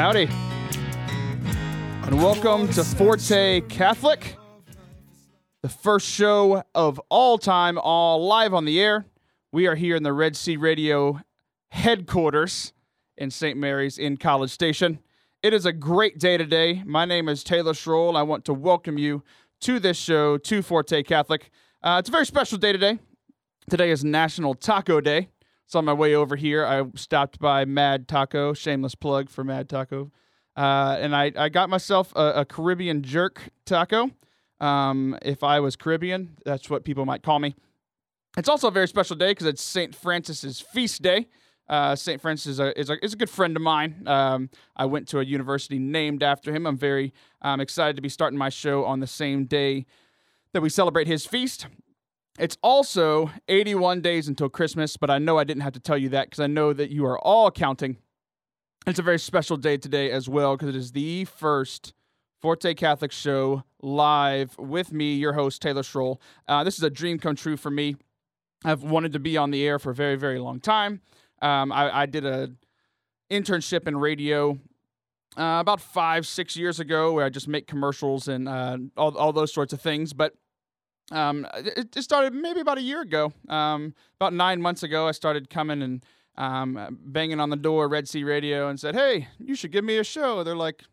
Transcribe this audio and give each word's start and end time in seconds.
Howdy. 0.00 0.30
And 2.06 2.22
welcome 2.22 2.68
to 2.68 2.82
Forte 2.82 3.60
Catholic, 3.68 4.34
the 5.60 5.68
first 5.68 6.08
show 6.08 6.64
of 6.74 6.98
all 7.10 7.36
time, 7.36 7.76
all 7.76 8.26
live 8.26 8.54
on 8.54 8.64
the 8.64 8.80
air. 8.80 9.04
We 9.52 9.66
are 9.66 9.74
here 9.74 9.96
in 9.96 10.02
the 10.02 10.14
Red 10.14 10.36
Sea 10.36 10.56
Radio 10.56 11.20
headquarters 11.68 12.72
in 13.18 13.30
St. 13.30 13.58
Mary's 13.58 13.98
in 13.98 14.16
College 14.16 14.50
Station. 14.50 15.00
It 15.42 15.52
is 15.52 15.66
a 15.66 15.72
great 15.72 16.18
day 16.18 16.38
today. 16.38 16.82
My 16.86 17.04
name 17.04 17.28
is 17.28 17.44
Taylor 17.44 17.74
Schroll. 17.74 18.16
I 18.16 18.22
want 18.22 18.46
to 18.46 18.54
welcome 18.54 18.96
you 18.96 19.22
to 19.60 19.78
this 19.78 19.98
show, 19.98 20.38
to 20.38 20.62
Forte 20.62 21.02
Catholic. 21.02 21.50
Uh, 21.82 21.96
it's 22.00 22.08
a 22.08 22.12
very 22.12 22.24
special 22.24 22.56
day 22.56 22.72
today. 22.72 23.00
Today 23.68 23.90
is 23.90 24.02
National 24.02 24.54
Taco 24.54 25.02
Day. 25.02 25.28
So 25.70 25.78
on 25.78 25.84
my 25.84 25.92
way 25.92 26.16
over 26.16 26.34
here, 26.34 26.66
I 26.66 26.82
stopped 26.96 27.38
by 27.38 27.64
Mad 27.64 28.08
Taco, 28.08 28.52
shameless 28.54 28.96
plug 28.96 29.30
for 29.30 29.44
Mad 29.44 29.68
Taco. 29.68 30.10
Uh, 30.56 30.96
and 30.98 31.14
I, 31.14 31.30
I 31.36 31.48
got 31.48 31.70
myself 31.70 32.12
a, 32.16 32.40
a 32.40 32.44
Caribbean 32.44 33.04
jerk 33.04 33.50
taco. 33.64 34.10
Um, 34.58 35.16
if 35.22 35.44
I 35.44 35.60
was 35.60 35.76
Caribbean, 35.76 36.36
that's 36.44 36.68
what 36.68 36.84
people 36.84 37.06
might 37.06 37.22
call 37.22 37.38
me. 37.38 37.54
It's 38.36 38.48
also 38.48 38.66
a 38.66 38.72
very 38.72 38.88
special 38.88 39.14
day 39.14 39.30
because 39.30 39.46
it's 39.46 39.62
St. 39.62 39.94
Francis's 39.94 40.60
feast 40.60 41.02
day. 41.02 41.28
Uh, 41.68 41.94
St. 41.94 42.20
Francis 42.20 42.46
is 42.54 42.58
a, 42.58 42.76
is, 42.76 42.90
a, 42.90 43.04
is 43.04 43.12
a 43.12 43.16
good 43.16 43.30
friend 43.30 43.54
of 43.54 43.62
mine. 43.62 44.02
Um, 44.06 44.50
I 44.74 44.86
went 44.86 45.06
to 45.10 45.20
a 45.20 45.24
university 45.24 45.78
named 45.78 46.24
after 46.24 46.52
him. 46.52 46.66
I'm 46.66 46.78
very 46.78 47.14
um, 47.42 47.60
excited 47.60 47.94
to 47.94 48.02
be 48.02 48.08
starting 48.08 48.40
my 48.40 48.48
show 48.48 48.84
on 48.84 48.98
the 48.98 49.06
same 49.06 49.44
day 49.44 49.86
that 50.52 50.62
we 50.62 50.68
celebrate 50.68 51.06
his 51.06 51.26
feast. 51.26 51.68
It's 52.38 52.56
also 52.62 53.30
81 53.48 54.00
days 54.00 54.28
until 54.28 54.48
Christmas, 54.48 54.96
but 54.96 55.10
I 55.10 55.18
know 55.18 55.38
I 55.38 55.44
didn't 55.44 55.62
have 55.62 55.72
to 55.74 55.80
tell 55.80 55.98
you 55.98 56.08
that 56.10 56.26
because 56.26 56.40
I 56.40 56.46
know 56.46 56.72
that 56.72 56.90
you 56.90 57.04
are 57.04 57.18
all 57.18 57.50
counting. 57.50 57.96
It's 58.86 58.98
a 58.98 59.02
very 59.02 59.18
special 59.18 59.56
day 59.56 59.76
today 59.76 60.10
as 60.10 60.28
well 60.28 60.56
because 60.56 60.70
it 60.70 60.76
is 60.76 60.92
the 60.92 61.26
first 61.26 61.92
Forte 62.40 62.72
Catholic 62.74 63.12
show 63.12 63.64
live 63.82 64.56
with 64.58 64.92
me, 64.92 65.14
your 65.14 65.34
host, 65.34 65.60
Taylor 65.60 65.82
Schroll. 65.82 66.18
Uh, 66.48 66.64
this 66.64 66.78
is 66.78 66.82
a 66.82 66.90
dream 66.90 67.18
come 67.18 67.36
true 67.36 67.56
for 67.56 67.70
me. 67.70 67.96
I've 68.64 68.82
wanted 68.82 69.12
to 69.12 69.18
be 69.18 69.36
on 69.36 69.50
the 69.50 69.66
air 69.66 69.78
for 69.78 69.90
a 69.90 69.94
very, 69.94 70.16
very 70.16 70.38
long 70.38 70.60
time. 70.60 71.00
Um, 71.42 71.72
I, 71.72 72.02
I, 72.02 72.06
did 72.06 72.26
a 72.26 72.50
internship 73.30 73.88
in 73.88 73.96
radio 73.96 74.58
uh, 75.38 75.58
about 75.60 75.80
five, 75.80 76.26
six 76.26 76.54
years 76.54 76.80
ago 76.80 77.12
where 77.12 77.24
I 77.24 77.30
just 77.30 77.48
make 77.48 77.66
commercials 77.66 78.28
and 78.28 78.46
uh, 78.46 78.76
all, 78.96 79.16
all 79.16 79.32
those 79.32 79.52
sorts 79.52 79.72
of 79.72 79.80
things. 79.80 80.12
But 80.12 80.34
um, 81.10 81.46
it, 81.54 81.96
it, 81.96 82.02
started 82.02 82.34
maybe 82.34 82.60
about 82.60 82.78
a 82.78 82.82
year 82.82 83.00
ago. 83.00 83.32
Um, 83.48 83.94
about 84.20 84.32
nine 84.32 84.62
months 84.62 84.82
ago, 84.82 85.08
I 85.08 85.12
started 85.12 85.50
coming 85.50 85.82
and 85.82 86.04
um, 86.36 86.98
banging 87.04 87.40
on 87.40 87.50
the 87.50 87.56
door, 87.56 87.88
Red 87.88 88.08
Sea 88.08 88.24
Radio, 88.24 88.68
and 88.68 88.78
said, 88.78 88.94
"Hey, 88.94 89.28
you 89.38 89.54
should 89.54 89.72
give 89.72 89.84
me 89.84 89.98
a 89.98 90.04
show." 90.04 90.44
They're 90.44 90.56
like, 90.56 90.84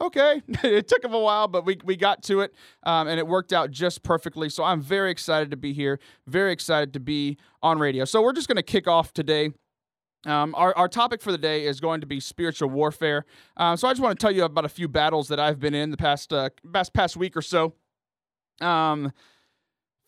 "Okay." 0.00 0.42
it 0.48 0.88
took 0.88 1.02
them 1.02 1.14
a 1.14 1.20
while, 1.20 1.46
but 1.46 1.64
we 1.64 1.78
we 1.84 1.96
got 1.96 2.22
to 2.24 2.40
it, 2.40 2.52
um, 2.82 3.06
and 3.06 3.18
it 3.18 3.26
worked 3.26 3.52
out 3.52 3.70
just 3.70 4.02
perfectly. 4.02 4.48
So 4.48 4.64
I'm 4.64 4.80
very 4.80 5.10
excited 5.10 5.50
to 5.52 5.56
be 5.56 5.72
here. 5.72 6.00
Very 6.26 6.52
excited 6.52 6.92
to 6.94 7.00
be 7.00 7.38
on 7.62 7.78
radio. 7.78 8.04
So 8.04 8.22
we're 8.22 8.32
just 8.32 8.48
to 8.48 8.62
kick 8.62 8.88
off 8.88 9.12
today. 9.12 9.52
Um, 10.26 10.56
our, 10.56 10.76
our 10.76 10.88
topic 10.88 11.22
for 11.22 11.30
the 11.30 11.38
day 11.38 11.66
is 11.66 11.78
going 11.78 12.00
to 12.00 12.06
be 12.06 12.18
spiritual 12.18 12.68
warfare. 12.68 13.24
Uh, 13.56 13.76
so 13.76 13.86
I 13.86 13.92
just 13.92 14.02
want 14.02 14.18
to 14.18 14.24
tell 14.24 14.32
you 14.32 14.42
about 14.42 14.64
a 14.64 14.68
few 14.68 14.88
battles 14.88 15.28
that 15.28 15.38
I've 15.38 15.60
been 15.60 15.74
in 15.74 15.92
the 15.92 15.96
past 15.96 16.32
uh, 16.32 16.50
past 16.72 16.92
past 16.92 17.16
week 17.16 17.36
or 17.36 17.42
so. 17.42 17.74
Um, 18.60 19.12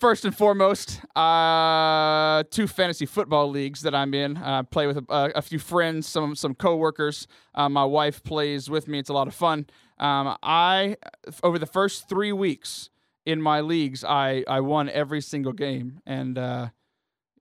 first 0.00 0.24
and 0.24 0.36
foremost, 0.36 1.00
uh, 1.16 2.44
two 2.50 2.66
fantasy 2.66 3.06
football 3.06 3.50
leagues 3.50 3.82
that 3.82 3.94
I'm 3.94 4.14
in. 4.14 4.36
I 4.36 4.60
uh, 4.60 4.62
play 4.62 4.86
with 4.86 4.98
a, 4.98 5.32
a, 5.34 5.42
few 5.42 5.58
friends, 5.58 6.06
some 6.06 6.34
some 6.34 6.54
coworkers. 6.54 7.26
Uh, 7.54 7.68
my 7.68 7.84
wife 7.84 8.22
plays 8.22 8.70
with 8.70 8.88
me. 8.88 8.98
It's 8.98 9.10
a 9.10 9.14
lot 9.14 9.28
of 9.28 9.34
fun. 9.34 9.66
Um, 9.98 10.36
I 10.42 10.96
over 11.42 11.58
the 11.58 11.66
first 11.66 12.08
three 12.08 12.32
weeks 12.32 12.90
in 13.26 13.42
my 13.42 13.60
leagues, 13.60 14.04
I 14.04 14.44
I 14.48 14.60
won 14.60 14.88
every 14.88 15.20
single 15.20 15.52
game, 15.52 16.00
and 16.06 16.38
uh, 16.38 16.68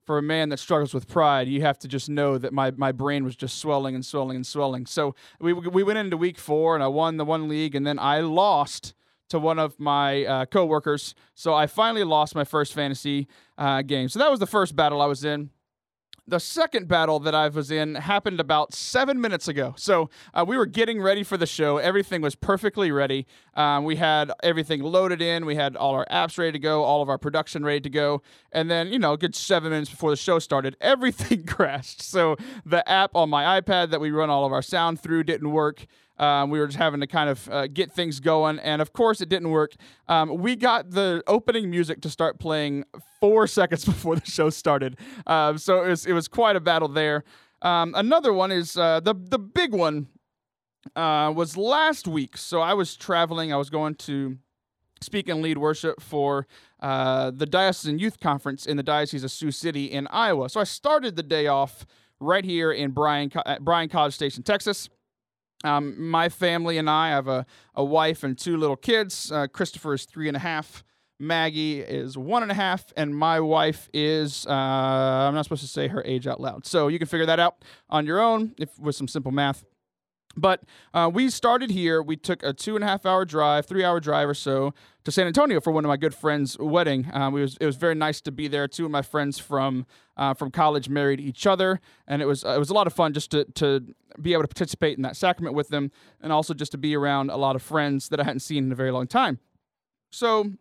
for 0.07 0.18
a 0.18 0.24
man 0.24 0.50
that 0.50 0.57
struggles 0.57 0.94
with 0.94 1.07
pride, 1.07 1.50
you 1.50 1.62
have 1.62 1.78
to 1.79 1.88
just 1.88 2.09
know 2.09 2.38
that 2.38 2.53
my, 2.53 2.72
my 2.72 2.94
brain 2.94 3.25
was 3.25 3.35
just 3.35 3.59
swelling 3.59 3.94
and 3.94 4.06
swelling 4.06 4.38
and 4.38 4.47
swelling. 4.47 4.85
So 4.85 5.16
we 5.39 5.51
we 5.53 5.84
went 5.84 6.00
into 6.00 6.18
week 6.18 6.39
four, 6.39 6.74
and 6.74 6.84
I 6.84 6.88
won 6.88 7.18
the 7.18 7.25
one 7.25 7.47
league, 7.47 7.75
and 7.75 7.85
then 7.85 8.00
I 8.00 8.22
lost 8.22 8.95
to 9.29 9.39
one 9.39 9.59
of 9.59 9.79
my 9.79 10.25
uh, 10.25 10.45
coworkers. 10.45 11.15
So 11.35 11.53
I 11.53 11.67
finally 11.67 12.03
lost 12.03 12.35
my 12.35 12.43
first 12.43 12.73
fantasy 12.73 13.27
uh, 13.57 13.81
game. 13.81 14.09
So 14.09 14.19
that 14.19 14.31
was 14.31 14.39
the 14.39 14.47
first 14.47 14.75
battle 14.75 15.01
I 15.01 15.05
was 15.05 15.23
in. 15.23 15.49
The 16.29 16.39
second 16.41 16.89
battle 16.89 17.21
that 17.21 17.33
I 17.33 17.47
was 17.47 17.71
in 17.71 17.95
happened 17.95 18.41
about 18.41 18.73
seven 18.73 19.21
minutes 19.21 19.47
ago. 19.47 19.73
So 19.77 20.09
uh, 20.33 20.43
we 20.45 20.57
were 20.57 20.65
getting 20.65 21.01
ready 21.01 21.23
for 21.23 21.38
the 21.38 21.45
show. 21.45 21.77
Everything 21.77 22.21
was 22.21 22.35
perfectly 22.35 22.91
ready. 22.91 23.25
Um, 23.53 23.85
we 23.85 23.95
had 23.95 24.33
everything 24.43 24.83
loaded 24.83 25.21
in. 25.21 25.45
We 25.45 25.55
had 25.55 25.77
all 25.77 25.94
our 25.94 26.05
apps 26.11 26.38
ready 26.38 26.51
to 26.51 26.59
go, 26.59 26.83
all 26.83 27.01
of 27.01 27.07
our 27.07 27.17
production 27.17 27.63
ready 27.63 27.79
to 27.79 27.89
go. 27.89 28.21
And 28.51 28.69
then, 28.69 28.91
you 28.91 28.99
know, 28.99 29.13
a 29.13 29.17
good 29.17 29.35
seven 29.35 29.69
minutes 29.71 29.89
before 29.89 30.09
the 30.09 30.17
show 30.17 30.38
started, 30.39 30.75
everything 30.81 31.45
crashed. 31.45 32.01
So 32.01 32.35
the 32.65 32.88
app 32.89 33.15
on 33.15 33.29
my 33.29 33.61
iPad 33.61 33.91
that 33.91 34.01
we 34.01 34.11
run 34.11 34.29
all 34.29 34.45
of 34.45 34.51
our 34.51 34.61
sound 34.61 34.99
through 34.99 35.23
didn't 35.23 35.51
work. 35.51 35.85
Um, 36.19 36.50
we 36.50 36.59
were 36.59 36.67
just 36.67 36.78
having 36.78 37.00
to 37.01 37.07
kind 37.07 37.29
of 37.29 37.50
uh, 37.50 37.67
get 37.67 37.91
things 37.91 38.19
going, 38.19 38.59
and 38.59 38.81
of 38.81 38.94
course, 38.94 39.22
it 39.22 39.29
didn't 39.29 39.50
work. 39.50 39.73
Um, 40.07 40.38
we 40.38 40.55
got 40.55 40.91
the 40.91 41.23
opening 41.28 41.69
music 41.69 42.01
to 42.01 42.09
start 42.09 42.39
playing 42.39 42.85
four 43.19 43.47
seconds 43.59 43.85
before 43.85 44.16
the 44.16 44.25
show 44.25 44.50
started, 44.50 44.97
uh, 45.25 45.57
so 45.57 45.83
it 45.83 45.89
was, 45.89 46.06
it 46.06 46.13
was 46.13 46.27
quite 46.27 46.56
a 46.56 46.59
battle 46.59 46.88
there. 46.88 47.23
Um, 47.61 47.94
another 47.95 48.33
one 48.33 48.51
is 48.51 48.77
uh, 48.77 49.00
the 49.00 49.13
the 49.13 49.39
big 49.39 49.73
one 49.73 50.07
uh, 50.95 51.31
was 51.35 51.57
last 51.57 52.07
week. 52.07 52.38
So 52.38 52.61
I 52.61 52.73
was 52.73 52.95
traveling. 52.95 53.51
I 53.51 53.57
was 53.57 53.69
going 53.69 53.95
to 53.95 54.38
speak 55.01 55.29
and 55.29 55.41
lead 55.41 55.57
worship 55.57 56.01
for 56.01 56.47
uh, 56.79 57.31
the 57.31 57.45
Diocesan 57.45 58.00
Youth 58.00 58.19
Conference 58.19 58.66
in 58.66 58.77
the 58.77 58.83
Diocese 58.83 59.23
of 59.23 59.31
Sioux 59.31 59.51
City 59.51 59.85
in 59.85 60.07
Iowa. 60.07 60.50
So 60.50 60.59
I 60.59 60.63
started 60.63 61.16
the 61.16 61.23
day 61.23 61.47
off 61.47 61.85
right 62.19 62.44
here 62.44 62.72
in 62.72 62.91
Bryan, 62.91 63.31
Bryan 63.61 63.89
College 63.89 64.13
Station, 64.13 64.44
Texas. 64.44 64.89
Um, 65.63 66.09
my 66.09 66.29
family 66.29 66.78
and 66.78 66.90
I 66.90 67.09
have 67.09 67.28
a, 67.28 67.45
a 67.75 67.84
wife 67.84 68.23
and 68.23 68.38
two 68.38 68.57
little 68.57 68.75
kids. 68.75 69.31
Uh, 69.31 69.47
Christopher 69.47 69.94
is 69.94 70.06
three 70.06 70.28
and 70.28 70.38
a 70.38 70.40
half. 70.40 70.84
Maggie 71.19 71.79
is 71.81 72.16
one 72.16 72.44
and 72.44 72.51
a 72.51 72.56
half, 72.56 72.94
and 72.95 73.16
my 73.16 73.40
wife 73.40 73.90
is, 73.91 74.45
uh, 74.45 74.51
I'm 74.51 75.34
not 75.34 75.45
supposed 75.45 75.63
to 75.63 75.68
say 75.68 75.88
her 75.88 76.03
age 76.06 76.28
out 76.28 76.40
loud. 76.40 76.68
So 76.68 76.90
you 76.90 77.00
can 77.00 77.07
figure 77.07 77.25
that 77.25 77.40
out 77.40 77.56
on 77.90 78.06
your 78.06 78.19
own 78.19 78.53
if, 78.59 78.78
with 78.78 78.95
some 78.95 79.07
simple 79.07 79.31
math. 79.31 79.66
But 80.35 80.63
uh, 80.93 81.09
we 81.11 81.29
started 81.29 81.71
here. 81.71 82.01
We 82.01 82.15
took 82.15 82.43
a 82.43 82.53
two 82.53 82.75
and 82.75 82.83
a 82.83 82.88
half 82.88 83.05
hour 83.05 83.25
drive, 83.25 83.65
three 83.65 83.83
hour 83.83 83.99
drive 83.99 84.29
or 84.29 84.35
so 84.35 84.73
to 85.03 85.11
San 85.11 85.25
Antonio 85.25 85.59
for 85.59 85.71
one 85.71 85.83
of 85.83 85.89
my 85.89 85.97
good 85.97 86.13
friends' 86.13 86.57
wedding. 86.59 87.09
Um, 87.11 87.35
it 87.35 87.41
was 87.41 87.57
it 87.59 87.65
was 87.65 87.75
very 87.75 87.95
nice 87.95 88.21
to 88.21 88.31
be 88.31 88.47
there. 88.47 88.67
Two 88.67 88.85
of 88.85 88.91
my 88.91 89.01
friends 89.01 89.39
from 89.39 89.85
uh, 90.15 90.33
from 90.35 90.51
college 90.51 90.89
married 90.89 91.19
each 91.19 91.47
other, 91.47 91.79
and 92.07 92.21
it 92.21 92.25
was 92.25 92.45
uh, 92.45 92.49
it 92.49 92.59
was 92.59 92.69
a 92.69 92.73
lot 92.73 92.88
of 92.88 92.93
fun 92.93 93.13
just 93.13 93.31
to 93.31 93.45
to 93.55 93.83
be 94.21 94.33
able 94.33 94.43
to 94.43 94.47
participate 94.47 94.97
in 94.97 95.03
that 95.03 95.15
sacrament 95.15 95.55
with 95.55 95.69
them, 95.69 95.91
and 96.21 96.31
also 96.31 96.53
just 96.53 96.71
to 96.73 96.77
be 96.77 96.95
around 96.95 97.31
a 97.31 97.38
lot 97.38 97.55
of 97.55 97.61
friends 97.61 98.09
that 98.09 98.19
I 98.19 98.23
hadn't 98.23 98.41
seen 98.41 98.65
in 98.65 98.71
a 98.71 98.75
very 98.75 98.91
long 98.91 99.07
time. 99.07 99.39
So, 100.11 100.51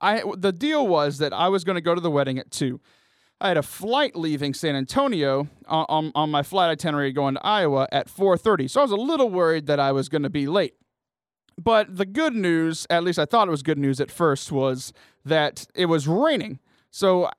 I 0.00 0.22
the 0.36 0.52
deal 0.52 0.86
was 0.86 1.18
that 1.18 1.32
I 1.32 1.48
was 1.48 1.64
going 1.64 1.76
to 1.76 1.82
go 1.82 1.94
to 1.94 2.00
the 2.00 2.10
wedding 2.10 2.38
at 2.38 2.50
two. 2.50 2.80
I 3.42 3.48
had 3.48 3.56
a 3.56 3.62
flight 3.62 4.14
leaving 4.14 4.54
San 4.54 4.76
Antonio 4.76 5.48
on, 5.66 5.84
on, 5.88 6.12
on 6.14 6.30
my 6.30 6.44
flight 6.44 6.70
itinerary 6.70 7.10
going 7.10 7.34
to 7.34 7.44
Iowa 7.44 7.88
at 7.90 8.06
4:30. 8.06 8.70
So 8.70 8.80
I 8.80 8.84
was 8.84 8.92
a 8.92 8.96
little 8.96 9.30
worried 9.30 9.66
that 9.66 9.80
I 9.80 9.90
was 9.90 10.08
going 10.08 10.22
to 10.22 10.30
be 10.30 10.46
late. 10.46 10.74
But 11.58 11.96
the 11.96 12.06
good 12.06 12.34
news, 12.34 12.86
at 12.88 13.02
least 13.02 13.18
I 13.18 13.24
thought 13.24 13.48
it 13.48 13.50
was 13.50 13.64
good 13.64 13.78
news 13.78 14.00
at 14.00 14.12
first, 14.12 14.52
was 14.52 14.92
that 15.24 15.66
it 15.74 15.86
was 15.86 16.06
raining. 16.06 16.60
So 16.92 17.30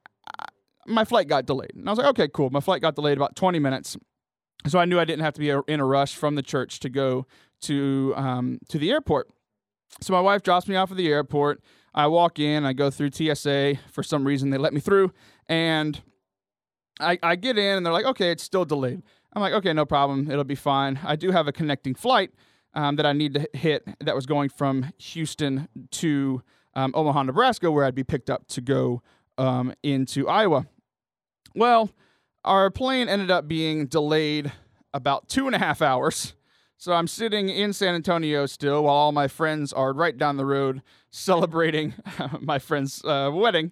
my 0.85 1.05
flight 1.05 1.29
got 1.29 1.45
delayed. 1.45 1.71
And 1.73 1.87
I 1.87 1.93
was 1.93 1.99
like, 1.99 2.07
okay, 2.09 2.27
cool. 2.27 2.49
My 2.49 2.59
flight 2.59 2.81
got 2.81 2.95
delayed 2.95 3.17
about 3.17 3.37
20 3.37 3.59
minutes. 3.59 3.95
So 4.67 4.79
I 4.79 4.85
knew 4.85 4.99
I 4.99 5.05
didn't 5.05 5.23
have 5.23 5.33
to 5.35 5.39
be 5.39 5.49
in 5.71 5.79
a 5.79 5.85
rush 5.85 6.15
from 6.15 6.35
the 6.35 6.41
church 6.41 6.79
to 6.81 6.89
go 6.89 7.25
to 7.61 8.13
um, 8.17 8.59
to 8.67 8.77
the 8.77 8.91
airport. 8.91 9.29
So 10.01 10.11
my 10.11 10.21
wife 10.21 10.43
drops 10.43 10.67
me 10.67 10.75
off 10.75 10.91
at 10.91 10.97
the 10.97 11.07
airport. 11.07 11.61
I 11.93 12.07
walk 12.07 12.39
in, 12.39 12.65
I 12.65 12.73
go 12.73 12.89
through 12.89 13.11
TSA. 13.11 13.75
For 13.91 14.03
some 14.03 14.25
reason, 14.25 14.49
they 14.49 14.57
let 14.57 14.73
me 14.73 14.79
through. 14.79 15.13
And 15.47 16.01
I, 16.99 17.19
I 17.21 17.35
get 17.35 17.57
in 17.57 17.77
and 17.77 17.85
they're 17.85 17.93
like, 17.93 18.05
okay, 18.05 18.31
it's 18.31 18.43
still 18.43 18.65
delayed. 18.65 19.01
I'm 19.33 19.41
like, 19.41 19.53
okay, 19.53 19.73
no 19.73 19.85
problem. 19.85 20.29
It'll 20.29 20.43
be 20.43 20.55
fine. 20.55 20.99
I 21.03 21.15
do 21.15 21.31
have 21.31 21.47
a 21.47 21.51
connecting 21.51 21.95
flight 21.95 22.31
um, 22.73 22.95
that 22.97 23.05
I 23.05 23.13
need 23.13 23.33
to 23.33 23.49
hit 23.53 23.87
that 23.99 24.15
was 24.15 24.25
going 24.25 24.49
from 24.49 24.91
Houston 24.97 25.67
to 25.91 26.41
um, 26.75 26.91
Omaha, 26.95 27.23
Nebraska, 27.23 27.71
where 27.71 27.85
I'd 27.85 27.95
be 27.95 28.03
picked 28.03 28.29
up 28.29 28.47
to 28.49 28.61
go 28.61 29.01
um, 29.37 29.73
into 29.83 30.27
Iowa. 30.27 30.67
Well, 31.55 31.91
our 32.43 32.69
plane 32.69 33.09
ended 33.09 33.31
up 33.31 33.47
being 33.47 33.87
delayed 33.87 34.51
about 34.93 35.29
two 35.29 35.47
and 35.47 35.55
a 35.55 35.59
half 35.59 35.81
hours. 35.81 36.33
So 36.77 36.93
I'm 36.93 37.07
sitting 37.07 37.49
in 37.49 37.71
San 37.71 37.95
Antonio 37.95 38.45
still 38.45 38.83
while 38.83 38.95
all 38.95 39.11
my 39.11 39.27
friends 39.27 39.71
are 39.71 39.93
right 39.93 40.17
down 40.17 40.37
the 40.37 40.45
road 40.45 40.81
celebrating 41.11 41.93
my 42.41 42.59
friend's 42.59 43.03
uh, 43.05 43.31
wedding. 43.33 43.71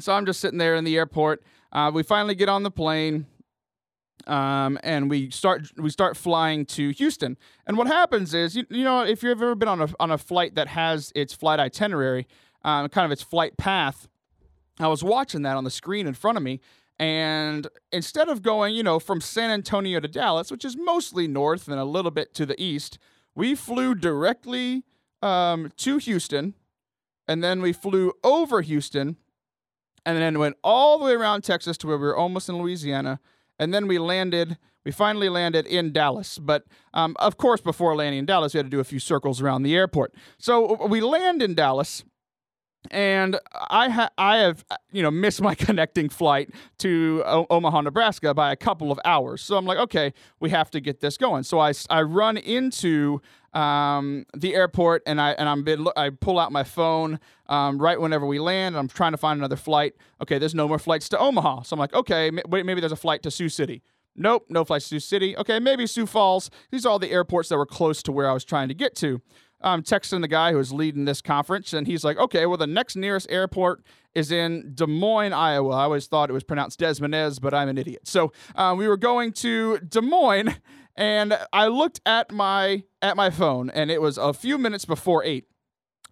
So 0.00 0.12
I'm 0.12 0.26
just 0.26 0.40
sitting 0.40 0.58
there 0.58 0.74
in 0.74 0.84
the 0.84 0.96
airport. 0.96 1.42
Uh, 1.72 1.90
we 1.94 2.02
finally 2.02 2.34
get 2.34 2.48
on 2.48 2.62
the 2.62 2.70
plane. 2.70 3.26
um, 4.26 4.78
and 4.82 5.10
we 5.10 5.30
start 5.30 5.70
we 5.76 5.90
start 5.90 6.16
flying 6.16 6.64
to 6.66 6.90
Houston. 6.90 7.36
And 7.66 7.76
what 7.76 7.86
happens 7.86 8.32
is, 8.34 8.56
you, 8.56 8.64
you 8.70 8.84
know, 8.84 9.02
if 9.02 9.22
you've 9.22 9.32
ever 9.42 9.54
been 9.54 9.68
on 9.68 9.82
a 9.82 9.88
on 10.00 10.10
a 10.10 10.18
flight 10.18 10.54
that 10.54 10.68
has 10.68 11.12
its 11.14 11.34
flight 11.34 11.60
itinerary, 11.60 12.26
um, 12.64 12.88
kind 12.88 13.04
of 13.04 13.12
its 13.12 13.22
flight 13.22 13.56
path, 13.56 14.08
I 14.78 14.88
was 14.88 15.04
watching 15.04 15.42
that 15.42 15.56
on 15.56 15.64
the 15.64 15.70
screen 15.70 16.06
in 16.06 16.14
front 16.14 16.38
of 16.38 16.42
me, 16.44 16.60
and 16.98 17.66
instead 17.92 18.28
of 18.28 18.42
going, 18.42 18.74
you 18.74 18.82
know, 18.82 18.98
from 18.98 19.20
San 19.20 19.50
Antonio 19.50 20.00
to 20.00 20.08
Dallas, 20.08 20.50
which 20.50 20.64
is 20.64 20.76
mostly 20.76 21.28
north 21.28 21.68
and 21.68 21.78
a 21.78 21.84
little 21.84 22.10
bit 22.10 22.34
to 22.34 22.46
the 22.46 22.60
east, 22.60 22.98
we 23.34 23.54
flew 23.54 23.94
directly 23.94 24.84
um, 25.22 25.70
to 25.76 25.98
Houston, 25.98 26.54
and 27.28 27.42
then 27.44 27.60
we 27.60 27.72
flew 27.72 28.12
over 28.22 28.62
Houston, 28.62 29.16
and 30.06 30.18
then 30.18 30.38
went 30.38 30.56
all 30.62 30.98
the 30.98 31.04
way 31.04 31.12
around 31.12 31.42
Texas 31.42 31.76
to 31.78 31.86
where 31.86 31.98
we 31.98 32.06
were 32.06 32.16
almost 32.16 32.48
in 32.48 32.58
Louisiana 32.58 33.20
and 33.58 33.72
then 33.72 33.86
we 33.86 33.98
landed. 33.98 34.58
We 34.84 34.92
finally 34.92 35.30
landed 35.30 35.66
in 35.66 35.92
Dallas, 35.92 36.38
but 36.38 36.64
um, 36.92 37.16
of 37.18 37.38
course, 37.38 37.60
before 37.60 37.96
landing 37.96 38.18
in 38.18 38.26
Dallas, 38.26 38.52
we 38.52 38.58
had 38.58 38.66
to 38.66 38.70
do 38.70 38.80
a 38.80 38.84
few 38.84 38.98
circles 38.98 39.40
around 39.40 39.62
the 39.62 39.74
airport. 39.74 40.14
So 40.38 40.86
we 40.86 41.00
land 41.00 41.42
in 41.42 41.54
Dallas, 41.54 42.04
and 42.90 43.38
I 43.70 43.88
ha- 43.88 44.10
I 44.18 44.38
have 44.38 44.64
you 44.92 45.02
know 45.02 45.10
missed 45.10 45.40
my 45.40 45.54
connecting 45.66 46.08
flight 46.08 46.50
to 46.78 47.22
o- 47.26 47.46
Omaha, 47.50 47.82
Nebraska 47.82 48.34
by 48.34 48.52
a 48.52 48.56
couple 48.56 48.90
of 48.92 49.00
hours. 49.04 49.42
So 49.42 49.56
I'm 49.56 49.64
like, 49.66 49.78
okay, 49.78 50.12
we 50.40 50.50
have 50.50 50.70
to 50.72 50.80
get 50.80 51.00
this 51.00 51.16
going. 51.16 51.42
So 51.44 51.58
I, 51.58 51.72
I 51.90 52.02
run 52.02 52.36
into 52.36 53.20
um, 53.52 54.26
the 54.36 54.54
airport 54.54 55.02
and 55.06 55.20
I 55.20 55.30
and 55.32 55.48
I'm 55.48 55.62
been, 55.62 55.86
I 55.96 56.10
pull 56.10 56.38
out 56.38 56.52
my 56.52 56.64
phone 56.64 57.20
um, 57.48 57.78
right 57.78 58.00
whenever 58.00 58.26
we 58.26 58.38
land. 58.38 58.76
I'm 58.76 58.88
trying 58.88 59.12
to 59.12 59.18
find 59.18 59.38
another 59.38 59.56
flight. 59.56 59.94
Okay, 60.22 60.38
there's 60.38 60.54
no 60.54 60.68
more 60.68 60.78
flights 60.78 61.08
to 61.10 61.18
Omaha. 61.18 61.62
So 61.62 61.74
I'm 61.74 61.80
like, 61.80 61.94
okay, 61.94 62.30
wait, 62.48 62.66
maybe 62.66 62.80
there's 62.80 62.92
a 62.92 62.96
flight 62.96 63.22
to 63.22 63.30
Sioux 63.30 63.48
City. 63.48 63.82
Nope, 64.16 64.46
no 64.48 64.64
flights 64.64 64.88
to 64.88 64.88
Sioux 64.90 65.00
City. 65.00 65.36
Okay, 65.36 65.58
maybe 65.58 65.86
Sioux 65.86 66.06
Falls. 66.06 66.50
These 66.70 66.86
are 66.86 66.90
all 66.90 66.98
the 67.00 67.10
airports 67.10 67.48
that 67.48 67.56
were 67.58 67.66
close 67.66 68.02
to 68.04 68.12
where 68.12 68.30
I 68.30 68.32
was 68.32 68.44
trying 68.44 68.68
to 68.68 68.74
get 68.74 68.94
to. 68.96 69.20
I'm 69.64 69.82
texting 69.82 70.20
the 70.20 70.28
guy 70.28 70.52
who 70.52 70.58
was 70.58 70.72
leading 70.72 71.06
this 71.06 71.22
conference, 71.22 71.72
and 71.72 71.86
he's 71.86 72.04
like, 72.04 72.18
okay, 72.18 72.46
well, 72.46 72.58
the 72.58 72.66
next 72.66 72.96
nearest 72.96 73.26
airport 73.30 73.82
is 74.14 74.30
in 74.30 74.72
Des 74.74 74.86
Moines, 74.86 75.32
Iowa. 75.32 75.70
I 75.74 75.82
always 75.84 76.06
thought 76.06 76.30
it 76.30 76.34
was 76.34 76.44
pronounced 76.44 76.78
Desmonez, 76.78 77.40
but 77.40 77.54
I'm 77.54 77.68
an 77.68 77.78
idiot. 77.78 78.06
So 78.06 78.32
uh, 78.54 78.74
we 78.76 78.86
were 78.86 78.98
going 78.98 79.32
to 79.32 79.78
Des 79.78 80.02
Moines, 80.02 80.54
and 80.96 81.38
I 81.52 81.66
looked 81.66 82.00
at 82.06 82.30
my 82.30 82.84
at 83.02 83.16
my 83.16 83.30
phone, 83.30 83.70
and 83.70 83.90
it 83.90 84.00
was 84.00 84.18
a 84.18 84.32
few 84.32 84.58
minutes 84.58 84.84
before 84.84 85.24
eight. 85.24 85.46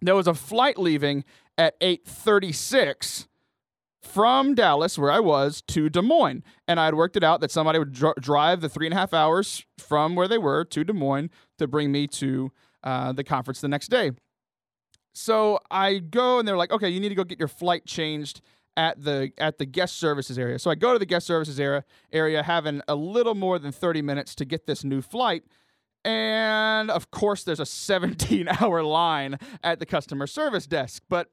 There 0.01 0.15
was 0.15 0.27
a 0.27 0.33
flight 0.33 0.77
leaving 0.77 1.23
at 1.57 1.79
8:36 1.79 3.27
from 4.01 4.53
Dallas, 4.53 4.97
where 4.97 5.11
I 5.11 5.21
was, 5.21 5.61
to 5.69 5.89
Des 5.89 6.01
Moines, 6.01 6.43
and 6.67 6.79
I 6.79 6.85
had 6.85 6.95
worked 6.95 7.15
it 7.15 7.23
out 7.23 7.39
that 7.39 7.51
somebody 7.51 7.79
would 7.79 7.93
dr- 7.93 8.15
drive 8.19 8.59
the 8.59 8.67
three 8.67 8.87
and 8.87 8.93
a 8.93 8.97
half 8.97 9.13
hours 9.13 9.63
from 9.77 10.15
where 10.15 10.27
they 10.27 10.37
were 10.37 10.65
to 10.65 10.83
Des 10.83 10.93
Moines 10.93 11.29
to 11.57 11.67
bring 11.67 11.91
me 11.91 12.07
to 12.07 12.51
uh, 12.83 13.11
the 13.13 13.23
conference 13.23 13.61
the 13.61 13.67
next 13.67 13.89
day. 13.89 14.11
So 15.13 15.59
I 15.69 15.99
go, 15.99 16.39
and 16.39 16.47
they're 16.47 16.57
like, 16.57 16.71
"Okay, 16.71 16.89
you 16.89 16.99
need 16.99 17.09
to 17.09 17.15
go 17.15 17.23
get 17.23 17.39
your 17.39 17.47
flight 17.47 17.85
changed." 17.85 18.41
at 18.75 19.03
the 19.03 19.31
at 19.37 19.57
the 19.57 19.65
guest 19.65 19.97
services 19.97 20.37
area. 20.37 20.59
So 20.59 20.71
I 20.71 20.75
go 20.75 20.93
to 20.93 20.99
the 20.99 21.05
guest 21.05 21.27
services 21.27 21.59
area 21.59 21.83
area 22.11 22.43
having 22.43 22.81
a 22.87 22.95
little 22.95 23.35
more 23.35 23.59
than 23.59 23.71
30 23.71 24.01
minutes 24.01 24.35
to 24.35 24.45
get 24.45 24.65
this 24.65 24.83
new 24.83 25.01
flight. 25.01 25.43
And 26.03 26.91
of 26.91 27.11
course 27.11 27.43
there's 27.43 27.59
a 27.59 27.65
17 27.67 28.47
hour 28.47 28.83
line 28.83 29.37
at 29.63 29.79
the 29.79 29.85
customer 29.85 30.27
service 30.27 30.67
desk. 30.67 31.03
But 31.09 31.29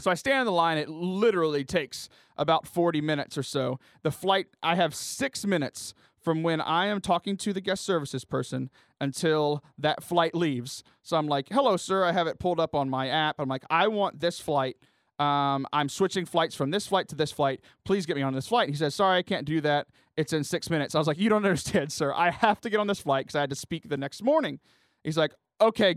so 0.00 0.10
I 0.10 0.14
stand 0.14 0.40
in 0.40 0.46
the 0.46 0.52
line, 0.52 0.78
it 0.78 0.88
literally 0.88 1.64
takes 1.64 2.08
about 2.36 2.66
40 2.66 3.00
minutes 3.00 3.38
or 3.38 3.44
so. 3.44 3.78
The 4.02 4.10
flight 4.10 4.48
I 4.62 4.74
have 4.74 4.94
6 4.94 5.46
minutes 5.46 5.94
from 6.24 6.42
when 6.42 6.60
I 6.60 6.86
am 6.86 7.00
talking 7.00 7.36
to 7.36 7.52
the 7.52 7.60
guest 7.60 7.84
services 7.84 8.24
person 8.24 8.70
until 9.00 9.62
that 9.78 10.02
flight 10.02 10.34
leaves. 10.34 10.82
So 11.02 11.16
I'm 11.16 11.28
like, 11.28 11.48
"Hello 11.52 11.76
sir, 11.76 12.04
I 12.04 12.12
have 12.12 12.26
it 12.26 12.38
pulled 12.38 12.58
up 12.58 12.74
on 12.74 12.90
my 12.90 13.08
app." 13.08 13.36
I'm 13.38 13.48
like, 13.48 13.64
"I 13.70 13.88
want 13.88 14.20
this 14.20 14.40
flight 14.40 14.76
um, 15.18 15.66
I'm 15.72 15.88
switching 15.88 16.24
flights 16.24 16.54
from 16.54 16.70
this 16.70 16.86
flight 16.86 17.08
to 17.08 17.14
this 17.14 17.30
flight. 17.30 17.60
Please 17.84 18.04
get 18.04 18.16
me 18.16 18.22
on 18.22 18.34
this 18.34 18.48
flight. 18.48 18.68
He 18.68 18.74
says, 18.74 18.94
Sorry, 18.94 19.18
I 19.18 19.22
can't 19.22 19.46
do 19.46 19.60
that. 19.60 19.86
It's 20.16 20.32
in 20.32 20.42
six 20.44 20.70
minutes. 20.70 20.94
I 20.94 20.98
was 20.98 21.06
like, 21.06 21.18
You 21.18 21.28
don't 21.28 21.44
understand, 21.44 21.92
sir. 21.92 22.12
I 22.12 22.30
have 22.30 22.60
to 22.62 22.70
get 22.70 22.80
on 22.80 22.86
this 22.86 23.00
flight 23.00 23.26
because 23.26 23.36
I 23.36 23.40
had 23.40 23.50
to 23.50 23.56
speak 23.56 23.88
the 23.88 23.96
next 23.96 24.22
morning. 24.22 24.58
He's 25.04 25.16
like, 25.16 25.32
Okay, 25.60 25.96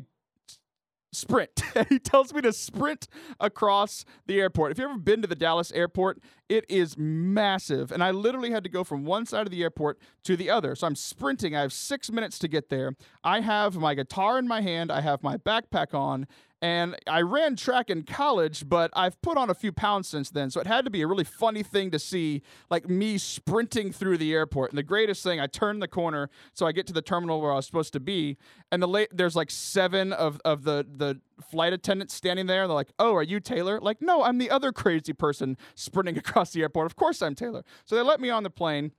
sprint. 1.18 1.62
he 1.90 2.00
tells 2.00 2.34
me 2.34 2.42
to 2.42 2.54
sprint 2.54 3.08
across 3.40 4.06
the 4.26 4.40
airport. 4.40 4.72
If 4.72 4.78
you've 4.78 4.90
ever 4.90 5.00
been 5.00 5.22
to 5.22 5.28
the 5.28 5.36
Dallas 5.36 5.72
airport, 5.72 6.20
it 6.50 6.66
is 6.70 6.98
massive. 6.98 7.92
And 7.92 8.04
I 8.04 8.12
literally 8.12 8.52
had 8.52 8.64
to 8.64 8.70
go 8.70 8.84
from 8.84 9.04
one 9.04 9.26
side 9.26 9.46
of 9.46 9.52
the 9.52 9.62
airport 9.64 10.00
to 10.24 10.38
the 10.38 10.50
other. 10.50 10.76
So 10.76 10.88
I'm 10.88 10.96
sprinting. 10.96 11.56
I 11.56 11.62
have 11.62 11.74
six 11.74 12.12
minutes 12.12 12.40
to 12.40 12.48
get 12.48 12.70
there. 12.70 12.96
I 13.24 13.42
have 13.42 13.76
my 13.76 13.94
guitar 13.94 14.40
in 14.40 14.48
my 14.48 14.62
hand, 14.62 14.92
I 14.92 15.02
have 15.02 15.24
my 15.24 15.38
backpack 15.38 15.94
on, 15.94 16.28
and 16.62 16.96
I 17.06 17.22
ran 17.22 17.56
track 17.56 17.92
in 17.92 18.02
college, 18.02 18.68
but 18.68 18.90
I've 18.96 19.22
put 19.22 19.38
on 19.38 19.50
a 19.50 19.54
few 19.54 19.72
pounds 19.72 20.08
since 20.08 20.32
then. 20.32 20.50
So 20.50 20.60
it 20.60 20.66
had 20.66 20.86
to 20.86 20.92
be 20.92 21.04
a 21.04 21.08
really 21.08 21.24
funny 21.24 21.62
thing 21.62 21.92
to 21.92 22.00
see, 22.00 22.42
like 22.72 22.90
me 22.90 23.20
sprinting 23.20 23.92
through 23.92 24.18
the 24.18 24.34
airport. 24.34 24.72
And 24.72 24.78
the 24.78 24.84
greatest 24.84 25.22
thing, 25.22 25.40
I 25.40 25.46
turn 25.46 25.80
the 25.80 25.88
corner 25.88 26.30
so 26.54 26.66
I 26.66 26.72
get 26.72 26.88
to 26.88 26.94
the 26.94 27.02
terminal 27.04 27.42
where 27.42 27.52
I 27.52 27.56
was 27.56 27.68
supposed 27.68 27.94
to 27.94 28.00
be, 28.00 28.38
and 28.72 28.82
the 28.82 28.88
late 28.88 29.10
there's 29.14 29.36
like 29.36 29.52
seven 29.52 30.12
of, 30.14 30.42
of 30.44 30.64
the 30.64 30.86
the 30.90 31.22
flight 31.52 31.74
attendants 31.74 32.16
standing 32.16 32.48
there. 32.48 32.64
And 32.64 32.70
they're 32.70 32.76
like, 32.76 32.92
"Oh, 32.98 33.14
are 33.14 33.24
you 33.24 33.40
Taylor?" 33.40 33.80
Like, 33.80 34.02
no, 34.02 34.24
I'm 34.24 34.40
the 34.40 34.50
other 34.50 34.72
crazy 34.72 35.14
person 35.14 35.58
sprinting 35.76 36.18
across 36.18 36.54
the 36.54 36.64
airport. 36.64 36.88
Of 36.88 36.96
course, 36.96 37.22
I'm 37.22 37.36
Taylor. 37.36 37.64
So 37.86 37.96
they 37.96 38.02
let 38.02 38.20
me 38.20 38.32
on 38.32 38.42
the 38.42 38.50
plane. 38.50 38.94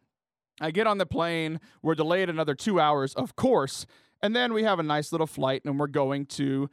I 0.60 0.70
get 0.70 0.86
on 0.86 0.98
the 0.98 1.06
plane. 1.06 1.60
We're 1.82 1.94
delayed 1.94 2.28
another 2.28 2.54
two 2.54 2.80
hours, 2.80 3.14
of 3.14 3.36
course. 3.36 3.86
And 4.20 4.34
then 4.34 4.52
we 4.52 4.64
have 4.64 4.78
a 4.78 4.82
nice 4.82 5.12
little 5.12 5.26
flight, 5.26 5.62
and 5.64 5.78
we're 5.78 5.86
going 5.86 6.26
to 6.26 6.68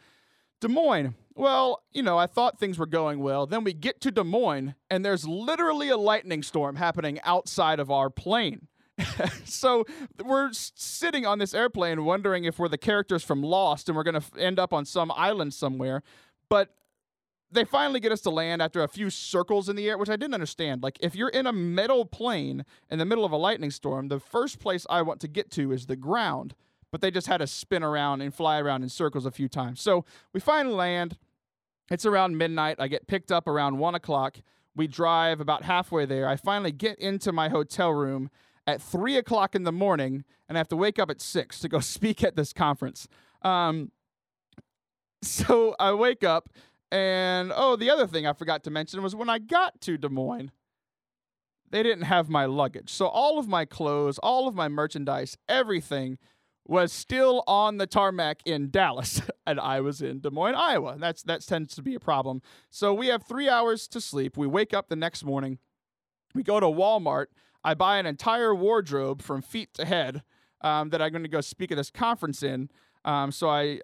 Des 0.62 0.68
Moines. 0.68 1.16
Well, 1.36 1.84
you 1.92 2.02
know, 2.02 2.18
I 2.18 2.28
thought 2.28 2.60
things 2.60 2.78
were 2.78 2.86
going 2.86 3.20
well. 3.20 3.46
Then 3.46 3.64
we 3.64 3.74
get 3.74 4.00
to 4.02 4.12
Des 4.12 4.24
Moines, 4.24 4.76
and 4.90 5.04
there's 5.04 5.28
literally 5.28 5.90
a 5.90 5.98
lightning 5.98 6.44
storm 6.44 6.78
happening 6.78 7.20
outside 7.24 7.80
of 7.80 7.92
our 7.92 8.10
plane. 8.10 8.68
so 9.44 9.86
we're 10.24 10.50
sitting 10.54 11.26
on 11.26 11.40
this 11.40 11.54
airplane 11.54 12.06
wondering 12.06 12.46
if 12.46 12.58
we're 12.58 12.70
the 12.70 12.78
characters 12.78 13.24
from 13.24 13.44
Lost 13.44 13.90
and 13.90 13.96
we're 13.96 14.04
going 14.04 14.22
to 14.22 14.40
end 14.40 14.58
up 14.58 14.72
on 14.72 14.86
some 14.86 15.12
island 15.12 15.54
somewhere. 15.54 16.02
But 16.48 16.70
they 17.52 17.66
finally 17.66 18.00
get 18.00 18.12
us 18.12 18.22
to 18.22 18.30
land 18.30 18.62
after 18.62 18.82
a 18.84 18.88
few 18.88 19.10
circles 19.10 19.70
in 19.70 19.76
the 19.76 19.90
air, 19.90 19.98
which 19.98 20.10
I 20.10 20.16
didn't 20.16 20.34
understand. 20.34 20.84
Like, 20.84 20.98
if 21.02 21.16
you're 21.16 21.30
in 21.30 21.46
a 21.48 21.54
metal 21.54 22.06
plane 22.06 22.66
in 22.90 23.00
the 23.00 23.06
middle 23.06 23.26
of 23.26 23.32
a 23.32 23.38
lightning 23.38 23.72
storm, 23.72 24.08
the 24.08 24.20
first 24.20 24.60
place 24.60 24.86
I 24.90 25.02
want 25.02 25.20
to 25.22 25.28
get 25.28 25.52
to 25.52 25.72
is 25.72 25.86
the 25.86 25.96
ground 25.96 26.56
but 26.92 27.02
they 27.02 27.12
just 27.12 27.28
had 27.28 27.38
to 27.38 27.48
spin 27.48 27.84
around 27.84 28.22
and 28.22 28.34
fly 28.34 28.60
around 28.60 28.84
in 28.84 28.90
circles 28.90 29.26
a 29.26 29.32
few 29.32 29.48
times. 29.48 29.82
So 29.82 30.06
we 30.34 30.40
finally 30.40 30.76
land. 30.76 31.18
It's 31.92 32.06
around 32.06 32.38
midnight. 32.38 32.78
I 32.80 32.88
get 32.88 33.08
picked 33.08 33.32
up 33.32 33.48
around 33.48 33.78
one 33.78 33.96
o'clock. 33.96 34.38
We 34.76 34.88
drive 34.88 35.40
about 35.40 35.64
halfway 35.64 36.06
there. 36.06 36.28
I 36.28 36.36
finally 36.36 36.72
get 36.72 36.98
into 37.00 37.32
my 37.32 37.50
hotel 37.50 37.92
room 37.92 38.30
at 38.68 38.82
three 38.82 39.18
o'clock 39.18 39.56
in 39.56 39.64
the 39.64 39.72
morning, 39.72 40.24
and 40.50 40.58
I 40.58 40.60
have 40.60 40.68
to 40.70 40.76
wake 40.76 41.00
up 41.00 41.10
at 41.10 41.22
six 41.22 41.60
to 41.60 41.70
go 41.70 41.80
speak 41.82 42.24
at 42.24 42.36
this 42.36 42.54
conference. 42.54 43.08
Um, 43.42 43.92
so 45.22 45.76
I 45.80 45.94
wake 45.94 46.24
up, 46.24 46.50
and 46.92 47.52
oh, 47.56 47.76
the 47.76 47.90
other 47.90 48.08
thing 48.08 48.28
I 48.28 48.34
forgot 48.34 48.64
to 48.64 48.72
mention 48.72 49.02
was 49.02 49.16
when 49.16 49.30
I 49.30 49.40
got 49.40 49.80
to 49.82 49.98
Des 49.98 50.10
Moines, 50.10 50.52
they 51.70 51.84
didn't 51.84 52.04
have 52.04 52.30
my 52.30 52.46
luggage. 52.46 52.90
So 52.90 53.08
all 53.08 53.40
of 53.40 53.48
my 53.48 53.66
clothes, 53.66 54.18
all 54.20 54.48
of 54.48 54.56
my 54.56 54.68
merchandise, 54.68 55.38
everything 55.50 56.18
was 56.66 56.92
still 56.92 57.44
on 57.48 57.78
the 57.78 57.86
tarmac 57.86 58.40
in 58.46 58.70
Dallas, 58.70 59.22
and 59.48 59.60
I 59.60 59.82
was 59.82 60.02
in 60.02 60.20
Des 60.20 60.32
Moines, 60.32 60.56
Iowa. 60.56 60.98
That's 61.00 61.24
that 61.24 61.42
tends 61.42 61.76
to 61.76 61.82
be 61.82 61.96
a 61.96 62.00
problem. 62.00 62.42
So 62.70 62.94
we 62.94 63.08
have 63.08 63.24
three 63.24 63.48
hours 63.48 63.88
to 63.90 64.02
sleep. 64.02 64.38
We 64.38 64.48
wake 64.48 64.74
up 64.74 64.90
the 64.90 64.96
next 64.96 65.24
morning. 65.24 65.60
We 66.34 66.44
go 66.44 66.60
to 66.60 66.66
Walmart. 66.66 67.28
I 67.64 67.74
buy 67.74 67.98
an 67.98 68.06
entire 68.06 68.54
wardrobe 68.54 69.22
from 69.22 69.42
feet 69.42 69.74
to 69.76 69.86
head 69.86 70.24
um, 70.62 70.90
that 70.90 71.02
I'm 71.02 71.12
going 71.12 71.24
to 71.24 71.30
go 71.30 71.42
speak 71.42 71.72
at 71.72 71.78
this 71.78 71.90
conference 71.90 72.44
in. 72.44 72.70
Um, 73.04 73.32
so 73.32 73.50
I 73.50 73.82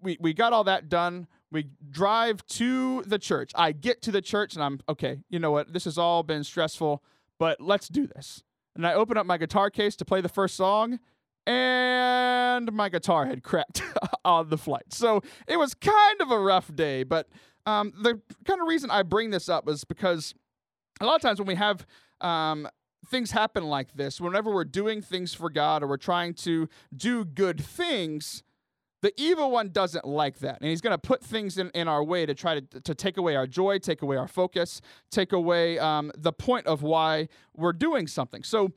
we 0.00 0.18
we 0.20 0.34
got 0.34 0.52
all 0.52 0.64
that 0.64 0.88
done. 0.88 1.26
We 1.50 1.68
drive 1.90 2.44
to 2.46 3.02
the 3.02 3.18
church. 3.18 3.52
I 3.54 3.72
get 3.72 4.02
to 4.02 4.12
the 4.12 4.20
church 4.20 4.54
and 4.54 4.62
I'm 4.62 4.80
okay. 4.88 5.20
You 5.30 5.38
know 5.38 5.50
what? 5.50 5.72
This 5.72 5.84
has 5.84 5.96
all 5.96 6.22
been 6.22 6.44
stressful, 6.44 7.02
but 7.38 7.60
let's 7.60 7.88
do 7.88 8.06
this. 8.06 8.42
And 8.76 8.86
I 8.86 8.92
open 8.92 9.16
up 9.16 9.26
my 9.26 9.38
guitar 9.38 9.70
case 9.70 9.96
to 9.96 10.04
play 10.04 10.20
the 10.20 10.28
first 10.28 10.54
song 10.54 11.00
and 11.48 12.70
my 12.72 12.90
guitar 12.90 13.24
had 13.24 13.42
cracked 13.42 13.82
on 14.24 14.50
the 14.50 14.58
flight. 14.58 14.92
So 14.92 15.22
it 15.46 15.56
was 15.56 15.72
kind 15.72 16.20
of 16.20 16.30
a 16.30 16.38
rough 16.38 16.74
day. 16.74 17.04
But 17.04 17.28
um, 17.64 17.92
the 18.02 18.20
kind 18.44 18.60
of 18.60 18.68
reason 18.68 18.90
I 18.90 19.02
bring 19.02 19.30
this 19.30 19.48
up 19.48 19.66
is 19.66 19.84
because 19.84 20.34
a 21.00 21.06
lot 21.06 21.16
of 21.16 21.22
times 21.22 21.38
when 21.38 21.48
we 21.48 21.54
have 21.54 21.86
um, 22.20 22.68
things 23.06 23.30
happen 23.30 23.64
like 23.64 23.94
this, 23.94 24.20
whenever 24.20 24.52
we're 24.52 24.64
doing 24.64 25.00
things 25.00 25.32
for 25.32 25.48
God 25.48 25.82
or 25.82 25.86
we're 25.86 25.96
trying 25.96 26.34
to 26.34 26.68
do 26.94 27.24
good 27.24 27.64
things, 27.64 28.42
the 29.00 29.14
evil 29.16 29.50
one 29.50 29.70
doesn't 29.70 30.04
like 30.04 30.40
that. 30.40 30.60
And 30.60 30.68
he's 30.68 30.82
going 30.82 30.94
to 30.94 30.98
put 30.98 31.24
things 31.24 31.56
in, 31.56 31.70
in 31.70 31.88
our 31.88 32.04
way 32.04 32.26
to 32.26 32.34
try 32.34 32.60
to, 32.60 32.80
to 32.80 32.94
take 32.94 33.16
away 33.16 33.36
our 33.36 33.46
joy, 33.46 33.78
take 33.78 34.02
away 34.02 34.18
our 34.18 34.28
focus, 34.28 34.82
take 35.10 35.32
away 35.32 35.78
um, 35.78 36.12
the 36.14 36.32
point 36.32 36.66
of 36.66 36.82
why 36.82 37.28
we're 37.56 37.72
doing 37.72 38.06
something. 38.06 38.42
So, 38.42 38.72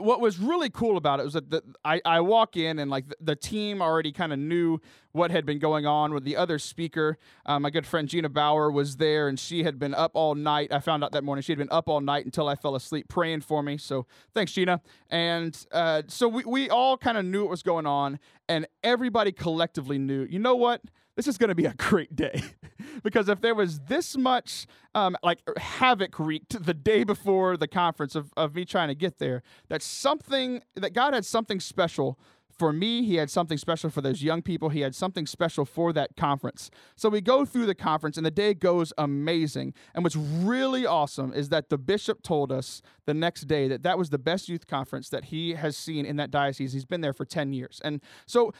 what 0.00 0.20
was 0.20 0.38
really 0.38 0.70
cool 0.70 0.96
about 0.96 1.20
it 1.20 1.24
was 1.24 1.34
that 1.34 1.50
the, 1.50 1.62
I, 1.84 2.00
I 2.04 2.20
walk 2.20 2.56
in 2.56 2.78
and 2.78 2.90
like 2.90 3.08
the, 3.08 3.16
the 3.20 3.36
team 3.36 3.82
already 3.82 4.12
kind 4.12 4.32
of 4.32 4.38
knew 4.38 4.80
what 5.12 5.30
had 5.30 5.44
been 5.44 5.58
going 5.58 5.86
on 5.86 6.12
with 6.14 6.24
the 6.24 6.36
other 6.36 6.58
speaker. 6.58 7.18
Um, 7.46 7.62
my 7.62 7.70
good 7.70 7.86
friend 7.86 8.08
Gina 8.08 8.28
Bauer 8.28 8.70
was 8.70 8.96
there 8.96 9.28
and 9.28 9.38
she 9.38 9.64
had 9.64 9.78
been 9.78 9.94
up 9.94 10.12
all 10.14 10.34
night. 10.34 10.72
I 10.72 10.78
found 10.78 11.02
out 11.02 11.12
that 11.12 11.24
morning 11.24 11.42
she 11.42 11.52
had 11.52 11.58
been 11.58 11.68
up 11.70 11.88
all 11.88 12.00
night 12.00 12.24
until 12.24 12.48
I 12.48 12.54
fell 12.54 12.74
asleep 12.74 13.08
praying 13.08 13.40
for 13.42 13.62
me. 13.62 13.76
So 13.78 14.06
thanks, 14.34 14.52
Gina. 14.52 14.80
And 15.08 15.56
uh, 15.72 16.02
so 16.06 16.28
we, 16.28 16.44
we 16.44 16.70
all 16.70 16.96
kind 16.96 17.18
of 17.18 17.24
knew 17.24 17.42
what 17.42 17.50
was 17.50 17.62
going 17.62 17.86
on 17.86 18.18
and 18.48 18.66
everybody 18.82 19.32
collectively 19.32 19.98
knew, 19.98 20.26
you 20.28 20.38
know 20.38 20.56
what? 20.56 20.82
this 21.16 21.26
is 21.26 21.36
going 21.36 21.48
to 21.48 21.54
be 21.54 21.66
a 21.66 21.74
great 21.78 22.16
day 22.16 22.42
because 23.02 23.28
if 23.28 23.40
there 23.42 23.54
was 23.54 23.80
this 23.80 24.16
much 24.16 24.66
um, 24.94 25.16
like 25.22 25.40
havoc 25.58 26.18
wreaked 26.18 26.64
the 26.64 26.72
day 26.72 27.04
before 27.04 27.56
the 27.58 27.68
conference 27.68 28.14
of, 28.14 28.32
of 28.36 28.54
me 28.54 28.64
trying 28.64 28.88
to 28.88 28.94
get 28.94 29.18
there 29.18 29.42
that 29.68 29.82
something 29.82 30.62
that 30.74 30.94
god 30.94 31.12
had 31.12 31.24
something 31.24 31.60
special 31.60 32.18
for 32.60 32.74
me 32.74 33.02
he 33.02 33.14
had 33.14 33.30
something 33.30 33.56
special 33.56 33.88
for 33.88 34.02
those 34.02 34.22
young 34.22 34.42
people. 34.42 34.68
He 34.68 34.82
had 34.82 34.94
something 34.94 35.26
special 35.26 35.64
for 35.64 35.94
that 35.94 36.14
conference. 36.14 36.70
So 36.94 37.08
we 37.08 37.22
go 37.22 37.46
through 37.46 37.64
the 37.64 37.74
conference 37.74 38.18
and 38.18 38.26
the 38.26 38.30
day 38.30 38.52
goes 38.52 38.92
amazing. 38.98 39.72
And 39.94 40.04
what's 40.04 40.14
really 40.14 40.84
awesome 40.84 41.32
is 41.32 41.48
that 41.48 41.70
the 41.70 41.78
bishop 41.78 42.22
told 42.22 42.52
us 42.52 42.82
the 43.06 43.14
next 43.14 43.48
day 43.48 43.66
that 43.68 43.82
that 43.84 43.96
was 43.96 44.10
the 44.10 44.18
best 44.18 44.50
youth 44.50 44.66
conference 44.66 45.08
that 45.08 45.24
he 45.24 45.54
has 45.54 45.74
seen 45.74 46.04
in 46.04 46.16
that 46.16 46.30
diocese. 46.30 46.74
He's 46.74 46.84
been 46.84 47.00
there 47.00 47.14
for 47.14 47.24
10 47.24 47.54
years. 47.54 47.80
And 47.82 48.02
so 48.26 48.52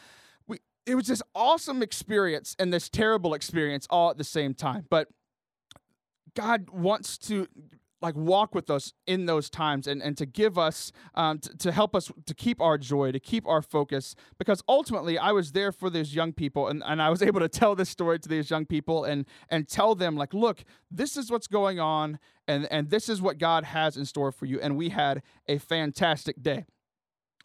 we, 0.48 0.60
it 0.86 0.94
was 0.94 1.06
this 1.06 1.22
awesome 1.34 1.82
experience 1.82 2.56
and 2.58 2.72
this 2.72 2.88
terrible 2.88 3.34
experience 3.34 3.86
all 3.90 4.08
at 4.08 4.16
the 4.16 4.24
same 4.24 4.54
time. 4.54 4.86
But 4.88 5.08
God 6.34 6.70
wants 6.70 7.18
to 7.18 7.48
like 8.02 8.16
walk 8.16 8.54
with 8.54 8.70
us 8.70 8.92
in 9.06 9.26
those 9.26 9.50
times 9.50 9.86
and, 9.86 10.02
and 10.02 10.16
to 10.16 10.26
give 10.26 10.58
us 10.58 10.92
um, 11.14 11.38
to, 11.38 11.56
to 11.56 11.72
help 11.72 11.94
us 11.94 12.10
to 12.26 12.34
keep 12.34 12.60
our 12.60 12.78
joy 12.78 13.12
to 13.12 13.20
keep 13.20 13.46
our 13.46 13.62
focus 13.62 14.14
because 14.38 14.62
ultimately 14.68 15.18
i 15.18 15.32
was 15.32 15.52
there 15.52 15.72
for 15.72 15.90
these 15.90 16.14
young 16.14 16.32
people 16.32 16.68
and, 16.68 16.82
and 16.86 17.02
i 17.02 17.08
was 17.08 17.22
able 17.30 17.40
to 17.40 17.48
tell 17.48 17.74
this 17.74 17.88
story 17.88 18.18
to 18.18 18.28
these 18.28 18.50
young 18.50 18.66
people 18.66 19.04
and 19.04 19.26
and 19.48 19.68
tell 19.68 19.94
them 19.94 20.16
like 20.16 20.34
look 20.34 20.64
this 20.90 21.16
is 21.16 21.30
what's 21.30 21.46
going 21.46 21.78
on 21.80 22.18
and 22.46 22.66
and 22.70 22.90
this 22.90 23.08
is 23.08 23.20
what 23.20 23.38
god 23.38 23.64
has 23.64 23.96
in 23.96 24.04
store 24.04 24.32
for 24.32 24.46
you 24.46 24.60
and 24.60 24.76
we 24.76 24.88
had 24.88 25.22
a 25.48 25.58
fantastic 25.58 26.42
day 26.42 26.64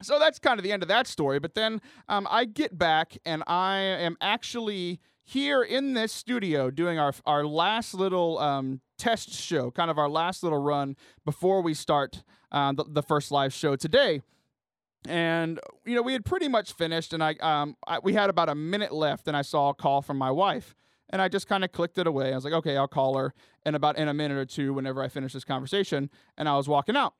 so 0.01 0.19
that's 0.19 0.39
kind 0.39 0.59
of 0.59 0.63
the 0.63 0.71
end 0.71 0.83
of 0.83 0.89
that 0.89 1.07
story. 1.07 1.39
But 1.39 1.55
then 1.55 1.81
um, 2.09 2.27
I 2.29 2.45
get 2.45 2.77
back 2.77 3.17
and 3.25 3.43
I 3.47 3.77
am 3.77 4.17
actually 4.19 4.99
here 5.23 5.63
in 5.63 5.93
this 5.93 6.11
studio 6.11 6.69
doing 6.69 6.99
our 6.99 7.13
our 7.25 7.45
last 7.45 7.93
little 7.93 8.37
um, 8.39 8.81
test 8.97 9.31
show, 9.31 9.71
kind 9.71 9.91
of 9.91 9.97
our 9.97 10.09
last 10.09 10.43
little 10.43 10.61
run 10.61 10.95
before 11.25 11.61
we 11.61 11.73
start 11.73 12.23
uh, 12.51 12.71
the, 12.73 12.85
the 12.85 13.03
first 13.03 13.31
live 13.31 13.53
show 13.53 13.75
today. 13.75 14.21
And 15.07 15.59
you 15.85 15.95
know 15.95 16.01
we 16.01 16.13
had 16.13 16.25
pretty 16.25 16.47
much 16.47 16.73
finished, 16.73 17.13
and 17.13 17.23
I, 17.23 17.35
um, 17.41 17.77
I 17.85 17.99
we 17.99 18.13
had 18.13 18.29
about 18.29 18.49
a 18.49 18.55
minute 18.55 18.91
left, 18.91 19.27
and 19.27 19.37
I 19.37 19.43
saw 19.43 19.69
a 19.69 19.73
call 19.73 20.01
from 20.01 20.17
my 20.17 20.31
wife, 20.31 20.75
and 21.11 21.21
I 21.21 21.27
just 21.27 21.47
kind 21.47 21.63
of 21.63 21.71
clicked 21.71 21.99
it 21.99 22.07
away. 22.07 22.31
I 22.31 22.35
was 22.35 22.43
like, 22.43 22.53
okay, 22.55 22.75
I'll 22.75 22.87
call 22.87 23.15
her 23.17 23.33
in 23.65 23.75
about 23.75 23.97
in 23.97 24.07
a 24.07 24.15
minute 24.15 24.37
or 24.37 24.45
two 24.45 24.73
whenever 24.73 25.03
I 25.03 25.07
finish 25.07 25.33
this 25.33 25.43
conversation, 25.43 26.09
and 26.37 26.49
I 26.49 26.57
was 26.57 26.67
walking 26.67 26.95
out. 26.95 27.13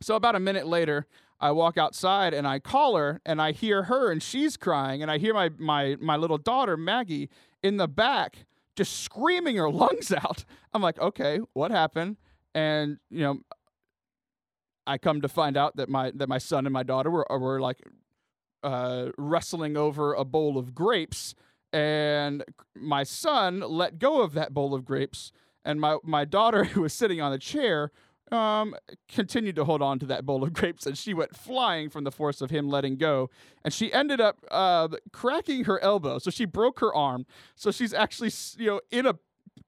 So 0.00 0.14
about 0.14 0.36
a 0.36 0.40
minute 0.40 0.66
later, 0.66 1.06
I 1.40 1.50
walk 1.52 1.78
outside 1.78 2.34
and 2.34 2.46
I 2.46 2.58
call 2.58 2.96
her 2.96 3.20
and 3.24 3.40
I 3.40 3.52
hear 3.52 3.84
her 3.84 4.10
and 4.10 4.22
she's 4.22 4.56
crying 4.56 5.02
and 5.02 5.10
I 5.10 5.18
hear 5.18 5.34
my 5.34 5.50
my 5.56 5.96
my 6.00 6.16
little 6.16 6.38
daughter 6.38 6.76
Maggie 6.76 7.30
in 7.62 7.76
the 7.76 7.88
back 7.88 8.46
just 8.78 9.02
screaming 9.02 9.56
her 9.56 9.68
lungs 9.82 10.10
out. 10.12 10.44
I'm 10.72 10.80
like, 10.80 10.98
"Okay, 10.98 11.40
what 11.52 11.70
happened?" 11.70 12.16
And, 12.54 12.98
you 13.10 13.20
know, 13.20 13.40
I 14.86 14.96
come 14.96 15.20
to 15.20 15.28
find 15.28 15.56
out 15.56 15.76
that 15.76 15.90
my 15.90 16.12
that 16.14 16.28
my 16.30 16.38
son 16.38 16.64
and 16.66 16.72
my 16.72 16.82
daughter 16.82 17.10
were 17.10 17.26
were 17.28 17.60
like 17.60 17.82
uh, 18.62 19.10
wrestling 19.18 19.76
over 19.76 20.14
a 20.14 20.24
bowl 20.24 20.56
of 20.56 20.74
grapes 20.74 21.34
and 21.72 22.42
my 22.74 23.02
son 23.02 23.60
let 23.60 23.98
go 23.98 24.22
of 24.22 24.32
that 24.32 24.54
bowl 24.54 24.74
of 24.74 24.84
grapes 24.84 25.30
and 25.64 25.80
my 25.80 25.98
my 26.02 26.24
daughter 26.24 26.64
who 26.72 26.82
was 26.82 26.94
sitting 26.94 27.20
on 27.20 27.30
the 27.30 27.38
chair 27.38 27.92
um, 28.32 28.74
continued 29.08 29.56
to 29.56 29.64
hold 29.64 29.82
on 29.82 29.98
to 30.00 30.06
that 30.06 30.24
bowl 30.24 30.42
of 30.42 30.52
grapes, 30.54 30.86
and 30.86 30.96
she 30.96 31.14
went 31.14 31.36
flying 31.36 31.90
from 31.90 32.04
the 32.04 32.10
force 32.10 32.40
of 32.40 32.50
him 32.50 32.68
letting 32.68 32.96
go. 32.96 33.30
And 33.64 33.72
she 33.72 33.92
ended 33.92 34.20
up 34.20 34.38
uh, 34.50 34.88
cracking 35.12 35.64
her 35.64 35.80
elbow, 35.80 36.18
so 36.18 36.30
she 36.30 36.44
broke 36.44 36.80
her 36.80 36.94
arm. 36.94 37.26
So 37.56 37.70
she's 37.70 37.94
actually, 37.94 38.30
you 38.58 38.66
know, 38.66 38.80
in 38.90 39.06
a 39.06 39.18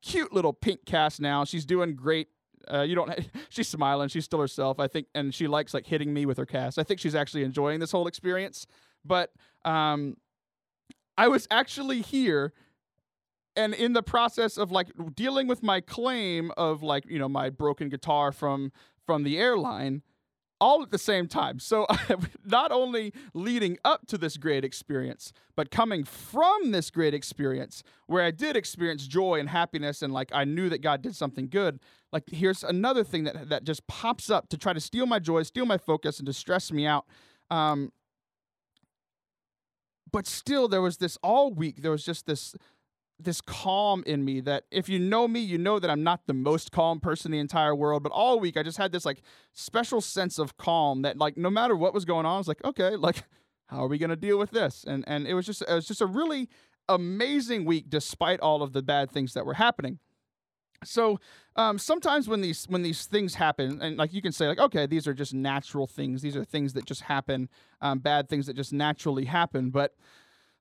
cute 0.03 0.33
little 0.33 0.53
pink 0.53 0.85
cast 0.85 1.21
now. 1.21 1.45
She's 1.45 1.65
doing 1.65 1.95
great. 1.95 2.29
Uh, 2.73 2.83
you 2.83 2.95
don't. 2.95 3.11
She's 3.49 3.69
smiling. 3.69 4.09
She's 4.09 4.27
still 4.27 4.41
herself. 4.41 4.79
I 4.79 4.87
think, 4.87 5.07
and 5.15 5.35
she 5.35 5.49
likes 5.49 5.73
like 5.73 5.87
hitting 5.87 6.13
me 6.13 6.27
with 6.27 6.37
her 6.37 6.47
cast. 6.47 6.79
I 6.79 6.83
think 6.83 7.01
she's 7.01 7.15
actually 7.15 7.43
enjoying 7.43 7.81
this 7.81 7.91
whole 7.91 8.07
experience. 8.07 8.67
But 9.05 9.33
um, 9.65 10.17
I 11.17 11.29
was 11.29 11.49
actually 11.51 12.03
here 12.03 12.53
and 13.57 13.75
in 13.75 13.93
the 13.93 14.03
process 14.03 14.57
of 14.57 14.71
like 14.71 14.89
dealing 15.15 15.47
with 15.47 15.63
my 15.63 15.81
claim 15.81 16.53
of 16.57 16.83
like 16.83 17.05
you 17.09 17.19
know 17.19 17.29
my 17.29 17.51
broken 17.51 17.89
guitar 17.89 18.33
from 18.33 18.73
from 19.07 19.25
the 19.25 19.39
airline 19.39 20.03
all 20.61 20.83
at 20.83 20.91
the 20.91 20.99
same 20.99 21.27
time. 21.27 21.59
So 21.59 21.87
not 22.45 22.71
only 22.71 23.15
leading 23.33 23.79
up 23.83 24.07
to 24.09 24.19
this 24.19 24.37
great 24.37 24.65
experience 24.65 25.33
but 25.57 25.71
coming 25.71 26.05
from 26.05 26.71
this 26.71 26.91
great 26.91 27.15
experience 27.15 27.83
where 28.07 28.25
i 28.25 28.31
did 28.31 28.57
experience 28.57 29.07
joy 29.07 29.39
and 29.39 29.49
happiness 29.49 30.03
and 30.03 30.13
like 30.13 30.31
i 30.33 30.45
knew 30.45 30.69
that 30.69 30.81
god 30.83 31.03
did 31.03 31.15
something 31.15 31.49
good 31.49 31.79
like 32.13 32.25
here's 32.31 32.65
another 32.65 33.05
thing 33.05 33.25
that 33.25 33.49
that 33.49 33.65
just 33.65 33.87
pops 33.87 34.31
up 34.31 34.49
to 34.49 34.59
try 34.59 34.73
to 34.73 34.81
steal 34.81 35.07
my 35.07 35.19
joy 35.19 35.43
steal 35.43 35.67
my 35.67 35.79
focus 35.79 36.19
and 36.19 36.27
to 36.27 36.33
stress 36.33 36.73
me 36.73 36.87
out. 36.87 37.07
Um 37.51 37.93
but 40.13 40.27
still 40.27 40.67
there 40.67 40.83
was 40.83 40.97
this 40.97 41.19
all 41.23 41.53
week 41.53 41.83
there 41.83 41.93
was 41.93 42.05
just 42.05 42.27
this 42.27 42.55
this 43.25 43.41
calm 43.41 44.03
in 44.07 44.25
me 44.25 44.41
that 44.41 44.65
if 44.71 44.89
you 44.89 44.99
know 44.99 45.29
me, 45.29 45.41
you 45.41 45.59
know 45.59 45.79
that 45.79 45.91
I'm 45.91 46.03
not 46.03 46.27
the 46.27 46.35
most 46.35 46.73
calm 46.73 47.01
person 47.01 47.33
in 47.33 47.39
the 47.39 47.41
entire 47.41 47.75
world. 47.75 48.03
But 48.03 48.13
all 48.13 48.41
week 48.41 48.57
I 48.57 48.63
just 48.63 48.79
had 48.79 48.93
this 48.93 49.05
like 49.05 49.23
special 49.53 50.01
sense 50.01 50.39
of 50.39 50.57
calm 50.57 51.03
that 51.03 51.19
like 51.19 51.37
no 51.37 51.51
matter 51.51 51.77
what 51.77 51.95
was 51.95 52.05
going 52.05 52.27
on, 52.27 52.35
I 52.35 52.39
was 52.39 52.49
like, 52.49 52.65
okay, 52.65 52.97
like 52.97 53.25
how 53.67 53.85
are 53.85 53.89
we 53.89 53.99
gonna 53.99 54.17
deal 54.17 54.39
with 54.39 54.51
this? 54.51 54.85
And 54.87 55.05
and 55.07 55.27
it 55.27 55.35
was 55.35 55.47
just 55.47 55.63
it 55.63 55.73
was 55.73 55.87
just 55.87 56.01
a 56.01 56.07
really 56.07 56.49
amazing 56.89 57.65
week 57.65 57.89
despite 57.89 58.41
all 58.41 58.63
of 58.63 58.73
the 58.73 58.83
bad 58.83 59.11
things 59.11 59.35
that 59.35 59.47
were 59.47 59.55
happening. 59.55 59.99
So 60.85 61.21
um, 61.57 61.79
sometimes 61.79 62.27
when 62.27 62.41
these 62.41 62.65
when 62.67 62.83
these 62.83 63.07
things 63.07 63.35
happen, 63.35 63.81
and 63.83 63.97
like 63.97 64.13
you 64.13 64.23
can 64.23 64.33
say 64.33 64.49
like, 64.49 64.59
okay, 64.59 64.87
these 64.87 65.07
are 65.07 65.15
just 65.15 65.35
natural 65.35 65.87
things. 65.87 66.23
These 66.23 66.37
are 66.37 66.45
things 66.45 66.73
that 66.73 66.87
just 66.87 67.03
happen, 67.03 67.49
um, 67.81 67.99
bad 67.99 68.29
things 68.29 68.47
that 68.47 68.57
just 68.57 68.73
naturally 68.73 69.27
happen. 69.27 69.71
But 69.71 69.95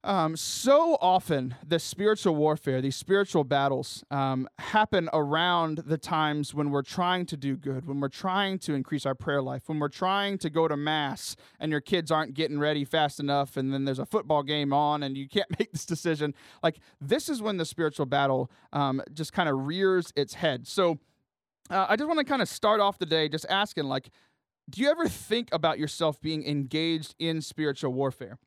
um, 0.03 0.37
so 0.37 0.97
often, 1.01 1.55
the 1.65 1.77
spiritual 1.77 2.33
warfare, 2.35 2.81
these 2.81 2.95
spiritual 2.95 3.43
battles, 3.43 4.03
um, 4.09 4.47
happen 4.57 5.09
around 5.11 5.79
the 5.79 5.97
times 5.97 6.53
when 6.53 6.69
we're 6.71 6.83
trying 6.83 7.25
to 7.25 7.35
do 7.35 7.57
good, 7.57 7.85
when 7.85 7.99
we're 7.99 8.07
trying 8.07 8.59
to 8.59 8.73
increase 8.73 9.05
our 9.05 9.13
prayer 9.13 9.41
life, 9.41 9.63
when 9.67 9.77
we're 9.77 9.89
trying 9.89 10.37
to 10.37 10.49
go 10.49 10.69
to 10.69 10.77
mass 10.77 11.35
and 11.59 11.69
your 11.69 11.81
kids 11.81 12.11
aren't 12.11 12.33
getting 12.33 12.59
ready 12.59 12.85
fast 12.85 13.19
enough, 13.19 13.57
and 13.57 13.73
then 13.73 13.83
there's 13.83 13.99
a 13.99 14.05
football 14.05 14.41
game 14.41 14.71
on 14.71 15.03
and 15.03 15.17
you 15.17 15.27
can't 15.27 15.49
make 15.59 15.71
this 15.73 15.85
decision. 15.85 16.33
Like, 16.63 16.79
this 17.01 17.27
is 17.27 17.41
when 17.41 17.57
the 17.57 17.65
spiritual 17.65 18.05
battle 18.05 18.49
um, 18.71 19.01
just 19.13 19.33
kind 19.33 19.49
of 19.49 19.67
rears 19.67 20.13
its 20.15 20.35
head. 20.35 20.65
So, 20.65 20.99
uh, 21.69 21.87
I 21.89 21.97
just 21.97 22.07
want 22.07 22.19
to 22.19 22.25
kind 22.25 22.41
of 22.41 22.47
start 22.47 22.79
off 22.79 22.99
the 22.99 23.05
day 23.05 23.27
just 23.27 23.45
asking, 23.49 23.83
like, 23.83 24.09
do 24.69 24.81
you 24.81 24.89
ever 24.89 25.09
think 25.09 25.49
about 25.51 25.77
yourself 25.77 26.21
being 26.21 26.45
engaged 26.45 27.15
in 27.19 27.41
spiritual 27.41 27.91
warfare? 27.91 28.37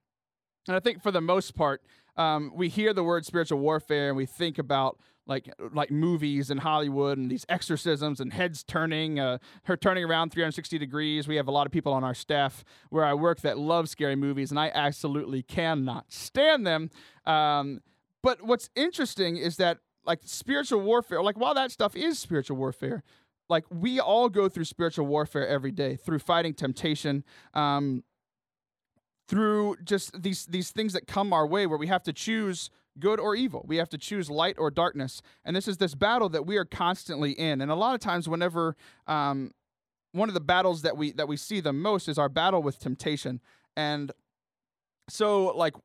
And 0.68 0.76
I 0.76 0.80
think 0.80 1.02
for 1.02 1.10
the 1.10 1.20
most 1.20 1.54
part, 1.54 1.82
um, 2.16 2.52
we 2.54 2.68
hear 2.68 2.92
the 2.92 3.02
word 3.02 3.24
spiritual 3.24 3.58
warfare 3.58 4.08
and 4.08 4.16
we 4.16 4.26
think 4.26 4.58
about 4.58 4.98
like 5.26 5.52
like 5.72 5.90
movies 5.90 6.50
in 6.50 6.58
Hollywood 6.58 7.16
and 7.16 7.30
these 7.30 7.46
exorcisms 7.48 8.20
and 8.20 8.32
heads 8.32 8.64
turning, 8.64 9.20
uh, 9.20 9.38
her 9.64 9.76
turning 9.76 10.04
around 10.04 10.30
360 10.30 10.78
degrees. 10.78 11.28
We 11.28 11.36
have 11.36 11.46
a 11.46 11.52
lot 11.52 11.66
of 11.66 11.72
people 11.72 11.92
on 11.92 12.02
our 12.02 12.14
staff 12.14 12.64
where 12.90 13.04
I 13.04 13.14
work 13.14 13.40
that 13.42 13.56
love 13.56 13.88
scary 13.88 14.16
movies, 14.16 14.50
and 14.50 14.58
I 14.58 14.70
absolutely 14.74 15.42
cannot 15.42 16.12
stand 16.12 16.66
them. 16.66 16.90
Um, 17.24 17.80
but 18.22 18.42
what's 18.42 18.68
interesting 18.74 19.36
is 19.36 19.56
that 19.56 19.78
like 20.04 20.20
spiritual 20.24 20.80
warfare, 20.80 21.22
like 21.22 21.38
while 21.38 21.54
that 21.54 21.70
stuff 21.70 21.94
is 21.94 22.18
spiritual 22.18 22.56
warfare, 22.56 23.04
like 23.48 23.64
we 23.70 24.00
all 24.00 24.28
go 24.28 24.48
through 24.48 24.64
spiritual 24.64 25.06
warfare 25.06 25.46
every 25.46 25.70
day 25.70 25.94
through 25.94 26.18
fighting 26.18 26.54
temptation. 26.54 27.22
Um, 27.54 28.02
through 29.32 29.76
just 29.82 30.22
these 30.22 30.44
these 30.44 30.70
things 30.72 30.92
that 30.92 31.06
come 31.06 31.32
our 31.32 31.46
way 31.46 31.66
where 31.66 31.78
we 31.78 31.86
have 31.86 32.02
to 32.02 32.12
choose 32.12 32.68
good 32.98 33.18
or 33.18 33.34
evil. 33.34 33.64
We 33.66 33.78
have 33.78 33.88
to 33.88 33.96
choose 33.96 34.28
light 34.28 34.56
or 34.58 34.70
darkness. 34.70 35.22
And 35.42 35.56
this 35.56 35.66
is 35.66 35.78
this 35.78 35.94
battle 35.94 36.28
that 36.28 36.44
we 36.44 36.58
are 36.58 36.66
constantly 36.66 37.32
in. 37.32 37.62
And 37.62 37.70
a 37.70 37.74
lot 37.74 37.94
of 37.94 38.00
times 38.00 38.28
whenever 38.28 38.76
um, 39.06 39.52
one 40.12 40.28
of 40.28 40.34
the 40.34 40.40
battles 40.40 40.82
that 40.82 40.98
we 40.98 41.12
that 41.12 41.28
we 41.28 41.38
see 41.38 41.60
the 41.60 41.72
most 41.72 42.08
is 42.08 42.18
our 42.18 42.28
battle 42.28 42.62
with 42.62 42.78
temptation. 42.78 43.40
And 43.74 44.12
so 45.08 45.46
like 45.56 45.76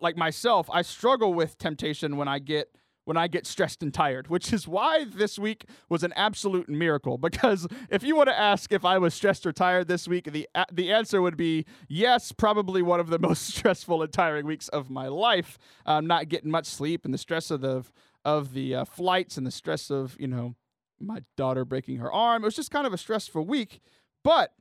like 0.00 0.16
myself, 0.16 0.68
I 0.72 0.82
struggle 0.82 1.32
with 1.32 1.58
temptation 1.58 2.16
when 2.16 2.26
I 2.26 2.40
get 2.40 2.74
when 3.04 3.16
I 3.16 3.28
get 3.28 3.46
stressed 3.46 3.82
and 3.82 3.92
tired, 3.92 4.28
which 4.28 4.52
is 4.52 4.68
why 4.68 5.04
this 5.04 5.38
week 5.38 5.64
was 5.88 6.02
an 6.02 6.12
absolute 6.14 6.68
miracle. 6.68 7.18
Because 7.30 7.66
if 7.90 8.02
you 8.02 8.16
want 8.16 8.28
to 8.28 8.38
ask 8.38 8.72
if 8.72 8.84
I 8.84 8.98
was 8.98 9.14
stressed 9.14 9.46
or 9.46 9.52
tired 9.52 9.88
this 9.88 10.06
week, 10.08 10.32
the 10.32 10.48
the 10.72 10.92
answer 10.92 11.22
would 11.22 11.36
be 11.36 11.64
yes. 11.88 12.32
Probably 12.32 12.82
one 12.82 13.00
of 13.00 13.08
the 13.08 13.18
most 13.28 13.46
stressful 13.54 14.02
and 14.02 14.12
tiring 14.12 14.46
weeks 14.46 14.68
of 14.68 14.90
my 14.90 15.08
life. 15.08 15.58
Not 15.86 16.28
getting 16.28 16.50
much 16.50 16.66
sleep 16.66 17.04
and 17.04 17.14
the 17.14 17.18
stress 17.18 17.50
of 17.50 17.60
the 17.60 17.84
of 18.24 18.52
the 18.52 18.74
uh, 18.74 18.84
flights 18.84 19.36
and 19.36 19.46
the 19.46 19.50
stress 19.50 19.90
of 19.90 20.16
you 20.18 20.26
know 20.26 20.54
my 21.00 21.22
daughter 21.36 21.64
breaking 21.64 21.96
her 21.96 22.12
arm. 22.12 22.42
It 22.42 22.46
was 22.46 22.56
just 22.56 22.70
kind 22.70 22.86
of 22.86 22.92
a 22.92 22.98
stressful 22.98 23.44
week, 23.46 23.80
but 24.22 24.52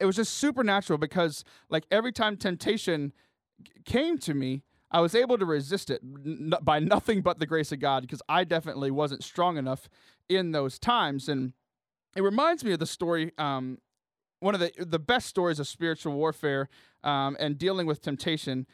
it 0.00 0.06
was 0.06 0.16
just 0.16 0.34
supernatural 0.34 0.98
because 0.98 1.44
like 1.70 1.84
every 1.90 2.12
time 2.12 2.36
temptation 2.36 3.12
came 3.84 4.18
to 4.18 4.34
me 4.34 4.62
I 4.92 5.00
was 5.00 5.14
able 5.14 5.38
to 5.38 5.44
resist 5.46 5.90
it 5.90 6.02
n- 6.02 6.52
by 6.62 6.78
nothing 6.78 7.22
but 7.22 7.38
the 7.38 7.46
grace 7.46 7.72
of 7.72 7.80
God 7.80 8.02
because 8.02 8.22
I 8.28 8.44
definitely 8.44 8.90
wasn't 8.90 9.24
strong 9.24 9.56
enough 9.56 9.88
in 10.28 10.52
those 10.52 10.78
times. 10.78 11.28
And 11.28 11.54
it 12.14 12.22
reminds 12.22 12.62
me 12.62 12.72
of 12.72 12.78
the 12.78 12.86
story, 12.86 13.32
um, 13.38 13.78
one 14.40 14.54
of 14.54 14.60
the 14.60 14.72
the 14.78 14.98
best 14.98 15.28
stories 15.28 15.58
of 15.58 15.66
spiritual 15.66 16.14
warfare 16.14 16.68
um, 17.02 17.36
and 17.40 17.56
dealing 17.56 17.86
with 17.86 18.02
temptation 18.02 18.66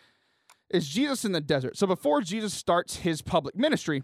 is 0.71 0.89
Jesus 0.89 1.25
in 1.25 1.33
the 1.33 1.41
desert. 1.41 1.77
So 1.77 1.87
before 1.87 2.21
Jesus 2.21 2.53
starts 2.53 2.97
his 2.97 3.23
public 3.23 3.57
ministry, 3.57 4.03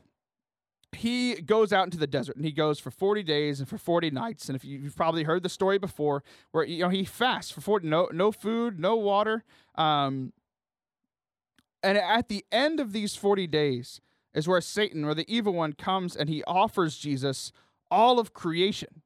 he 0.94 1.34
goes 1.42 1.72
out 1.72 1.84
into 1.84 1.98
the 1.98 2.06
desert 2.06 2.36
and 2.36 2.44
he 2.44 2.52
goes 2.52 2.78
for 2.78 2.90
40 2.90 3.22
days 3.22 3.58
and 3.58 3.68
for 3.68 3.78
40 3.78 4.10
nights 4.10 4.48
and 4.48 4.56
if 4.56 4.64
you, 4.64 4.82
have 4.84 4.96
probably 4.96 5.24
heard 5.24 5.42
the 5.42 5.48
story 5.48 5.78
before 5.78 6.22
where 6.52 6.64
you 6.64 6.82
know 6.82 6.88
he 6.88 7.04
fasts 7.04 7.50
for 7.50 7.60
40 7.60 7.88
no 7.88 8.08
no 8.12 8.30
food 8.30 8.78
no 8.78 8.94
water 8.94 9.42
um, 9.74 10.32
and 11.84 11.98
at 11.98 12.28
the 12.28 12.44
end 12.50 12.80
of 12.80 12.92
these 12.92 13.14
40 13.14 13.46
days 13.46 14.00
is 14.34 14.48
where 14.48 14.60
Satan 14.60 15.04
or 15.04 15.14
the 15.14 15.32
evil 15.32 15.52
one 15.52 15.74
comes 15.74 16.16
and 16.16 16.28
he 16.28 16.42
offers 16.44 16.96
Jesus 16.96 17.52
all 17.90 18.18
of 18.18 18.32
creation. 18.32 19.02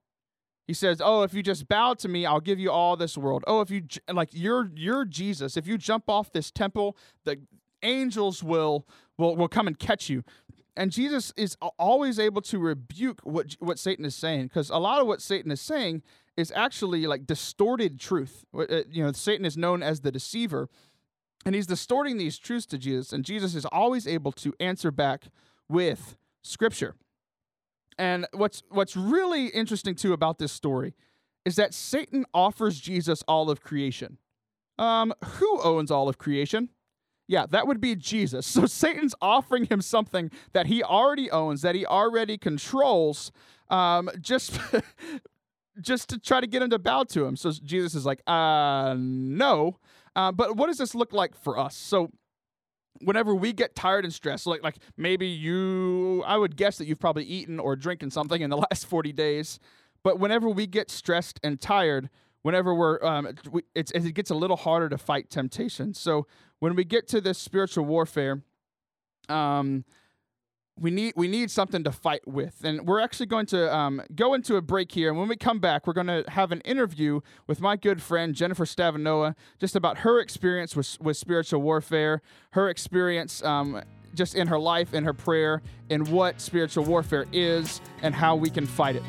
He 0.66 0.74
says, 0.74 1.00
"Oh, 1.02 1.22
if 1.22 1.34
you 1.34 1.42
just 1.42 1.66
bow 1.66 1.94
to 1.94 2.08
me, 2.08 2.24
I'll 2.24 2.40
give 2.40 2.58
you 2.58 2.70
all 2.70 2.96
this 2.96 3.18
world. 3.18 3.42
Oh, 3.46 3.60
if 3.60 3.70
you 3.70 3.82
like 4.10 4.28
you're 4.32 4.70
you're 4.74 5.04
Jesus, 5.04 5.56
if 5.56 5.66
you 5.66 5.78
jump 5.78 6.08
off 6.08 6.30
this 6.30 6.50
temple, 6.50 6.96
the 7.24 7.40
angels 7.82 8.42
will 8.42 8.86
will 9.16 9.34
will 9.34 9.48
come 9.48 9.66
and 9.66 9.78
catch 9.78 10.08
you." 10.08 10.24
And 10.76 10.92
Jesus 10.92 11.32
is 11.36 11.56
always 11.78 12.20
able 12.20 12.42
to 12.42 12.58
rebuke 12.58 13.20
what 13.24 13.56
what 13.60 13.78
Satan 13.78 14.04
is 14.04 14.14
saying 14.14 14.44
because 14.44 14.70
a 14.70 14.76
lot 14.76 15.00
of 15.00 15.06
what 15.06 15.20
Satan 15.22 15.50
is 15.50 15.60
saying 15.60 16.02
is 16.36 16.52
actually 16.54 17.06
like 17.06 17.26
distorted 17.26 17.98
truth. 17.98 18.44
Uh, 18.56 18.82
you 18.90 19.02
know, 19.02 19.10
Satan 19.12 19.44
is 19.44 19.56
known 19.56 19.82
as 19.82 20.00
the 20.00 20.12
deceiver 20.12 20.68
and 21.44 21.54
he's 21.54 21.66
distorting 21.66 22.18
these 22.18 22.38
truths 22.38 22.66
to 22.66 22.78
Jesus, 22.78 23.12
and 23.12 23.24
Jesus 23.24 23.54
is 23.54 23.64
always 23.66 24.06
able 24.06 24.32
to 24.32 24.52
answer 24.60 24.90
back 24.90 25.24
with 25.68 26.16
scripture. 26.42 26.94
And 27.98 28.26
what's 28.32 28.62
what's 28.70 28.96
really 28.96 29.46
interesting 29.46 29.94
too 29.94 30.12
about 30.12 30.38
this 30.38 30.52
story 30.52 30.94
is 31.44 31.56
that 31.56 31.74
Satan 31.74 32.24
offers 32.32 32.78
Jesus 32.78 33.22
all 33.26 33.50
of 33.50 33.60
creation. 33.60 34.18
Um, 34.78 35.12
who 35.24 35.60
owns 35.62 35.90
all 35.90 36.08
of 36.08 36.18
creation? 36.18 36.68
Yeah, 37.26 37.46
that 37.50 37.66
would 37.66 37.80
be 37.80 37.94
Jesus. 37.94 38.46
So 38.58 38.66
Satan's 38.66 39.14
offering 39.20 39.64
him 39.66 39.80
something 39.80 40.30
that 40.52 40.66
he 40.66 40.82
already 40.82 41.30
owns, 41.30 41.62
that 41.62 41.74
he 41.74 41.84
already 41.84 42.38
controls, 42.38 43.32
um, 43.68 44.10
just 44.20 44.58
just 45.80 46.08
to 46.10 46.18
try 46.18 46.40
to 46.40 46.46
get 46.46 46.62
him 46.62 46.70
to 46.70 46.78
bow 46.78 47.04
to 47.04 47.24
him. 47.24 47.36
So 47.36 47.52
Jesus 47.52 47.94
is 47.94 48.06
like, 48.06 48.20
uh, 48.26 48.94
no. 48.98 49.78
Uh, 50.16 50.32
but 50.32 50.56
what 50.56 50.66
does 50.66 50.78
this 50.78 50.94
look 50.94 51.12
like 51.12 51.36
for 51.36 51.58
us? 51.58 51.76
So 51.76 52.10
whenever 53.00 53.34
we 53.34 53.52
get 53.52 53.74
tired 53.74 54.04
and 54.04 54.12
stressed, 54.12 54.46
like 54.46 54.62
like 54.62 54.76
maybe 54.96 55.26
you, 55.26 56.22
I 56.26 56.36
would 56.36 56.56
guess 56.56 56.78
that 56.78 56.86
you've 56.86 57.00
probably 57.00 57.24
eaten 57.24 57.58
or 57.58 57.76
drinking 57.76 58.10
something 58.10 58.40
in 58.40 58.50
the 58.50 58.56
last 58.70 58.86
40 58.86 59.12
days. 59.12 59.58
But 60.02 60.18
whenever 60.18 60.48
we 60.48 60.66
get 60.66 60.90
stressed 60.90 61.40
and 61.42 61.60
tired, 61.60 62.08
whenever 62.42 62.74
we're, 62.74 63.02
um, 63.04 63.28
it 63.74 64.14
gets 64.14 64.30
a 64.30 64.34
little 64.34 64.56
harder 64.56 64.88
to 64.88 64.98
fight 64.98 65.28
temptation. 65.28 65.92
So 65.92 66.26
when 66.60 66.74
we 66.74 66.84
get 66.84 67.08
to 67.08 67.20
this 67.20 67.38
spiritual 67.38 67.84
warfare, 67.84 68.42
um, 69.28 69.84
we 70.80 70.90
need 70.90 71.14
we 71.16 71.28
need 71.28 71.50
something 71.50 71.84
to 71.84 71.92
fight 71.92 72.26
with. 72.26 72.62
And 72.64 72.86
we're 72.86 73.00
actually 73.00 73.26
going 73.26 73.46
to 73.46 73.74
um, 73.74 74.02
go 74.14 74.34
into 74.34 74.56
a 74.56 74.62
break 74.62 74.92
here. 74.92 75.10
And 75.10 75.18
when 75.18 75.28
we 75.28 75.36
come 75.36 75.58
back 75.58 75.86
we're 75.86 75.92
going 75.92 76.06
to 76.06 76.24
have 76.28 76.52
an 76.52 76.60
interview 76.62 77.20
with 77.46 77.60
my 77.60 77.76
good 77.76 78.00
friend 78.02 78.34
jennifer 78.34 78.64
stavanoa 78.64 79.34
just 79.58 79.74
about 79.74 79.98
her 79.98 80.20
experience 80.20 80.76
with, 80.76 81.00
with 81.00 81.16
spiritual 81.16 81.62
warfare 81.62 82.22
her 82.50 82.68
experience 82.68 83.42
um, 83.42 83.82
just 84.14 84.34
in 84.34 84.48
her 84.48 84.58
life 84.58 84.94
in 84.94 85.04
her 85.04 85.12
prayer 85.14 85.62
and 85.90 86.06
what 86.08 86.40
spiritual 86.40 86.84
warfare 86.84 87.26
is 87.32 87.80
and 88.02 88.14
how 88.14 88.36
we 88.36 88.50
can 88.50 88.66
fight 88.66 88.96
it 88.96 89.02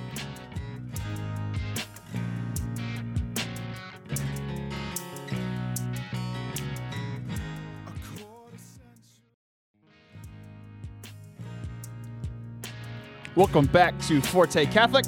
Welcome 13.39 13.67
back 13.67 13.97
to 14.01 14.19
Forte 14.19 14.65
Catholic 14.65 15.05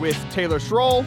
with 0.00 0.16
Taylor 0.30 0.60
Schroll 0.60 1.04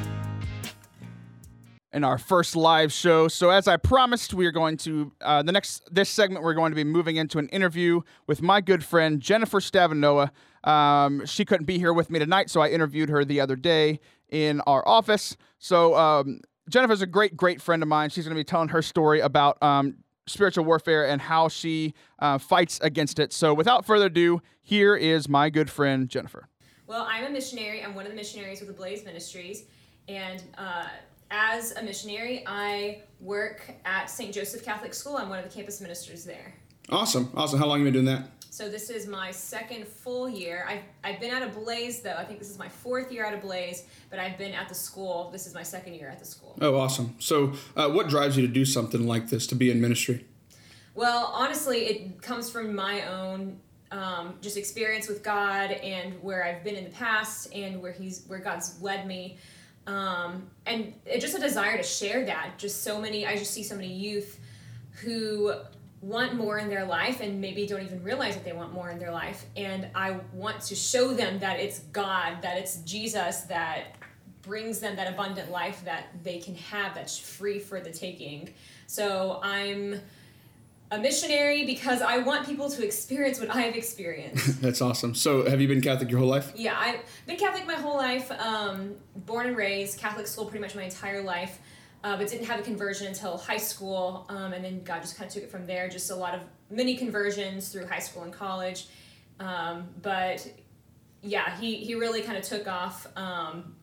in 1.93 2.03
our 2.03 2.17
first 2.17 2.53
live 2.53 2.91
show. 2.91 3.29
So, 3.29 3.49
as 3.49 3.69
I 3.69 3.77
promised, 3.77 4.33
we 4.33 4.45
are 4.45 4.51
going 4.51 4.75
to 4.79 5.13
uh, 5.21 5.41
the 5.41 5.53
next 5.53 5.87
this 5.89 6.09
segment. 6.09 6.43
We're 6.43 6.55
going 6.55 6.73
to 6.73 6.75
be 6.75 6.83
moving 6.83 7.15
into 7.15 7.39
an 7.39 7.47
interview 7.47 8.01
with 8.27 8.41
my 8.41 8.59
good 8.59 8.83
friend 8.83 9.21
Jennifer 9.21 9.61
Stavanoa. 9.61 10.31
Um, 10.65 11.25
she 11.25 11.45
couldn't 11.45 11.65
be 11.65 11.77
here 11.77 11.93
with 11.93 12.09
me 12.09 12.19
tonight, 12.19 12.49
so 12.49 12.59
I 12.59 12.67
interviewed 12.67 13.07
her 13.07 13.23
the 13.23 13.39
other 13.39 13.55
day 13.55 14.01
in 14.27 14.59
our 14.67 14.85
office. 14.85 15.37
So, 15.59 15.95
um, 15.95 16.41
Jennifer's 16.69 17.01
a 17.01 17.07
great, 17.07 17.37
great 17.37 17.61
friend 17.61 17.81
of 17.81 17.87
mine. 17.87 18.09
She's 18.09 18.25
going 18.25 18.35
to 18.35 18.39
be 18.39 18.43
telling 18.43 18.67
her 18.67 18.81
story 18.81 19.21
about 19.21 19.63
um, 19.63 19.95
spiritual 20.29 20.65
warfare 20.65 21.07
and 21.07 21.21
how 21.21 21.47
she 21.47 21.93
uh, 22.19 22.37
fights 22.37 22.79
against 22.81 23.19
it. 23.19 23.33
So, 23.33 23.53
without 23.53 23.85
further 23.85 24.05
ado, 24.05 24.41
here 24.61 24.95
is 24.95 25.27
my 25.27 25.49
good 25.49 25.69
friend 25.69 26.09
Jennifer. 26.09 26.47
Well, 26.87 27.05
I'm 27.09 27.25
a 27.25 27.29
missionary. 27.29 27.83
I'm 27.83 27.93
one 27.93 28.05
of 28.05 28.11
the 28.11 28.15
missionaries 28.15 28.59
with 28.59 28.67
the 28.67 28.75
Blaze 28.75 29.05
Ministries, 29.05 29.65
and 30.07 30.43
uh, 30.57 30.87
as 31.31 31.73
a 31.73 31.83
missionary, 31.83 32.43
I 32.47 33.03
work 33.19 33.71
at 33.85 34.09
St. 34.09 34.33
Joseph 34.33 34.63
Catholic 34.63 34.93
School. 34.93 35.17
I'm 35.17 35.29
one 35.29 35.39
of 35.39 35.45
the 35.45 35.53
campus 35.53 35.81
ministers 35.81 36.23
there. 36.23 36.55
Awesome, 36.89 37.31
awesome. 37.35 37.59
How 37.59 37.67
long 37.67 37.79
have 37.79 37.85
you 37.85 37.91
been 37.91 38.05
doing 38.05 38.17
that? 38.17 38.31
So 38.51 38.67
this 38.67 38.89
is 38.89 39.07
my 39.07 39.31
second 39.31 39.87
full 39.87 40.27
year. 40.27 40.65
I've, 40.67 40.81
I've 41.03 41.19
been 41.19 41.31
at 41.31 41.43
a 41.43 41.47
Blaze 41.47 42.01
though. 42.01 42.15
I 42.15 42.25
think 42.25 42.39
this 42.39 42.49
is 42.49 42.57
my 42.57 42.67
fourth 42.67 43.11
year 43.11 43.25
at 43.25 43.33
a 43.33 43.37
Blaze, 43.37 43.83
but 44.09 44.19
I've 44.19 44.37
been 44.37 44.53
at 44.53 44.67
the 44.67 44.75
school. 44.75 45.29
This 45.31 45.45
is 45.45 45.53
my 45.53 45.63
second 45.63 45.93
year 45.93 46.09
at 46.09 46.19
the 46.19 46.25
school. 46.25 46.57
Oh, 46.59 46.75
awesome. 46.75 47.15
So, 47.19 47.53
uh, 47.75 47.89
what 47.89 48.09
drives 48.09 48.35
you 48.35 48.45
to 48.45 48.51
do 48.51 48.65
something 48.65 49.07
like 49.07 49.29
this, 49.29 49.45
to 49.47 49.55
be 49.55 49.69
in 49.69 49.79
ministry? 49.79 50.25
Well, 50.95 51.31
honestly, 51.33 51.85
it 51.85 52.21
comes 52.21 52.49
from 52.49 52.75
my 52.75 53.07
own 53.07 53.59
um, 53.91 54.35
just 54.41 54.57
experience 54.57 55.07
with 55.07 55.23
God 55.23 55.71
and 55.71 56.21
where 56.21 56.43
I've 56.43 56.63
been 56.63 56.75
in 56.75 56.83
the 56.83 56.89
past 56.91 57.53
and 57.53 57.81
where 57.81 57.91
He's 57.91 58.25
where 58.27 58.39
God's 58.39 58.81
led 58.81 59.07
me. 59.07 59.37
Um, 59.87 60.49
and 60.65 60.93
it, 61.05 61.19
just 61.19 61.35
a 61.35 61.39
desire 61.39 61.77
to 61.77 61.83
share 61.83 62.25
that. 62.25 62.57
Just 62.57 62.83
so 62.83 62.99
many, 62.99 63.25
I 63.25 63.37
just 63.37 63.51
see 63.51 63.63
so 63.63 63.75
many 63.75 63.91
youth 63.91 64.39
who 65.01 65.53
want 66.01 66.33
more 66.33 66.57
in 66.57 66.69
their 66.69 66.85
life 66.85 67.19
and 67.19 67.41
maybe 67.41 67.67
don't 67.67 67.81
even 67.81 68.03
realize 68.03 68.35
that 68.35 68.45
they 68.45 68.53
want 68.53 68.73
more 68.73 68.89
in 68.89 68.99
their 68.99 69.11
life. 69.11 69.45
And 69.57 69.87
I 69.93 70.17
want 70.33 70.61
to 70.61 70.75
show 70.75 71.13
them 71.13 71.39
that 71.39 71.59
it's 71.59 71.79
God, 71.79 72.41
that 72.41 72.57
it's 72.57 72.77
Jesus 72.77 73.41
that 73.41 73.95
brings 74.41 74.79
them 74.79 74.95
that 74.95 75.11
abundant 75.11 75.51
life 75.51 75.83
that 75.85 76.07
they 76.23 76.39
can 76.39 76.55
have 76.55 76.95
that's 76.95 77.17
free 77.17 77.59
for 77.59 77.81
the 77.81 77.91
taking. 77.91 78.53
So 78.87 79.39
I'm 79.43 79.99
a 80.91 80.97
missionary 80.97 81.65
because 81.65 82.01
I 82.01 82.17
want 82.19 82.45
people 82.45 82.69
to 82.69 82.83
experience 82.83 83.39
what 83.39 83.49
I 83.49 83.61
have 83.61 83.75
experienced. 83.75 84.61
That's 84.63 84.81
awesome. 84.81 85.13
So, 85.13 85.47
have 85.47 85.61
you 85.61 85.67
been 85.67 85.81
Catholic 85.81 86.09
your 86.09 86.19
whole 86.19 86.27
life? 86.27 86.51
Yeah, 86.55 86.75
I've 86.77 86.99
been 87.27 87.37
Catholic 87.37 87.67
my 87.67 87.75
whole 87.75 87.95
life. 87.95 88.31
Um, 88.31 88.95
born 89.15 89.47
and 89.47 89.55
raised 89.55 89.99
Catholic 89.99 90.25
school 90.25 90.45
pretty 90.45 90.61
much 90.61 90.75
my 90.75 90.83
entire 90.83 91.21
life, 91.21 91.59
uh, 92.03 92.17
but 92.17 92.27
didn't 92.27 92.45
have 92.45 92.59
a 92.59 92.63
conversion 92.63 93.07
until 93.07 93.37
high 93.37 93.57
school, 93.57 94.25
um, 94.29 94.53
and 94.53 94.63
then 94.63 94.83
God 94.83 95.01
just 95.01 95.17
kind 95.17 95.27
of 95.27 95.33
took 95.33 95.43
it 95.43 95.51
from 95.51 95.65
there. 95.65 95.89
Just 95.89 96.11
a 96.11 96.15
lot 96.15 96.33
of 96.33 96.41
mini 96.69 96.95
conversions 96.95 97.69
through 97.69 97.87
high 97.87 97.99
school 97.99 98.23
and 98.23 98.33
college, 98.33 98.87
um, 99.39 99.87
but 100.01 100.47
yeah, 101.21 101.57
he 101.57 101.75
he 101.75 101.95
really 101.95 102.21
kind 102.21 102.37
of 102.37 102.43
took 102.43 102.67
off 102.67 103.07
um, 103.17 103.75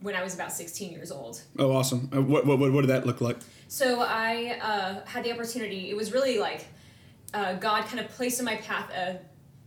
when 0.00 0.14
I 0.14 0.22
was 0.22 0.34
about 0.34 0.52
16 0.52 0.92
years 0.92 1.10
old. 1.10 1.42
Oh, 1.58 1.72
awesome. 1.72 2.10
Uh, 2.14 2.22
what, 2.22 2.46
what, 2.46 2.58
what 2.58 2.80
did 2.80 2.90
that 2.90 3.06
look 3.06 3.20
like? 3.20 3.38
So 3.68 4.02
I 4.02 4.58
uh, 4.62 5.04
had 5.06 5.24
the 5.24 5.32
opportunity, 5.32 5.90
it 5.90 5.96
was 5.96 6.12
really 6.12 6.38
like 6.38 6.66
uh, 7.34 7.54
God 7.54 7.86
kind 7.86 8.00
of 8.00 8.08
placed 8.10 8.38
in 8.38 8.44
my 8.44 8.56
path 8.56 8.90
a 8.90 9.18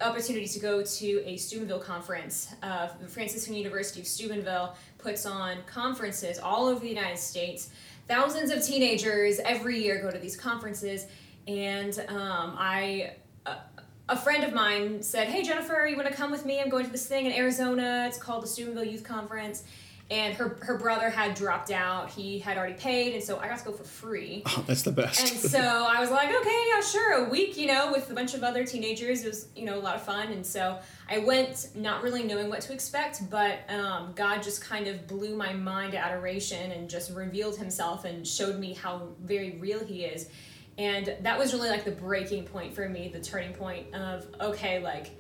opportunity 0.02 0.48
to 0.48 0.60
go 0.60 0.82
to 0.82 1.24
a 1.26 1.36
Steubenville 1.36 1.80
conference. 1.80 2.54
Uh, 2.63 2.88
the 3.02 3.08
Franciscan 3.08 3.54
University 3.54 4.00
of 4.00 4.08
Steubenville 4.08 4.76
puts 5.00 5.26
on 5.26 5.58
conferences 5.66 6.38
all 6.38 6.68
over 6.68 6.80
the 6.80 6.90
United 6.90 7.18
States. 7.18 7.70
Thousands 8.08 8.52
of 8.52 8.64
teenagers 8.64 9.40
every 9.40 9.82
year 9.82 10.02
go 10.02 10.12
to 10.12 10.20
these 10.20 10.36
conferences, 10.36 11.08
and 11.48 11.98
um, 12.08 12.56
I 12.58 13.16
uh, 13.46 13.58
a 14.08 14.18
friend 14.18 14.44
of 14.44 14.54
mine 14.54 15.02
said, 15.02 15.28
"Hey 15.28 15.44
Jennifer, 15.44 15.88
you 15.88 15.96
want 15.96 16.08
to 16.08 16.14
come 16.14 16.32
with 16.32 16.46
me? 16.46 16.60
I'm 16.60 16.70
going 16.70 16.86
to 16.86 16.92
this 16.92 17.08
thing 17.08 17.26
in 17.26 17.32
Arizona. 17.34 18.06
It's 18.08 18.18
called 18.18 18.44
the 18.44 18.48
Steubenville 18.48 18.86
Youth 18.86 19.04
Conference." 19.04 19.64
And 20.12 20.34
her 20.34 20.58
her 20.62 20.78
brother 20.80 21.10
had 21.10 21.36
dropped 21.36 21.69
out. 21.69 22.10
He 22.10 22.39
had 22.39 22.58
already 22.58 22.74
paid, 22.74 23.13
and 23.13 23.24
so 23.24 23.38
I 23.38 23.48
got 23.48 23.60
to 23.60 23.65
go 23.65 23.72
for 23.72 23.84
free. 23.84 24.41
Oh, 24.58 24.63
that's 24.65 24.82
the 24.82 24.91
best. 24.91 25.19
And 25.19 25.39
so 25.39 25.60
I 25.60 26.00
was 26.00 26.10
like, 26.10 26.30
okay, 26.30 26.65
yeah, 26.74 26.82
sure. 26.82 27.26
A 27.26 27.30
week, 27.30 27.56
you 27.56 27.67
know, 27.67 27.91
with 27.91 28.10
a 28.10 28.15
bunch 28.15 28.34
of 28.34 28.43
other 28.43 28.65
teenagers, 28.65 29.24
it 29.24 29.28
was, 29.28 29.48
you 29.56 29.65
know, 29.65 29.78
a 29.78 29.80
lot 29.80 29.95
of 29.95 30.02
fun. 30.02 30.32
And 30.32 30.43
so 30.43 30.80
I 31.08 31.19
went 31.19 31.67
not 31.76 32.02
really 32.02 32.24
knowing 32.24 32.50
what 32.50 32.62
to 32.62 32.74
expect, 32.74 33.30
but 33.30 33.60
um, 33.69 34.13
God 34.15 34.41
just 34.41 34.62
kind 34.63 34.88
of 34.88 35.08
blew 35.08 35.36
my 35.36 35.54
mind 35.54 35.91
to 35.91 36.00
adoration 36.00 36.72
and 36.72 36.89
just 36.89 37.13
revealed 37.13 37.58
himself 37.58 38.06
and 38.06 38.28
showed 38.28 38.60
me 38.60 38.74
how 38.74 39.10
very 39.24 39.58
real 39.60 39.86
he 39.86 40.06
is. 40.06 40.28
And 40.80 41.15
that 41.22 41.38
was 41.38 41.54
really 41.54 41.69
like 41.69 41.86
the 41.86 41.91
breaking 41.91 42.45
point 42.45 42.74
for 42.74 42.88
me, 42.89 43.10
the 43.10 43.19
turning 43.19 43.54
point 43.54 43.93
of, 43.93 44.26
okay, 44.41 44.80
like, 44.80 45.12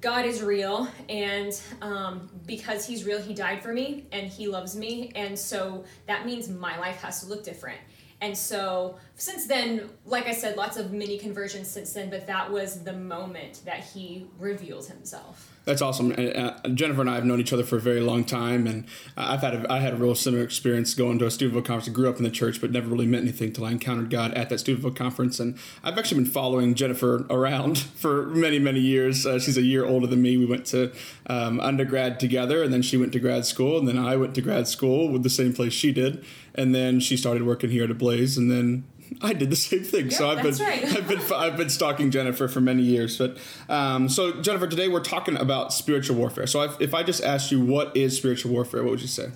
God 0.00 0.26
is 0.26 0.42
real, 0.42 0.88
and 1.08 1.58
um, 1.80 2.28
because 2.46 2.86
He's 2.86 3.04
real, 3.04 3.20
He 3.20 3.34
died 3.34 3.62
for 3.62 3.72
me, 3.72 4.06
and 4.12 4.26
He 4.28 4.46
loves 4.46 4.76
me, 4.76 5.10
and 5.14 5.38
so 5.38 5.84
that 6.06 6.26
means 6.26 6.48
my 6.48 6.78
life 6.78 7.00
has 7.02 7.20
to 7.20 7.26
look 7.26 7.44
different. 7.44 7.80
And 8.20 8.36
so 8.36 8.96
since 9.16 9.46
then, 9.46 9.90
like 10.04 10.26
I 10.26 10.32
said, 10.32 10.56
lots 10.56 10.76
of 10.76 10.92
mini 10.92 11.18
conversions 11.18 11.68
since 11.68 11.92
then, 11.92 12.08
but 12.10 12.26
that 12.26 12.50
was 12.50 12.82
the 12.82 12.92
moment 12.92 13.62
that 13.64 13.80
He 13.80 14.26
revealed 14.38 14.86
Himself. 14.86 15.55
That's 15.66 15.82
awesome. 15.82 16.12
And, 16.12 16.36
uh, 16.36 16.68
Jennifer 16.68 17.00
and 17.00 17.10
I 17.10 17.16
have 17.16 17.24
known 17.24 17.40
each 17.40 17.52
other 17.52 17.64
for 17.64 17.76
a 17.76 17.80
very 17.80 18.00
long 18.00 18.24
time, 18.24 18.68
and 18.68 18.84
I've 19.16 19.40
had 19.40 19.54
a, 19.54 19.72
I 19.72 19.80
had 19.80 19.94
a 19.94 19.96
real 19.96 20.14
similar 20.14 20.44
experience 20.44 20.94
going 20.94 21.18
to 21.18 21.26
a 21.26 21.30
Steubenville 21.30 21.62
conference. 21.62 21.88
I 21.88 21.92
grew 21.92 22.08
up 22.08 22.18
in 22.18 22.22
the 22.22 22.30
church, 22.30 22.60
but 22.60 22.70
never 22.70 22.88
really 22.88 23.06
meant 23.06 23.24
anything 23.24 23.48
until 23.48 23.64
I 23.64 23.72
encountered 23.72 24.08
God 24.08 24.32
at 24.34 24.48
that 24.48 24.60
Steubenville 24.60 24.92
conference. 24.92 25.40
And 25.40 25.58
I've 25.82 25.98
actually 25.98 26.22
been 26.22 26.30
following 26.30 26.76
Jennifer 26.76 27.26
around 27.28 27.78
for 27.96 28.26
many, 28.26 28.60
many 28.60 28.78
years. 28.78 29.26
Uh, 29.26 29.40
she's 29.40 29.58
a 29.58 29.62
year 29.62 29.84
older 29.84 30.06
than 30.06 30.22
me. 30.22 30.36
We 30.36 30.46
went 30.46 30.66
to 30.66 30.92
um, 31.26 31.58
undergrad 31.58 32.20
together, 32.20 32.62
and 32.62 32.72
then 32.72 32.82
she 32.82 32.96
went 32.96 33.12
to 33.14 33.18
grad 33.18 33.44
school, 33.44 33.76
and 33.76 33.88
then 33.88 33.98
I 33.98 34.16
went 34.16 34.36
to 34.36 34.42
grad 34.42 34.68
school 34.68 35.08
with 35.08 35.24
the 35.24 35.30
same 35.30 35.52
place 35.52 35.72
she 35.72 35.90
did, 35.90 36.24
and 36.54 36.76
then 36.76 37.00
she 37.00 37.16
started 37.16 37.42
working 37.42 37.70
here 37.70 37.90
at 37.90 37.98
Blaze, 37.98 38.38
and 38.38 38.48
then 38.48 38.84
I 39.22 39.32
did 39.32 39.50
the 39.50 39.56
same 39.56 39.82
thing. 39.82 40.10
so 40.10 40.28
I've 40.28 40.42
been 40.42 40.54
right. 40.56 40.84
I've 40.84 41.08
been 41.08 41.20
I've 41.34 41.56
been 41.56 41.70
stalking 41.70 42.10
Jennifer 42.10 42.48
for 42.48 42.60
many 42.60 42.82
years. 42.82 43.18
But 43.18 43.38
um, 43.68 44.08
so 44.08 44.40
Jennifer, 44.40 44.66
today 44.66 44.88
we're 44.88 45.00
talking 45.00 45.36
about 45.36 45.72
spiritual 45.72 46.16
warfare. 46.16 46.46
So 46.46 46.62
if, 46.62 46.80
if 46.80 46.94
I 46.94 47.02
just 47.02 47.22
asked 47.22 47.50
you 47.50 47.60
what 47.60 47.96
is 47.96 48.16
spiritual 48.16 48.52
warfare, 48.52 48.82
what 48.82 48.90
would 48.90 49.02
you 49.02 49.08
say? 49.08 49.30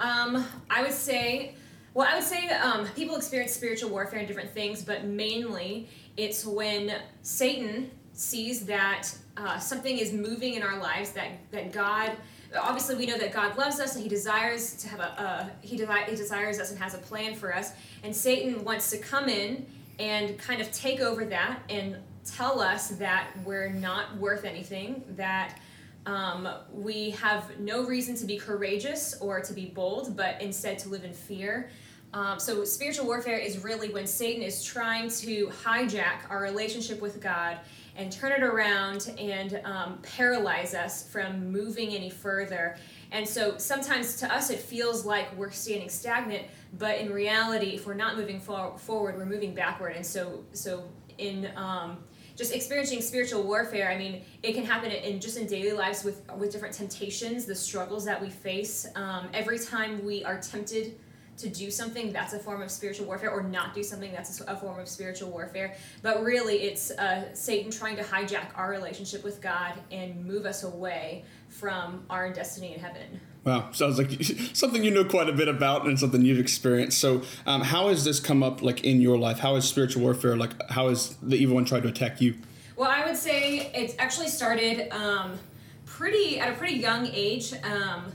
Um, 0.00 0.44
I 0.70 0.82
would 0.82 0.92
say, 0.92 1.54
well, 1.94 2.06
I 2.08 2.14
would 2.14 2.24
say 2.24 2.48
um, 2.50 2.86
people 2.94 3.16
experience 3.16 3.52
spiritual 3.52 3.90
warfare 3.90 4.20
in 4.20 4.26
different 4.26 4.50
things, 4.50 4.82
but 4.82 5.04
mainly 5.04 5.88
it's 6.16 6.46
when 6.46 6.94
Satan 7.22 7.90
sees 8.12 8.66
that 8.66 9.08
uh, 9.36 9.58
something 9.58 9.98
is 9.98 10.12
moving 10.12 10.54
in 10.54 10.62
our 10.62 10.78
lives 10.78 11.12
that 11.12 11.30
that 11.50 11.72
God 11.72 12.12
obviously 12.56 12.94
we 12.94 13.06
know 13.06 13.18
that 13.18 13.32
God 13.32 13.56
loves 13.58 13.80
us 13.80 13.94
and 13.94 14.02
he 14.02 14.08
desires 14.08 14.74
to 14.76 14.88
have 14.88 15.00
a 15.00 15.50
he, 15.60 15.76
de- 15.76 16.04
he 16.04 16.16
desires 16.16 16.58
us 16.58 16.70
and 16.70 16.78
has 16.78 16.94
a 16.94 16.98
plan 16.98 17.34
for 17.34 17.54
us. 17.54 17.72
And 18.02 18.14
Satan 18.14 18.64
wants 18.64 18.90
to 18.90 18.98
come 18.98 19.28
in 19.28 19.66
and 19.98 20.38
kind 20.38 20.60
of 20.60 20.70
take 20.72 21.00
over 21.00 21.24
that 21.26 21.60
and 21.68 21.96
tell 22.24 22.60
us 22.60 22.88
that 22.88 23.30
we're 23.44 23.70
not 23.70 24.16
worth 24.16 24.44
anything 24.44 25.02
that 25.16 25.58
um, 26.06 26.48
we 26.72 27.10
have 27.10 27.58
no 27.58 27.84
reason 27.84 28.14
to 28.16 28.24
be 28.24 28.38
courageous 28.38 29.18
or 29.20 29.40
to 29.40 29.52
be 29.52 29.66
bold 29.66 30.16
but 30.16 30.40
instead 30.40 30.78
to 30.80 30.88
live 30.88 31.04
in 31.04 31.12
fear. 31.12 31.70
Um, 32.14 32.40
so 32.40 32.64
spiritual 32.64 33.04
warfare 33.04 33.38
is 33.38 33.62
really 33.62 33.90
when 33.90 34.06
Satan 34.06 34.42
is 34.42 34.64
trying 34.64 35.10
to 35.10 35.48
hijack 35.48 36.30
our 36.30 36.42
relationship 36.42 37.02
with 37.02 37.20
God 37.20 37.58
and 37.98 38.12
turn 38.12 38.30
it 38.30 38.44
around 38.44 39.12
and 39.18 39.60
um, 39.64 39.98
paralyze 40.02 40.72
us 40.72 41.06
from 41.10 41.50
moving 41.50 41.94
any 41.94 42.08
further. 42.08 42.76
And 43.10 43.28
so 43.28 43.58
sometimes 43.58 44.16
to 44.20 44.32
us 44.32 44.50
it 44.50 44.60
feels 44.60 45.04
like 45.04 45.36
we're 45.36 45.50
standing 45.50 45.88
stagnant, 45.88 46.44
but 46.78 46.98
in 46.98 47.12
reality, 47.12 47.70
if 47.70 47.86
we're 47.86 47.94
not 47.94 48.16
moving 48.16 48.38
for- 48.38 48.78
forward, 48.78 49.18
we're 49.18 49.26
moving 49.26 49.52
backward. 49.52 49.96
And 49.96 50.06
so, 50.06 50.44
so 50.52 50.84
in 51.18 51.50
um, 51.56 51.98
just 52.36 52.54
experiencing 52.54 53.02
spiritual 53.02 53.42
warfare, 53.42 53.90
I 53.90 53.98
mean, 53.98 54.22
it 54.44 54.52
can 54.52 54.64
happen 54.64 54.92
in 54.92 55.20
just 55.20 55.36
in 55.36 55.48
daily 55.48 55.72
lives 55.72 56.04
with 56.04 56.22
with 56.36 56.52
different 56.52 56.74
temptations, 56.74 57.46
the 57.46 57.54
struggles 57.54 58.04
that 58.04 58.22
we 58.22 58.30
face. 58.30 58.86
Um, 58.94 59.28
every 59.34 59.58
time 59.58 60.04
we 60.04 60.24
are 60.24 60.40
tempted 60.40 60.96
to 61.38 61.48
do 61.48 61.70
something 61.70 62.12
that's 62.12 62.32
a 62.32 62.38
form 62.38 62.62
of 62.62 62.70
spiritual 62.70 63.06
warfare 63.06 63.30
or 63.30 63.42
not 63.42 63.74
do 63.74 63.82
something 63.82 64.12
that's 64.12 64.40
a 64.40 64.56
form 64.56 64.78
of 64.78 64.88
spiritual 64.88 65.30
warfare 65.30 65.76
but 66.02 66.22
really 66.22 66.56
it's 66.62 66.90
uh, 66.92 67.32
satan 67.34 67.70
trying 67.70 67.96
to 67.96 68.02
hijack 68.02 68.46
our 68.54 68.70
relationship 68.70 69.24
with 69.24 69.40
god 69.40 69.74
and 69.90 70.24
move 70.24 70.46
us 70.46 70.64
away 70.64 71.24
from 71.48 72.04
our 72.10 72.32
destiny 72.32 72.74
in 72.74 72.80
heaven 72.80 73.20
Wow, 73.44 73.70
sounds 73.72 73.96
like 73.96 74.10
something 74.52 74.84
you 74.84 74.90
know 74.90 75.04
quite 75.04 75.30
a 75.30 75.32
bit 75.32 75.48
about 75.48 75.86
and 75.86 75.98
something 75.98 76.20
you've 76.20 76.38
experienced. 76.38 76.98
So, 76.98 77.22
um, 77.46 77.62
how 77.62 77.88
has 77.88 78.04
this 78.04 78.20
come 78.20 78.42
up 78.42 78.60
like 78.60 78.84
in 78.84 79.00
your 79.00 79.16
life? 79.16 79.38
How 79.38 79.54
has 79.54 79.66
spiritual 79.66 80.02
warfare 80.02 80.36
like? 80.36 80.50
How 80.70 80.90
has 80.90 81.16
the 81.22 81.36
evil 81.36 81.54
one 81.54 81.64
tried 81.64 81.84
to 81.84 81.88
attack 81.88 82.20
you? 82.20 82.34
Well, 82.76 82.90
I 82.90 83.06
would 83.06 83.16
say 83.16 83.72
it's 83.74 83.94
actually 83.98 84.28
started 84.28 84.90
um, 84.94 85.38
pretty 85.86 86.38
at 86.38 86.52
a 86.52 86.56
pretty 86.56 86.76
young 86.76 87.06
age. 87.06 87.54
Um, 87.64 88.12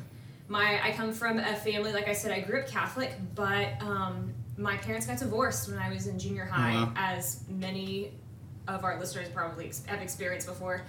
my 0.48 0.80
I 0.84 0.92
come 0.92 1.14
from 1.14 1.40
a 1.40 1.56
family 1.56 1.92
like 1.94 2.08
I 2.08 2.14
said 2.14 2.32
I 2.32 2.42
grew 2.42 2.62
up 2.62 2.68
Catholic, 2.68 3.14
but 3.36 3.70
um, 3.82 4.34
my 4.58 4.78
parents 4.78 5.08
got 5.08 5.20
divorced 5.20 5.70
when 5.70 5.80
I 5.80 5.90
was 5.90 6.08
in 6.08 6.20
junior 6.20 6.46
high, 6.46 6.76
uh-huh. 6.76 6.92
as 6.96 7.44
many 7.50 8.12
of 8.68 8.84
our 8.84 9.00
listeners 9.00 9.28
probably 9.30 9.72
have 9.88 10.02
experienced 10.02 10.48
before. 10.48 10.84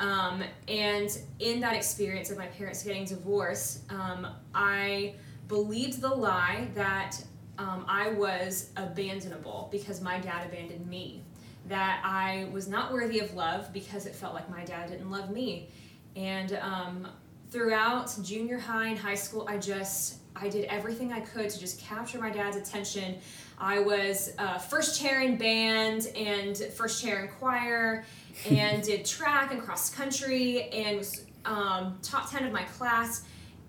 Um, 0.00 0.44
and 0.68 1.18
in 1.40 1.60
that 1.60 1.74
experience 1.74 2.30
of 2.30 2.38
my 2.38 2.46
parents 2.46 2.82
getting 2.84 3.04
divorced, 3.04 3.90
um, 3.90 4.26
I 4.54 5.14
believed 5.48 6.00
the 6.00 6.08
lie 6.08 6.68
that 6.74 7.16
um, 7.58 7.84
I 7.88 8.10
was 8.10 8.70
abandonable 8.76 9.70
because 9.72 10.00
my 10.00 10.18
dad 10.20 10.46
abandoned 10.46 10.86
me. 10.86 11.24
That 11.66 12.00
I 12.04 12.48
was 12.52 12.68
not 12.68 12.92
worthy 12.92 13.18
of 13.18 13.34
love 13.34 13.72
because 13.72 14.06
it 14.06 14.14
felt 14.14 14.32
like 14.32 14.48
my 14.48 14.64
dad 14.64 14.90
didn't 14.90 15.10
love 15.10 15.30
me. 15.30 15.68
And 16.16 16.54
um, 16.62 17.08
throughout 17.50 18.14
junior 18.22 18.58
high 18.58 18.88
and 18.88 18.98
high 18.98 19.14
school, 19.14 19.46
I 19.48 19.58
just 19.58 20.18
I 20.36 20.48
did 20.48 20.66
everything 20.66 21.12
I 21.12 21.20
could 21.20 21.50
to 21.50 21.58
just 21.58 21.80
capture 21.80 22.20
my 22.20 22.30
dad's 22.30 22.56
attention. 22.56 23.16
I 23.58 23.80
was 23.80 24.34
uh, 24.38 24.58
first 24.58 25.00
chair 25.00 25.20
in 25.22 25.36
band 25.36 26.06
and 26.14 26.56
first 26.56 27.02
chair 27.02 27.24
in 27.24 27.28
choir, 27.28 28.04
and 28.50 28.82
did 28.82 29.04
track 29.04 29.52
and 29.52 29.60
cross 29.60 29.90
country, 29.90 30.68
and 30.70 30.98
was 30.98 31.24
um, 31.44 31.98
top 32.02 32.30
ten 32.30 32.44
of 32.44 32.52
my 32.52 32.64
class. 32.64 33.24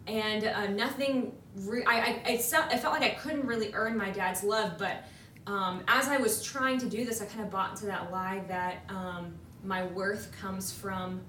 And 0.08 0.46
uh, 0.46 0.68
nothing, 0.68 1.34
re- 1.56 1.84
I, 1.86 2.22
I, 2.26 2.38
felt, 2.38 2.74
it 2.74 2.80
felt 2.80 2.96
like 2.96 3.04
I 3.04 3.14
couldn't 3.14 3.46
really 3.46 3.72
earn 3.76 3.96
my 3.96 4.10
dad's 4.10 4.44
love. 4.44 4.76
But 4.80 5.04
um, 5.46 5.84
as 5.88 6.08
I 6.08 6.18
was 6.18 6.44
trying 6.44 6.80
to 6.80 6.90
do 6.90 7.06
this, 7.06 7.22
I 7.22 7.26
kind 7.26 7.42
of 7.42 7.52
bought 7.52 7.72
into 7.72 7.86
that 7.86 8.12
lie 8.12 8.42
that 8.48 8.84
um, 8.90 9.36
my 9.64 9.84
worth 9.84 10.32
comes 10.32 10.74
from 10.74 11.22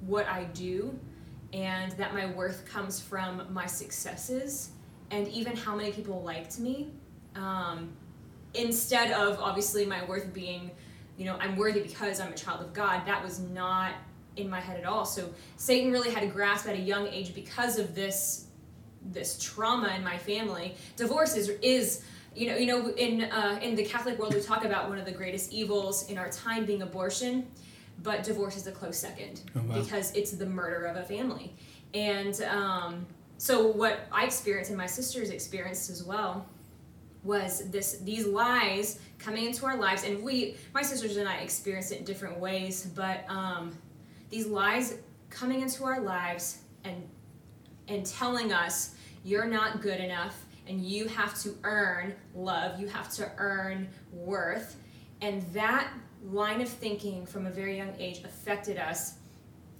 what 0.00 0.26
I 0.26 0.44
do 0.44 0.98
and 1.52 1.92
that 1.92 2.14
my 2.14 2.26
worth 2.26 2.64
comes 2.64 3.00
from 3.00 3.42
my 3.50 3.66
successes 3.66 4.70
and 5.10 5.28
even 5.28 5.54
how 5.56 5.76
many 5.76 5.92
people 5.92 6.22
liked 6.22 6.58
me. 6.58 6.90
Um, 7.34 7.92
instead 8.54 9.12
of 9.12 9.38
obviously 9.40 9.86
my 9.86 10.04
worth 10.04 10.32
being 10.34 10.70
you 11.16 11.24
know 11.24 11.38
i'm 11.40 11.56
worthy 11.56 11.80
because 11.80 12.20
i'm 12.20 12.30
a 12.30 12.36
child 12.36 12.60
of 12.60 12.74
god 12.74 13.06
that 13.06 13.22
was 13.22 13.40
not 13.40 13.92
in 14.36 14.48
my 14.48 14.60
head 14.60 14.78
at 14.78 14.86
all. 14.86 15.04
So 15.04 15.30
satan 15.56 15.92
really 15.92 16.10
had 16.10 16.22
a 16.22 16.26
grasp 16.26 16.66
at 16.68 16.74
a 16.74 16.80
young 16.80 17.06
age 17.08 17.34
because 17.34 17.78
of 17.78 17.94
this 17.94 18.46
this 19.04 19.36
trauma 19.42 19.92
in 19.96 20.04
my 20.04 20.16
family. 20.16 20.76
Divorce 20.96 21.36
is 21.36 21.50
is 21.60 22.04
you 22.34 22.46
know 22.48 22.56
you 22.56 22.66
know 22.66 22.88
in 22.90 23.24
uh, 23.24 23.58
in 23.62 23.74
the 23.74 23.84
catholic 23.84 24.18
world 24.18 24.34
we 24.34 24.40
talk 24.40 24.64
about 24.64 24.88
one 24.88 24.98
of 24.98 25.04
the 25.04 25.12
greatest 25.12 25.52
evils 25.52 26.08
in 26.08 26.16
our 26.16 26.30
time 26.30 26.64
being 26.64 26.82
abortion 26.82 27.46
but 28.02 28.22
divorce 28.22 28.56
is 28.56 28.66
a 28.66 28.72
close 28.72 28.98
second 28.98 29.42
oh, 29.56 29.60
wow. 29.62 29.80
because 29.80 30.12
it's 30.14 30.32
the 30.32 30.46
murder 30.46 30.84
of 30.84 30.96
a 30.96 31.04
family. 31.04 31.54
And 31.94 32.40
um, 32.42 33.06
so 33.38 33.66
what 33.66 34.06
I 34.10 34.24
experienced 34.24 34.70
and 34.70 34.78
my 34.78 34.86
sisters 34.86 35.30
experienced 35.30 35.90
as 35.90 36.02
well 36.02 36.46
was 37.24 37.70
this 37.70 37.98
these 37.98 38.26
lies 38.26 38.98
coming 39.18 39.46
into 39.46 39.64
our 39.66 39.76
lives 39.76 40.04
and 40.04 40.22
we 40.22 40.56
my 40.74 40.82
sisters 40.82 41.16
and 41.16 41.28
I 41.28 41.36
experienced 41.36 41.92
it 41.92 41.98
in 41.98 42.04
different 42.04 42.38
ways 42.38 42.86
but 42.94 43.24
um, 43.28 43.76
these 44.30 44.46
lies 44.46 44.98
coming 45.30 45.62
into 45.62 45.84
our 45.84 46.00
lives 46.00 46.58
and 46.84 47.08
and 47.88 48.04
telling 48.04 48.52
us 48.52 48.94
you're 49.24 49.46
not 49.46 49.80
good 49.80 50.00
enough 50.00 50.44
and 50.66 50.84
you 50.84 51.06
have 51.08 51.40
to 51.42 51.54
earn 51.62 52.14
love 52.34 52.80
you 52.80 52.88
have 52.88 53.12
to 53.14 53.30
earn 53.38 53.88
worth 54.12 54.76
and 55.20 55.42
that 55.52 55.92
line 56.24 56.60
of 56.60 56.68
thinking 56.68 57.26
from 57.26 57.46
a 57.46 57.50
very 57.50 57.76
young 57.76 57.94
age 57.98 58.22
affected 58.24 58.78
us. 58.78 59.14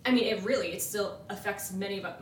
I 0.05 0.11
mean, 0.11 0.25
it 0.25 0.43
really, 0.43 0.73
it 0.73 0.83
still 0.83 1.21
affects 1.29 1.73
many 1.73 2.03
of 2.03 2.17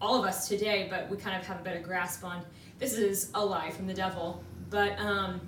all 0.00 0.18
of 0.18 0.26
us 0.26 0.46
today, 0.46 0.88
but 0.90 1.08
we 1.08 1.16
kind 1.16 1.40
of 1.40 1.46
have 1.46 1.60
a 1.60 1.62
better 1.62 1.80
grasp 1.80 2.24
on 2.24 2.44
this 2.78 2.92
is 2.94 3.30
a 3.34 3.44
lie 3.44 3.70
from 3.70 3.86
the 3.86 3.94
devil. 3.94 4.42
But 4.70 4.98
um, 4.98 5.40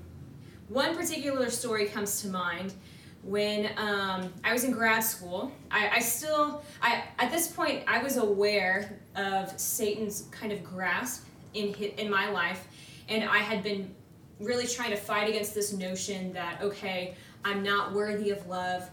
one 0.69 0.97
particular 0.97 1.51
story 1.51 1.87
comes 1.87 2.23
to 2.23 2.29
mind 2.29 2.75
when 3.23 3.71
um, 3.77 4.33
I 4.45 4.53
was 4.53 4.65
in 4.65 4.71
grad 4.71 5.03
school. 5.03 5.53
I, 5.71 5.91
I 5.97 5.99
still, 6.01 6.63
I 6.81 7.05
at 7.19 7.31
this 7.31 7.49
point, 7.49 7.83
I 7.87 8.03
was 8.03 8.17
aware 8.17 8.99
of 9.17 9.59
Satan's 9.59 10.29
kind 10.31 10.53
of 10.53 10.63
grasp 10.65 11.27
in 11.55 11.75
in 11.75 12.11
my 12.11 12.31
life, 12.31 12.67
and 13.09 13.25
I 13.25 13.39
had 13.39 13.63
been 13.63 13.95
really 14.41 14.67
trying 14.67 14.91
to 14.91 14.97
fight 14.97 15.29
against 15.29 15.55
this 15.55 15.73
notion 15.73 16.33
that 16.33 16.63
okay, 16.63 17.17
I'm 17.45 17.63
not 17.63 17.93
worthy 17.93 18.31
of 18.31 18.47
love, 18.47 18.89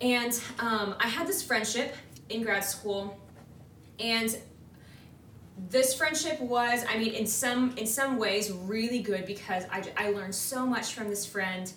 and 0.00 0.32
um, 0.58 0.94
I 1.00 1.08
had 1.08 1.26
this 1.26 1.42
friendship 1.42 1.94
in 2.28 2.42
grad 2.42 2.64
school, 2.64 3.18
and 3.98 4.36
this 5.68 5.94
friendship 5.94 6.40
was 6.40 6.84
i 6.88 6.98
mean 6.98 7.14
in 7.14 7.26
some 7.26 7.76
in 7.76 7.86
some 7.86 8.18
ways 8.18 8.50
really 8.52 9.00
good 9.00 9.26
because 9.26 9.64
i, 9.70 9.82
I 9.96 10.10
learned 10.10 10.34
so 10.34 10.66
much 10.66 10.94
from 10.94 11.08
this 11.08 11.26
friend. 11.26 11.72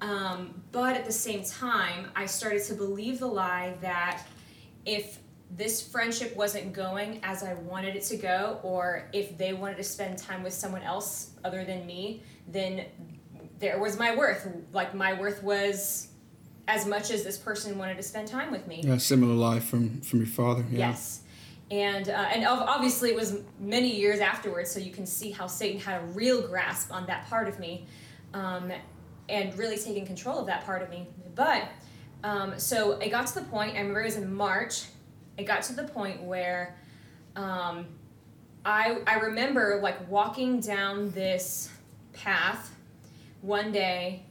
Um, 0.00 0.62
but 0.70 0.94
at 0.94 1.04
the 1.04 1.12
same 1.12 1.42
time 1.42 2.06
i 2.14 2.24
started 2.24 2.62
to 2.64 2.74
believe 2.74 3.18
the 3.18 3.26
lie 3.26 3.74
that 3.80 4.22
if 4.86 5.18
this 5.56 5.82
friendship 5.82 6.36
wasn't 6.36 6.72
going 6.72 7.18
as 7.24 7.42
i 7.42 7.54
wanted 7.54 7.96
it 7.96 8.04
to 8.04 8.16
go 8.16 8.60
or 8.62 9.08
if 9.12 9.36
they 9.36 9.52
wanted 9.54 9.76
to 9.78 9.82
spend 9.82 10.16
time 10.16 10.44
with 10.44 10.52
someone 10.52 10.82
else 10.82 11.30
other 11.44 11.64
than 11.64 11.84
me 11.84 12.22
then 12.46 12.84
there 13.58 13.78
was 13.78 13.98
my 13.98 14.14
worth. 14.14 14.48
Like 14.72 14.94
my 14.94 15.12
worth 15.14 15.42
was 15.42 16.08
as 16.68 16.86
much 16.86 17.10
as 17.10 17.24
this 17.24 17.38
person 17.38 17.78
wanted 17.78 17.96
to 17.96 18.02
spend 18.02 18.28
time 18.28 18.52
with 18.52 18.66
me. 18.66 18.82
Yeah 18.84 18.98
similar 18.98 19.34
lie 19.34 19.60
from 19.60 20.00
from 20.02 20.20
your 20.20 20.28
father 20.28 20.64
yeah. 20.70 20.90
yes. 20.90 21.22
And 21.70 22.08
uh, 22.08 22.28
and 22.32 22.46
obviously 22.46 23.10
it 23.10 23.16
was 23.16 23.40
many 23.58 23.94
years 23.94 24.20
afterwards 24.20 24.70
so 24.70 24.78
you 24.78 24.90
can 24.90 25.06
see 25.06 25.30
how 25.30 25.46
satan 25.46 25.80
had 25.80 26.02
a 26.02 26.04
real 26.06 26.46
grasp 26.46 26.92
on 26.92 27.06
that 27.06 27.28
part 27.28 27.48
of 27.48 27.58
me 27.58 27.86
um, 28.32 28.70
and 29.28 29.56
really 29.58 29.76
taking 29.76 30.06
control 30.06 30.38
of 30.38 30.46
that 30.46 30.64
part 30.64 30.82
of 30.82 30.90
me. 30.90 31.06
But 31.34 31.68
um, 32.24 32.58
so 32.58 32.92
it 32.92 33.10
got 33.10 33.26
to 33.28 33.34
the 33.36 33.46
point 33.46 33.76
i 33.76 33.78
remember 33.78 34.02
it 34.02 34.06
was 34.06 34.16
in 34.16 34.32
march 34.32 34.84
it 35.36 35.44
got 35.44 35.62
to 35.62 35.72
the 35.72 35.84
point 35.84 36.22
where 36.22 36.76
um, 37.36 37.86
I, 38.64 38.98
I 39.06 39.20
remember 39.20 39.78
like 39.82 40.10
walking 40.10 40.60
down 40.60 41.10
this 41.12 41.70
path 42.12 42.74
one 43.40 43.72
day 43.72 44.24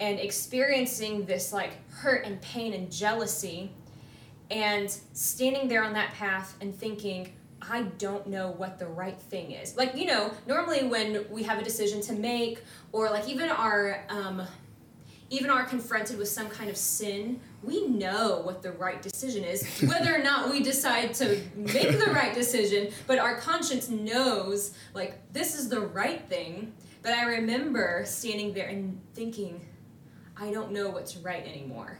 and 0.00 0.18
experiencing 0.18 1.24
this 1.24 1.52
like 1.52 1.72
hurt 1.90 2.26
and 2.26 2.40
pain 2.42 2.74
and 2.74 2.90
jealousy 2.90 3.70
and 4.50 4.90
standing 5.12 5.68
there 5.68 5.82
on 5.82 5.92
that 5.92 6.12
path 6.14 6.54
and 6.60 6.74
thinking 6.74 7.32
i 7.70 7.82
don't 7.98 8.26
know 8.26 8.50
what 8.52 8.78
the 8.78 8.86
right 8.86 9.18
thing 9.18 9.52
is. 9.52 9.76
Like 9.76 9.96
you 9.96 10.06
know 10.06 10.32
normally 10.46 10.84
when 10.84 11.24
we 11.30 11.42
have 11.44 11.58
a 11.58 11.64
decision 11.64 12.00
to 12.02 12.12
make 12.12 12.62
or 12.92 13.10
like 13.10 13.28
even 13.28 13.48
our 13.50 14.04
um, 14.08 14.42
even 15.30 15.50
are 15.50 15.64
confronted 15.64 16.18
with 16.18 16.28
some 16.28 16.48
kind 16.48 16.68
of 16.68 16.76
sin 16.76 17.40
we 17.62 17.86
know 17.86 18.40
what 18.44 18.62
the 18.62 18.72
right 18.72 19.00
decision 19.00 19.42
is 19.42 19.66
whether 19.88 20.14
or 20.14 20.22
not 20.22 20.50
we 20.50 20.62
decide 20.62 21.14
to 21.14 21.40
make 21.56 21.98
the 21.98 22.10
right 22.12 22.34
decision 22.34 22.92
but 23.06 23.18
our 23.18 23.36
conscience 23.38 23.88
knows 23.88 24.74
like 24.92 25.18
this 25.32 25.58
is 25.58 25.68
the 25.68 25.80
right 25.80 26.28
thing 26.28 26.72
but 27.04 27.12
i 27.12 27.24
remember 27.24 28.02
standing 28.04 28.52
there 28.52 28.66
and 28.66 29.00
thinking 29.14 29.60
i 30.36 30.50
don't 30.50 30.72
know 30.72 30.90
what's 30.90 31.16
right 31.18 31.46
anymore. 31.46 31.98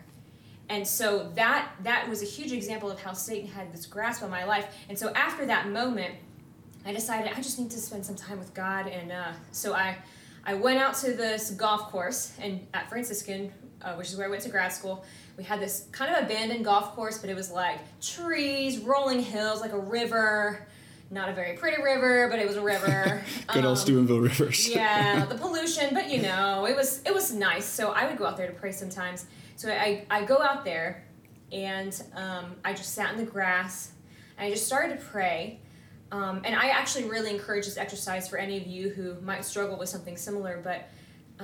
And 0.71 0.89
so 0.89 1.31
that 1.35 1.69
that 1.83 2.09
was 2.09 2.23
a 2.23 2.25
huge 2.25 2.51
example 2.51 2.91
of 2.91 3.01
how 3.01 3.13
satan 3.13 3.49
had 3.49 3.73
this 3.73 3.87
grasp 3.87 4.23
on 4.25 4.31
my 4.31 4.45
life. 4.45 4.67
And 4.89 4.99
so 4.99 5.13
after 5.15 5.47
that 5.47 5.69
moment 5.69 6.15
i 6.85 6.93
decided 6.93 7.31
i 7.33 7.37
just 7.37 7.59
need 7.61 7.71
to 7.71 7.79
spend 7.79 8.05
some 8.05 8.17
time 8.17 8.39
with 8.39 8.53
god. 8.55 8.89
And 8.89 9.13
uh, 9.13 9.33
so 9.53 9.75
i 9.75 9.97
i 10.45 10.55
went 10.55 10.79
out 10.81 10.95
to 10.97 11.13
this 11.13 11.51
golf 11.53 11.91
course 11.93 12.33
and 12.41 12.67
at 12.73 12.89
franciscan 12.89 13.53
uh, 13.83 13.95
which 13.95 14.09
is 14.09 14.17
where 14.17 14.27
i 14.27 14.31
went 14.31 14.43
to 14.43 14.49
grad 14.49 14.73
school. 14.73 15.05
We 15.37 15.45
had 15.45 15.61
this 15.61 15.89
kind 15.93 16.15
of 16.15 16.25
abandoned 16.25 16.65
golf 16.65 16.95
course 16.97 17.19
but 17.19 17.29
it 17.29 17.37
was 17.37 17.51
like 17.51 17.79
trees 18.01 18.79
rolling 18.79 19.21
hills 19.21 19.61
like 19.61 19.73
a 19.73 19.79
river 19.79 20.67
not 21.11 21.29
a 21.29 21.33
very 21.33 21.57
pretty 21.57 21.83
river, 21.83 22.29
but 22.29 22.39
it 22.39 22.47
was 22.47 22.57
a 22.57 22.63
river. 22.63 23.23
Good 23.53 23.65
old 23.65 23.77
um, 23.79 23.83
Steubenville 23.83 24.21
rivers. 24.21 24.69
yeah, 24.75 25.25
the 25.25 25.35
pollution, 25.35 25.93
but 25.93 26.11
you 26.11 26.23
know, 26.23 26.67
it 26.67 26.77
was 26.77 27.03
it 27.05 27.15
was 27.15 27.33
nice. 27.33 27.65
So 27.65 27.93
I 27.93 28.07
would 28.07 28.17
go 28.19 28.27
out 28.27 28.37
there 28.37 28.47
to 28.47 28.53
pray 28.53 28.73
sometimes. 28.73 29.27
So 29.57 29.71
I, 29.71 30.05
I 30.11 30.25
go 30.25 30.43
out 30.43 30.65
there 30.65 31.05
and 31.53 32.03
um, 32.15 32.57
I 32.65 32.73
just 32.73 32.95
sat 32.95 33.13
in 33.13 33.19
the 33.19 33.31
grass 33.31 33.93
and 34.37 34.49
I 34.49 34.51
just 34.51 34.67
started 34.67 34.99
to 34.99 35.05
pray. 35.05 35.61
Um, 36.11 36.43
and 36.45 36.55
I 36.55 36.69
actually 36.69 37.05
really 37.05 37.31
encourage 37.31 37.65
this 37.65 37.77
exercise 37.77 38.29
for 38.29 38.37
any 38.37 38.57
of 38.57 38.67
you 38.67 38.91
who 38.91 39.21
might 39.21 39.45
struggle 39.45 39.79
with 39.79 39.89
something 39.89 40.17
similar. 40.17 40.61
But 40.63 40.89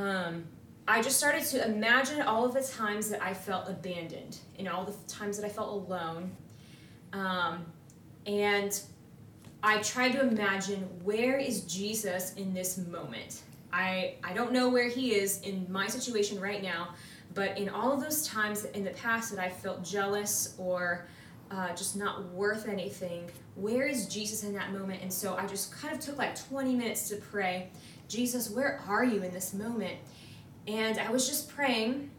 um, 0.01 0.45
I 0.87 1.03
just 1.03 1.17
started 1.17 1.45
to 1.47 1.65
imagine 1.65 2.21
all 2.23 2.45
of 2.45 2.55
the 2.55 2.63
times 2.63 3.11
that 3.11 3.23
I 3.23 3.35
felt 3.35 3.69
abandoned 3.69 4.39
and 4.59 4.69
all 4.69 4.85
the 4.85 4.95
times 5.13 5.39
that 5.39 5.47
I 5.47 5.49
felt 5.49 5.71
alone. 5.71 6.37
Um, 7.13 7.65
and 8.27 8.81
I 9.63 9.79
tried 9.83 10.13
to 10.13 10.21
imagine 10.23 10.89
where 11.03 11.37
is 11.37 11.63
Jesus 11.63 12.33
in 12.35 12.55
this 12.55 12.79
moment. 12.79 13.43
I, 13.73 14.15
I 14.25 14.33
don't 14.33 14.53
know 14.53 14.69
where 14.69 14.89
he 14.89 15.15
is 15.15 15.41
in 15.43 15.67
my 15.71 15.87
situation 15.87 16.41
right 16.41 16.63
now, 16.63 16.95
but 17.35 17.59
in 17.59 17.69
all 17.69 17.93
of 17.93 18.01
those 18.01 18.27
times 18.27 18.65
in 18.65 18.85
the 18.85 18.91
past 18.91 19.35
that 19.35 19.39
I 19.39 19.51
felt 19.51 19.85
jealous 19.85 20.55
or 20.59 21.07
uh, 21.51 21.75
just 21.75 21.95
not 21.97 22.25
worth 22.31 22.69
anything, 22.69 23.31
where 23.55 23.87
is 23.87 24.07
Jesus 24.07 24.45
in 24.45 24.55
that 24.55 24.73
moment? 24.73 25.03
And 25.03 25.13
so 25.13 25.37
I 25.37 25.47
just 25.47 25.73
kind 25.73 25.95
of 25.95 26.01
took 26.01 26.17
like 26.17 26.41
20 26.49 26.75
minutes 26.75 27.09
to 27.11 27.17
pray, 27.17 27.71
Jesus, 28.09 28.51
where 28.51 28.81
are 28.89 29.05
you 29.05 29.23
in 29.23 29.33
this 29.33 29.53
moment? 29.53 29.99
And 30.67 30.99
I 30.99 31.11
was 31.11 31.29
just 31.29 31.49
praying, 31.49 32.11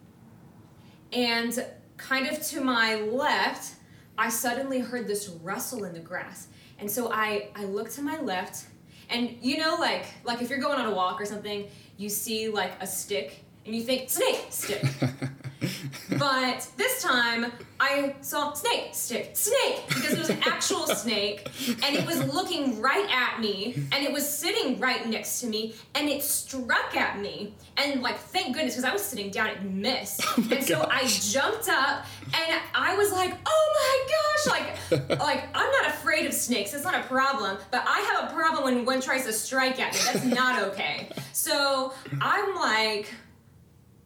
and 1.11 1.65
kind 1.97 2.27
of 2.27 2.41
to 2.47 2.61
my 2.61 2.95
left, 2.95 3.75
I 4.17 4.29
suddenly 4.29 4.79
heard 4.79 5.07
this 5.07 5.29
rustle 5.29 5.83
in 5.85 5.93
the 5.93 5.99
grass. 5.99 6.47
And 6.81 6.89
so 6.89 7.11
I, 7.11 7.49
I 7.55 7.63
looked 7.65 7.93
to 7.93 8.01
my 8.01 8.19
left, 8.19 8.65
and 9.09 9.37
you 9.41 9.57
know, 9.57 9.75
like 9.79 10.05
like 10.23 10.41
if 10.41 10.49
you're 10.49 10.59
going 10.59 10.79
on 10.79 10.87
a 10.87 10.95
walk 10.95 11.21
or 11.21 11.25
something, 11.25 11.67
you 11.97 12.09
see 12.09 12.49
like 12.49 12.71
a 12.81 12.87
stick 12.87 13.45
and 13.65 13.75
you 13.75 13.83
think 13.83 14.09
snake 14.09 14.45
stick. 14.49 14.83
but 16.17 16.67
this 16.77 17.03
time 17.03 17.51
I 17.79 18.15
saw 18.21 18.53
snake 18.53 18.89
stick. 18.93 19.31
Snake! 19.33 19.83
Because 19.87 20.13
it 20.13 20.19
was 20.19 20.29
an 20.29 20.39
actual 20.43 20.87
snake 20.95 21.47
and 21.83 21.95
it 21.95 22.05
was 22.05 22.23
looking 22.33 22.81
right 22.81 23.07
at 23.11 23.39
me 23.39 23.75
and 23.91 24.03
it 24.03 24.11
was 24.11 24.27
sitting 24.27 24.79
right 24.79 25.07
next 25.07 25.41
to 25.41 25.47
me 25.47 25.75
and 25.93 26.09
it 26.09 26.23
struck 26.23 26.95
at 26.95 27.19
me. 27.19 27.53
And 27.77 28.01
like 28.01 28.17
thank 28.17 28.55
goodness 28.55 28.73
because 28.73 28.89
I 28.89 28.93
was 28.93 29.03
sitting 29.03 29.29
down 29.29 29.49
it 29.49 29.63
missed. 29.63 30.21
Oh 30.25 30.47
and 30.51 30.63
so 30.63 30.87
I 30.89 31.05
jumped 31.07 31.69
up 31.69 32.05
and 32.25 32.61
I 32.73 32.95
was 32.97 33.11
like 33.11 33.35
oh 33.45 34.07
my 34.47 34.53
gosh! 34.55 35.09
Like 35.09 35.19
like 35.19 35.43
I'm 35.53 35.71
not 35.71 35.87
afraid 35.87 36.25
of 36.25 36.33
snakes 36.33 36.73
it's 36.73 36.83
not 36.83 36.95
a 36.95 37.03
problem 37.03 37.57
but 37.69 37.83
I 37.87 37.99
have 37.99 38.31
a 38.31 38.33
problem 38.33 38.63
when 38.63 38.85
one 38.85 39.01
tries 39.01 39.25
to 39.25 39.33
strike 39.33 39.79
at 39.79 39.93
me. 39.93 39.99
That's 40.05 40.25
not 40.25 40.61
okay. 40.69 41.09
So 41.31 41.93
I'm 42.19 42.55
like 42.55 43.13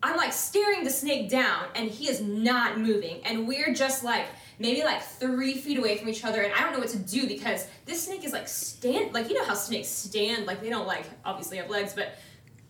I'm 0.03 0.17
like 0.17 0.33
staring 0.33 0.83
the 0.83 0.89
snake 0.89 1.29
down 1.29 1.65
and 1.75 1.89
he 1.89 2.07
is 2.07 2.21
not 2.21 2.79
moving. 2.79 3.21
And 3.25 3.47
we're 3.47 3.73
just 3.73 4.03
like 4.03 4.25
maybe 4.59 4.83
like 4.83 5.01
three 5.01 5.55
feet 5.55 5.77
away 5.77 5.97
from 5.97 6.09
each 6.09 6.23
other. 6.23 6.41
And 6.41 6.53
I 6.53 6.61
don't 6.61 6.73
know 6.73 6.79
what 6.79 6.89
to 6.89 6.99
do 6.99 7.27
because 7.27 7.67
this 7.85 8.05
snake 8.05 8.23
is 8.23 8.31
like 8.31 8.47
stand, 8.47 9.13
like, 9.13 9.29
you 9.29 9.35
know 9.35 9.45
how 9.45 9.53
snakes 9.53 9.87
stand? 9.87 10.45
Like, 10.45 10.61
they 10.61 10.69
don't 10.69 10.87
like 10.87 11.05
obviously 11.23 11.57
have 11.57 11.69
legs, 11.69 11.93
but 11.93 12.17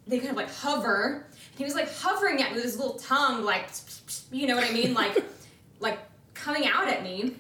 they 0.08 0.20
kind 0.20 0.32
of 0.32 0.38
like 0.38 0.52
hover. 0.54 1.26
And 1.32 1.58
he 1.58 1.64
was 1.64 1.76
like 1.76 1.92
hovering 1.94 2.42
at 2.42 2.52
me 2.52 2.56
with 2.56 2.66
his 2.66 2.78
little 2.78 2.98
tongue, 3.00 3.44
like, 3.44 3.70
you 4.32 4.48
know 4.48 4.56
what 4.56 4.70
I 4.70 4.72
mean? 4.72 4.94
Like, 4.94 5.24
like 5.80 6.00
coming 6.34 6.68
out 6.68 6.88
at 6.88 7.04
me. 7.04 7.36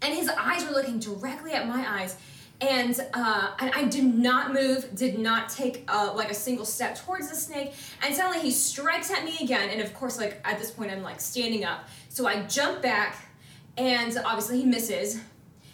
And 0.00 0.12
his 0.14 0.28
eyes 0.28 0.64
were 0.64 0.72
looking 0.72 0.98
directly 0.98 1.52
at 1.52 1.68
my 1.68 2.00
eyes 2.00 2.16
and 2.62 2.98
uh, 3.12 3.50
and 3.58 3.72
I 3.74 3.84
did 3.84 4.04
not 4.04 4.54
move, 4.54 4.94
did 4.94 5.18
not 5.18 5.48
take 5.48 5.84
uh, 5.88 6.12
like 6.14 6.30
a 6.30 6.34
single 6.34 6.64
step 6.64 6.96
towards 6.96 7.28
the 7.28 7.34
snake. 7.34 7.74
And 8.02 8.14
suddenly 8.14 8.38
he 8.38 8.52
strikes 8.52 9.10
at 9.10 9.24
me 9.24 9.36
again, 9.42 9.68
and 9.70 9.82
of 9.82 9.92
course, 9.94 10.16
like 10.16 10.40
at 10.44 10.58
this 10.58 10.70
point, 10.70 10.92
I'm 10.92 11.02
like 11.02 11.20
standing 11.20 11.64
up. 11.64 11.88
So 12.08 12.26
I 12.26 12.44
jump 12.44 12.80
back, 12.80 13.16
and 13.76 14.16
obviously 14.24 14.60
he 14.60 14.64
misses, 14.64 15.20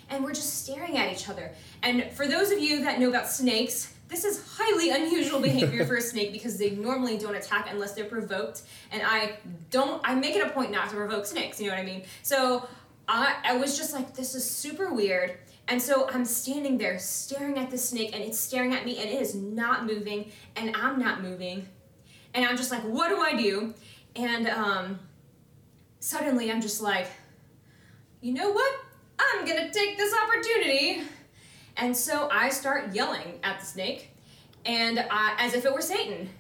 and 0.09 0.25
we're 0.25 0.33
just 0.33 0.65
staring 0.65 0.97
at 0.97 1.13
each 1.13 1.29
other. 1.29 1.53
And 1.83 2.11
for 2.13 2.27
those 2.27 2.51
of 2.51 2.59
you 2.59 2.83
that 2.85 2.99
know 2.99 3.11
about 3.11 3.29
snakes, 3.29 3.95
this 4.09 4.25
is 4.25 4.43
highly 4.57 4.89
unusual 4.91 5.41
behavior 5.41 5.85
for 5.85 5.97
a 5.97 6.01
snake 6.13 6.33
because 6.33 6.57
they 6.57 6.71
normally 6.71 7.19
don't 7.19 7.37
attack 7.37 7.69
unless 7.71 7.93
they're 7.93 8.07
provoked. 8.07 8.63
And 8.91 9.03
I 9.05 9.37
don't, 9.71 10.01
I 10.03 10.15
make 10.15 10.35
it 10.35 10.47
a 10.47 10.49
point 10.51 10.73
not 10.73 10.89
to 10.89 10.97
provoke 10.97 11.27
snakes, 11.27 11.61
you 11.61 11.67
know 11.67 11.75
what 11.75 11.83
I 11.83 11.85
mean? 11.85 12.05
So 12.23 12.67
I, 13.07 13.37
I 13.45 13.57
was 13.59 13.77
just 13.77 13.93
like, 13.93 14.15
this 14.15 14.35
is 14.35 14.49
super 14.49 14.95
weird. 14.95 15.37
And 15.69 15.81
so 15.81 16.09
I'm 16.09 16.25
standing 16.25 16.79
there 16.79 16.99
staring 16.99 17.59
at 17.59 17.71
the 17.71 17.77
snake 17.77 18.15
and 18.15 18.25
it's 18.25 18.39
staring 18.39 18.75
at 18.75 18.87
me 18.87 18.99
and 18.99 19.09
it 19.09 19.21
is 19.21 19.35
not 19.35 19.85
moving 19.85 20.33
and 20.57 20.75
I'm 20.75 20.99
not 20.99 21.23
moving. 21.23 21.69
And 22.33 22.45
I'm 22.45 22.57
just 22.57 22.71
like, 22.71 22.83
what 22.83 23.11
do 23.11 23.21
I 23.21 23.37
do? 23.37 23.75
And 24.17 24.49
um, 24.49 24.99
suddenly 26.01 26.51
I'm 26.51 26.63
just 26.63 26.81
like, 26.81 27.07
you 28.23 28.33
know 28.33 28.51
what? 28.51 28.75
I'm 29.19 29.45
gonna 29.47 29.71
take 29.71 29.99
this 29.99 30.15
opportunity. 30.15 31.03
And 31.77 31.97
so 31.97 32.29
I 32.33 32.49
start 32.49 32.95
yelling 32.95 33.39
at 33.43 33.61
the 33.61 33.67
snake 33.67 34.11
and 34.65 34.99
uh, 34.99 35.35
as 35.39 35.55
if 35.55 35.65
it 35.65 35.73
were 35.73 35.83
Satan. 35.83 36.31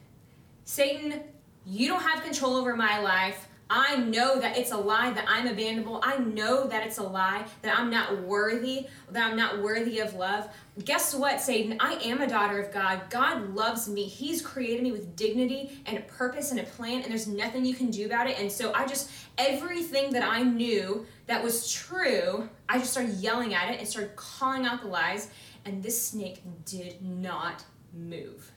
Satan, 0.64 1.22
You 1.66 1.88
don't 1.88 2.02
have 2.02 2.24
control 2.24 2.56
over 2.56 2.74
my 2.74 2.98
life. 2.98 3.46
I 3.70 3.96
know 3.96 4.40
that 4.40 4.56
it's 4.56 4.72
a 4.72 4.76
lie, 4.76 5.10
that 5.10 5.26
I'm 5.28 5.46
abandonable. 5.46 6.00
I 6.02 6.16
know 6.16 6.66
that 6.68 6.86
it's 6.86 6.96
a 6.96 7.02
lie, 7.02 7.44
that 7.60 7.78
I'm 7.78 7.90
not 7.90 8.22
worthy, 8.22 8.86
that 9.10 9.30
I'm 9.30 9.36
not 9.36 9.62
worthy 9.62 9.98
of 9.98 10.14
love. 10.14 10.48
Guess 10.84 11.14
what, 11.14 11.38
Satan? 11.40 11.76
I 11.78 11.94
am 11.96 12.22
a 12.22 12.26
daughter 12.26 12.58
of 12.60 12.72
God. 12.72 13.02
God 13.10 13.54
loves 13.54 13.86
me. 13.86 14.04
He's 14.04 14.40
created 14.40 14.82
me 14.82 14.92
with 14.92 15.14
dignity 15.16 15.82
and 15.84 15.98
a 15.98 16.00
purpose 16.02 16.50
and 16.50 16.60
a 16.60 16.62
plan, 16.62 17.02
and 17.02 17.10
there's 17.10 17.26
nothing 17.26 17.66
you 17.66 17.74
can 17.74 17.90
do 17.90 18.06
about 18.06 18.26
it. 18.26 18.38
And 18.38 18.50
so 18.50 18.72
I 18.72 18.86
just, 18.86 19.10
everything 19.36 20.12
that 20.12 20.22
I 20.22 20.42
knew 20.42 21.04
that 21.26 21.44
was 21.44 21.70
true, 21.70 22.48
I 22.70 22.78
just 22.78 22.92
started 22.92 23.16
yelling 23.16 23.52
at 23.52 23.70
it 23.70 23.80
and 23.80 23.86
started 23.86 24.16
calling 24.16 24.64
out 24.64 24.80
the 24.80 24.88
lies, 24.88 25.28
and 25.66 25.82
this 25.82 26.08
snake 26.08 26.40
did 26.64 27.02
not 27.02 27.64
move. 27.92 28.50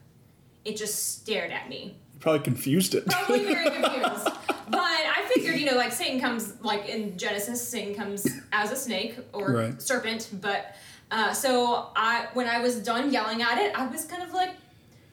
It 0.64 0.78
just 0.78 1.18
stared 1.20 1.52
at 1.52 1.68
me. 1.68 1.98
Probably 2.22 2.40
confused 2.40 2.96
it. 2.96 3.06
Probably 3.08 3.44
very 3.46 3.70
confused. 3.72 4.26
but 4.70 4.80
I 4.80 5.30
figured, 5.34 5.60
you 5.60 5.66
know, 5.66 5.76
like 5.76 5.92
Satan 5.92 6.20
comes, 6.22 6.54
like 6.62 6.88
in 6.88 7.18
Genesis, 7.18 7.68
Satan 7.68 7.94
comes 7.94 8.26
as 8.54 8.72
a 8.72 8.76
snake 8.76 9.18
or 9.34 9.52
Right. 9.52 9.82
serpent. 9.82 10.30
But 10.40 10.76
uh, 11.12 11.34
so 11.34 11.90
I, 11.96 12.28
when 12.34 12.48
I 12.48 12.60
was 12.62 12.78
done 12.78 13.12
yelling 13.12 13.42
at 13.42 13.58
it, 13.58 13.78
I 13.78 13.86
was 13.88 14.06
kind 14.06 14.24
of 14.24 14.34
like, 14.34 14.52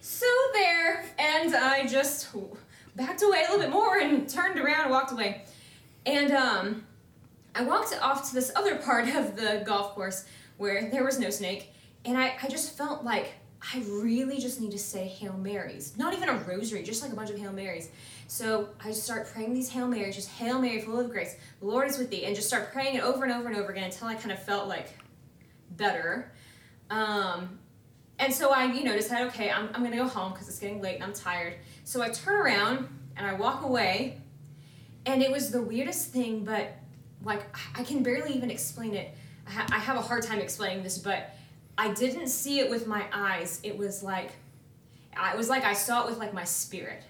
so 0.01 0.27
there, 0.53 1.05
and 1.19 1.55
I 1.57 1.87
just 1.87 2.29
backed 2.95 3.23
away 3.23 3.39
a 3.49 3.51
little 3.53 3.59
bit 3.59 3.71
more 3.71 3.99
and 3.99 4.29
turned 4.29 4.59
around 4.61 4.83
and 4.83 4.91
walked 4.91 5.11
away. 5.13 5.43
And 6.07 6.31
um, 6.33 6.85
I 7.55 7.63
walked 7.65 7.93
off 8.01 8.29
to 8.29 8.35
this 8.35 8.53
other 8.55 8.77
part 8.77 9.09
of 9.09 9.35
the 9.37 9.63
golf 9.67 9.95
course 9.95 10.25
where 10.57 10.89
there 10.91 11.05
was 11.05 11.19
no 11.19 11.31
snake, 11.31 11.73
and 12.05 12.17
I, 12.19 12.37
I 12.43 12.49
just 12.49 12.77
felt 12.77 13.03
like 13.05 13.33
I 13.61 13.83
really 13.89 14.39
just 14.39 14.61
need 14.61 14.71
to 14.71 14.79
say 14.79 15.07
Hail 15.07 15.33
Marys. 15.33 15.97
Not 15.99 16.15
even 16.15 16.29
a 16.29 16.35
rosary, 16.35 16.83
just 16.83 17.03
like 17.03 17.13
a 17.13 17.17
bunch 17.17 17.31
of 17.31 17.39
Hail 17.39 17.53
Marys. 17.53 17.91
So 18.29 18.69
I 18.83 18.89
just 18.89 19.03
start 19.03 19.29
praying 19.33 19.53
these 19.55 19.69
Hail 19.71 19.89
Marys, 19.89 20.15
just 20.15 20.29
Hail 20.29 20.61
Mary, 20.61 20.81
full 20.81 21.01
of 21.01 21.11
grace, 21.11 21.35
the 21.61 21.67
Lord 21.67 21.89
is 21.89 21.99
with 21.99 22.11
thee, 22.11 22.25
and 22.25 22.37
just 22.37 22.47
start 22.47 22.73
praying 22.73 22.97
it 22.97 23.03
over 23.03 23.25
and 23.25 23.33
over 23.33 23.49
and 23.49 23.57
over 23.57 23.73
again 23.73 23.85
until 23.85 24.09
I 24.09 24.15
kind 24.15 24.33
of 24.33 24.43
felt 24.43 24.69
like 24.69 24.89
better. 25.77 26.33
Um, 26.91 27.59
and 28.19 28.33
so 28.33 28.51
I, 28.51 28.65
you 28.73 28.85
know, 28.85 28.95
decided, 28.95 29.29
okay, 29.29 29.51
I'm, 29.51 29.71
I'm 29.75 29.83
gonna 29.83 29.97
go 29.97 30.07
home 30.07 30.33
because 30.33 30.49
it's 30.49 30.59
getting 30.59 30.81
late 30.81 30.97
and 30.97 31.05
I'm 31.05 31.13
tired. 31.13 31.55
So 31.85 32.03
I 32.03 32.11
turn 32.11 32.35
around 32.35 32.89
and 33.17 33.27
I 33.27 33.35
walk 33.35 33.63
away, 33.65 34.21
and 35.05 35.23
it 35.23 35.31
was 35.31 35.51
the 35.51 35.63
weirdest 35.63 36.13
thing, 36.13 36.45
but 36.45 36.77
like 37.25 37.45
I 37.77 37.83
can 37.83 38.03
barely 38.03 38.33
even 38.35 38.51
explain 38.51 38.95
it. 38.95 39.15
I, 39.47 39.51
ha- 39.51 39.67
I 39.73 39.79
have 39.79 39.97
a 39.97 40.03
hard 40.03 40.23
time 40.23 40.39
explaining 40.39 40.83
this, 40.83 40.99
but 40.99 41.35
I 41.81 41.93
didn't 41.95 42.27
see 42.29 42.59
it 42.59 42.69
with 42.69 42.87
my 42.87 43.05
eyes. 43.13 43.61
It 43.63 43.79
was 43.79 44.03
like, 44.03 44.33
I- 45.17 45.33
it 45.33 45.37
was 45.39 45.49
like 45.49 45.65
I 45.65 45.73
saw 45.73 46.03
it 46.05 46.11
with 46.11 46.19
like 46.19 46.35
my 46.35 46.45
spirit. 46.45 47.03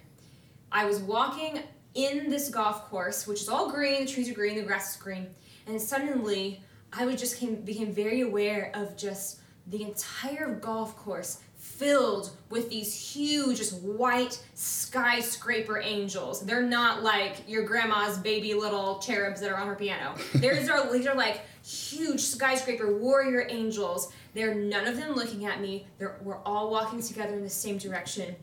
I 0.70 0.84
was 0.84 1.00
walking 1.00 1.60
in 1.94 2.28
this 2.28 2.50
golf 2.50 2.88
course, 2.90 3.26
which 3.26 3.40
is 3.40 3.48
all 3.48 3.70
green. 3.70 4.04
The 4.04 4.12
trees 4.12 4.30
are 4.30 4.34
green, 4.34 4.56
the 4.56 4.62
grass 4.62 4.94
is 4.94 5.02
green, 5.02 5.26
and 5.66 5.80
suddenly 5.80 6.62
I 6.92 7.06
was 7.06 7.16
just 7.18 7.38
came, 7.38 7.56
became 7.62 7.92
very 7.92 8.20
aware 8.20 8.70
of 8.74 8.96
just 8.96 9.40
the 9.66 9.82
entire 9.82 10.54
golf 10.54 10.96
course 10.96 11.40
filled 11.56 12.30
with 12.50 12.68
these 12.70 12.94
huge, 12.94 13.58
just 13.58 13.74
white 13.82 14.38
skyscraper 14.54 15.78
angels. 15.78 16.44
They're 16.44 16.62
not 16.62 17.02
like 17.02 17.48
your 17.48 17.62
grandma's 17.64 18.18
baby 18.18 18.54
little 18.54 18.98
cherubs 19.00 19.40
that 19.40 19.50
are 19.50 19.56
on 19.56 19.66
her 19.66 19.74
piano. 19.74 20.14
Theirs 20.34 20.68
are 20.68 20.90
these 20.92 21.06
are 21.06 21.14
like 21.14 21.40
huge 21.68 22.20
skyscraper 22.20 22.96
warrior 22.96 23.46
angels. 23.48 24.12
They're 24.34 24.54
none 24.54 24.86
of 24.86 24.96
them 24.96 25.14
looking 25.14 25.44
at 25.44 25.60
me. 25.60 25.86
They're 25.98 26.16
we're 26.22 26.42
all 26.44 26.70
walking 26.70 27.02
together 27.02 27.34
in 27.34 27.42
the 27.42 27.50
same 27.50 27.78
direction. 27.78 28.34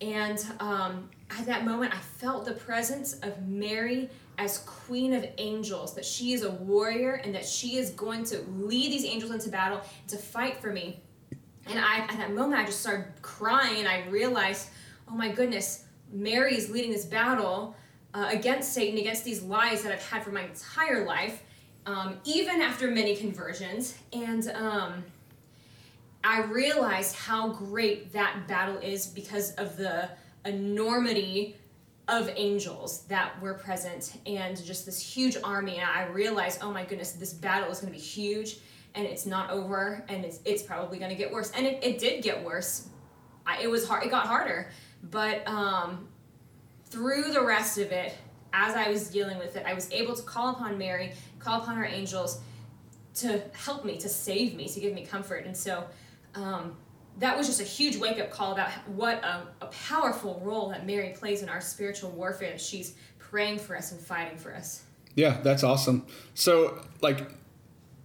And 0.00 0.44
um, 0.60 1.10
at 1.30 1.46
that 1.46 1.64
moment, 1.64 1.94
I 1.94 1.98
felt 1.98 2.44
the 2.44 2.52
presence 2.54 3.14
of 3.20 3.46
Mary 3.46 4.10
as 4.38 4.58
Queen 4.58 5.12
of 5.12 5.24
Angels, 5.38 5.94
that 5.94 6.04
she 6.04 6.32
is 6.32 6.42
a 6.42 6.50
warrior 6.50 7.14
and 7.24 7.34
that 7.34 7.46
she 7.46 7.76
is 7.76 7.90
going 7.90 8.24
to 8.24 8.40
lead 8.56 8.90
these 8.90 9.04
angels 9.04 9.30
into 9.30 9.48
battle 9.48 9.80
to 10.08 10.16
fight 10.16 10.56
for 10.56 10.72
me. 10.72 11.00
And 11.66 11.78
I, 11.78 11.98
at 11.98 12.16
that 12.16 12.32
moment, 12.32 12.60
I 12.60 12.64
just 12.64 12.80
started 12.80 13.06
crying 13.22 13.78
and 13.78 13.88
I 13.88 14.08
realized, 14.08 14.70
oh 15.08 15.14
my 15.14 15.30
goodness, 15.30 15.84
Mary 16.12 16.56
is 16.56 16.70
leading 16.70 16.90
this 16.90 17.04
battle 17.04 17.76
uh, 18.14 18.28
against 18.30 18.72
Satan, 18.72 18.98
against 18.98 19.24
these 19.24 19.42
lies 19.42 19.82
that 19.82 19.92
I've 19.92 20.04
had 20.04 20.24
for 20.24 20.32
my 20.32 20.42
entire 20.42 21.04
life, 21.04 21.42
um, 21.86 22.18
even 22.24 22.60
after 22.60 22.90
many 22.90 23.16
conversions. 23.16 23.96
And 24.12 24.48
um, 24.54 25.04
I 26.24 26.42
realized 26.42 27.16
how 27.16 27.48
great 27.48 28.12
that 28.12 28.46
battle 28.46 28.78
is 28.78 29.06
because 29.06 29.52
of 29.52 29.76
the 29.76 30.08
enormity 30.44 31.56
of 32.08 32.30
angels 32.36 33.02
that 33.04 33.40
were 33.40 33.54
present 33.54 34.18
and 34.26 34.62
just 34.64 34.86
this 34.86 35.00
huge 35.00 35.36
army. 35.42 35.76
And 35.76 35.88
I 35.88 36.06
realized, 36.06 36.60
oh 36.62 36.72
my 36.72 36.84
goodness, 36.84 37.12
this 37.12 37.32
battle 37.32 37.70
is 37.70 37.80
going 37.80 37.92
to 37.92 37.98
be 37.98 38.04
huge 38.04 38.58
and 38.94 39.06
it's 39.06 39.24
not 39.24 39.50
over 39.50 40.04
and 40.08 40.24
it's, 40.24 40.40
it's 40.44 40.62
probably 40.62 40.98
going 40.98 41.10
to 41.10 41.16
get 41.16 41.32
worse. 41.32 41.50
And 41.52 41.66
it, 41.66 41.82
it 41.82 41.98
did 41.98 42.22
get 42.22 42.44
worse. 42.44 42.88
I, 43.46 43.62
it 43.62 43.70
was 43.70 43.86
hard. 43.86 44.04
It 44.04 44.10
got 44.10 44.26
harder. 44.26 44.70
But 45.10 45.46
um, 45.48 46.08
through 46.86 47.32
the 47.32 47.42
rest 47.42 47.78
of 47.78 47.90
it, 47.92 48.14
as 48.52 48.76
I 48.76 48.90
was 48.90 49.08
dealing 49.08 49.38
with 49.38 49.56
it, 49.56 49.64
I 49.66 49.72
was 49.74 49.90
able 49.92 50.14
to 50.14 50.22
call 50.22 50.50
upon 50.50 50.76
Mary, 50.76 51.14
call 51.42 51.62
upon 51.62 51.76
her 51.76 51.84
angels 51.84 52.40
to 53.14 53.42
help 53.52 53.84
me, 53.84 53.98
to 53.98 54.08
save 54.08 54.54
me, 54.54 54.68
to 54.68 54.80
give 54.80 54.94
me 54.94 55.04
comfort. 55.04 55.44
And 55.44 55.56
so 55.56 55.84
um, 56.34 56.76
that 57.18 57.36
was 57.36 57.46
just 57.46 57.60
a 57.60 57.64
huge 57.64 57.96
wake 57.96 58.18
up 58.18 58.30
call 58.30 58.52
about 58.52 58.70
what 58.88 59.22
a, 59.22 59.46
a 59.60 59.66
powerful 59.66 60.40
role 60.44 60.70
that 60.70 60.86
Mary 60.86 61.10
plays 61.10 61.42
in 61.42 61.48
our 61.48 61.60
spiritual 61.60 62.10
warfare. 62.10 62.58
She's 62.58 62.94
praying 63.18 63.58
for 63.58 63.76
us 63.76 63.92
and 63.92 64.00
fighting 64.00 64.38
for 64.38 64.54
us. 64.54 64.84
Yeah, 65.14 65.40
that's 65.42 65.62
awesome. 65.62 66.06
So, 66.34 66.82
like, 67.02 67.30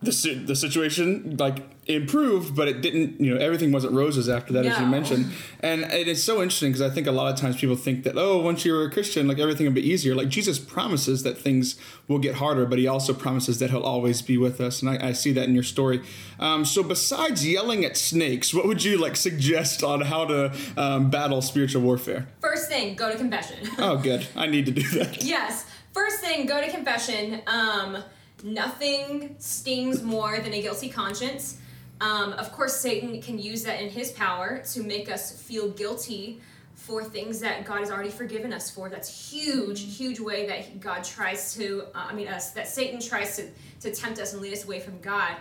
the 0.02 0.44
the 0.46 0.56
situation 0.56 1.38
like 1.38 1.64
improved, 1.88 2.56
but 2.56 2.68
it 2.68 2.82
didn't. 2.82 3.20
You 3.20 3.34
know, 3.34 3.40
everything 3.40 3.72
wasn't 3.72 3.94
roses 3.94 4.30
after 4.30 4.54
that, 4.54 4.66
as 4.66 4.80
you 4.80 4.86
mentioned. 4.86 5.32
And 5.62 5.82
it 5.84 6.08
is 6.08 6.24
so 6.24 6.42
interesting 6.42 6.72
because 6.72 6.82
I 6.82 6.94
think 6.94 7.08
a 7.08 7.12
lot 7.12 7.34
of 7.34 7.40
times 7.40 7.58
people 7.58 7.76
think 7.76 8.04
that 8.04 8.18
oh, 8.18 8.40
once 8.40 8.66
you're 8.66 8.84
a 8.86 8.92
Christian, 8.92 9.28
like 9.28 9.40
everything 9.40 9.66
will 9.66 9.74
be 9.74 9.88
easier. 9.88 10.16
Like 10.16 10.30
Jesus 10.30 10.60
promises 10.60 11.24
that 11.24 11.38
things 11.38 11.80
will 12.08 12.20
get 12.20 12.36
harder, 12.36 12.66
but 12.66 12.80
he 12.80 12.88
also 12.88 13.14
promises 13.14 13.60
that 13.60 13.70
he'll 13.70 13.82
always 13.82 14.22
be 14.22 14.38
with 14.38 14.60
us. 14.62 14.82
And 14.82 14.90
I, 14.90 15.10
I 15.10 15.12
see 15.14 15.32
that 15.34 15.48
in 15.48 15.54
your 15.54 15.64
story. 15.64 16.02
Um, 16.40 16.66
so, 16.66 16.84
besides 16.84 17.48
yelling 17.48 17.84
at 17.86 17.98
snakes, 17.98 18.54
what 18.54 18.66
would 18.68 18.84
you 18.84 18.98
like 18.98 19.16
suggest 19.16 19.84
on 19.84 20.02
how 20.02 20.26
to 20.26 20.56
um, 20.78 21.10
battle 21.10 21.42
spiritual 21.42 21.82
warfare? 21.82 22.28
First 22.42 22.70
thing, 22.70 22.96
go 22.96 23.12
to 23.12 23.18
confession. 23.18 23.58
Oh, 23.80 23.98
good. 23.98 24.28
I 24.36 24.48
need 24.48 24.66
to 24.66 24.72
do 24.72 24.82
that. 25.00 25.24
yes. 25.24 25.66
First 25.94 26.20
thing, 26.20 26.46
go 26.46 26.60
to 26.60 26.70
confession. 26.70 27.42
Um, 27.48 28.04
nothing 28.44 29.36
stings 29.40 30.04
more 30.04 30.40
than 30.40 30.54
a 30.54 30.62
guilty 30.62 30.90
conscience. 30.90 31.58
Um, 32.00 32.34
of 32.34 32.52
course, 32.52 32.76
Satan 32.76 33.22
can 33.22 33.40
use 33.40 33.64
that 33.64 33.82
in 33.82 33.90
his 33.90 34.12
power 34.12 34.62
to 34.74 34.84
make 34.84 35.10
us 35.12 35.42
feel 35.42 35.70
guilty 35.70 36.42
for 36.76 37.04
things 37.04 37.40
that 37.40 37.66
God 37.66 37.80
has 37.80 37.90
already 37.90 38.12
forgiven 38.12 38.54
us 38.54 38.70
for. 38.70 38.88
That's 38.88 39.32
huge, 39.32 39.98
huge 39.98 40.20
way 40.20 40.46
that 40.46 40.80
God 40.80 41.04
tries 41.04 41.56
to, 41.56 41.86
uh, 41.96 42.08
I 42.10 42.14
mean, 42.14 42.28
us, 42.28 42.52
that 42.52 42.68
Satan 42.68 43.00
tries 43.00 43.36
to, 43.38 43.50
to 43.82 43.92
tempt 43.92 44.20
us 44.20 44.34
and 44.34 44.42
lead 44.42 44.54
us 44.54 44.64
away 44.64 44.80
from 44.80 45.00
God. 45.02 45.38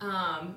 Um, 0.00 0.56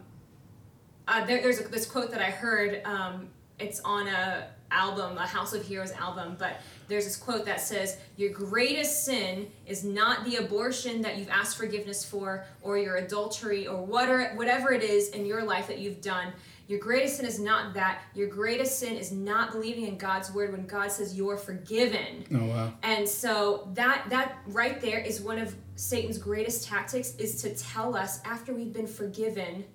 uh, 1.07 1.25
there, 1.25 1.41
there's 1.41 1.59
a, 1.59 1.63
this 1.63 1.85
quote 1.85 2.11
that 2.11 2.21
I 2.21 2.31
heard. 2.31 2.81
Um, 2.85 3.27
it's 3.59 3.81
on 3.81 4.07
a 4.07 4.47
album, 4.71 5.17
a 5.17 5.27
House 5.27 5.53
of 5.53 5.65
Heroes 5.65 5.91
album, 5.91 6.35
but 6.39 6.61
there's 6.87 7.05
this 7.05 7.17
quote 7.17 7.45
that 7.45 7.61
says, 7.61 7.97
"Your 8.17 8.31
greatest 8.31 9.05
sin 9.05 9.51
is 9.65 9.83
not 9.83 10.25
the 10.25 10.37
abortion 10.37 11.01
that 11.01 11.17
you've 11.17 11.29
asked 11.29 11.57
forgiveness 11.57 12.03
for, 12.03 12.45
or 12.61 12.77
your 12.77 12.97
adultery, 12.97 13.67
or 13.67 13.85
whatever 13.85 14.35
whatever 14.35 14.73
it 14.73 14.83
is 14.83 15.09
in 15.09 15.25
your 15.25 15.43
life 15.43 15.67
that 15.67 15.79
you've 15.79 16.01
done. 16.01 16.33
Your 16.67 16.79
greatest 16.79 17.17
sin 17.17 17.25
is 17.25 17.39
not 17.39 17.73
that. 17.73 18.01
Your 18.15 18.27
greatest 18.27 18.79
sin 18.79 18.95
is 18.95 19.11
not 19.11 19.51
believing 19.51 19.87
in 19.87 19.97
God's 19.97 20.31
word 20.31 20.51
when 20.51 20.65
God 20.65 20.91
says 20.91 21.15
you're 21.15 21.37
forgiven." 21.37 22.25
Oh 22.33 22.45
wow. 22.45 22.73
And 22.83 23.07
so 23.07 23.69
that 23.73 24.09
that 24.09 24.39
right 24.47 24.79
there 24.79 24.99
is 24.99 25.21
one 25.21 25.37
of 25.37 25.55
Satan's 25.75 26.17
greatest 26.17 26.67
tactics 26.67 27.15
is 27.15 27.41
to 27.41 27.55
tell 27.55 27.95
us 27.95 28.19
after 28.23 28.53
we've 28.53 28.73
been 28.73 28.87
forgiven 28.87 29.65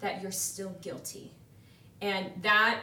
that 0.00 0.22
you're 0.22 0.32
still 0.32 0.76
guilty. 0.80 1.32
And 2.00 2.30
that 2.42 2.80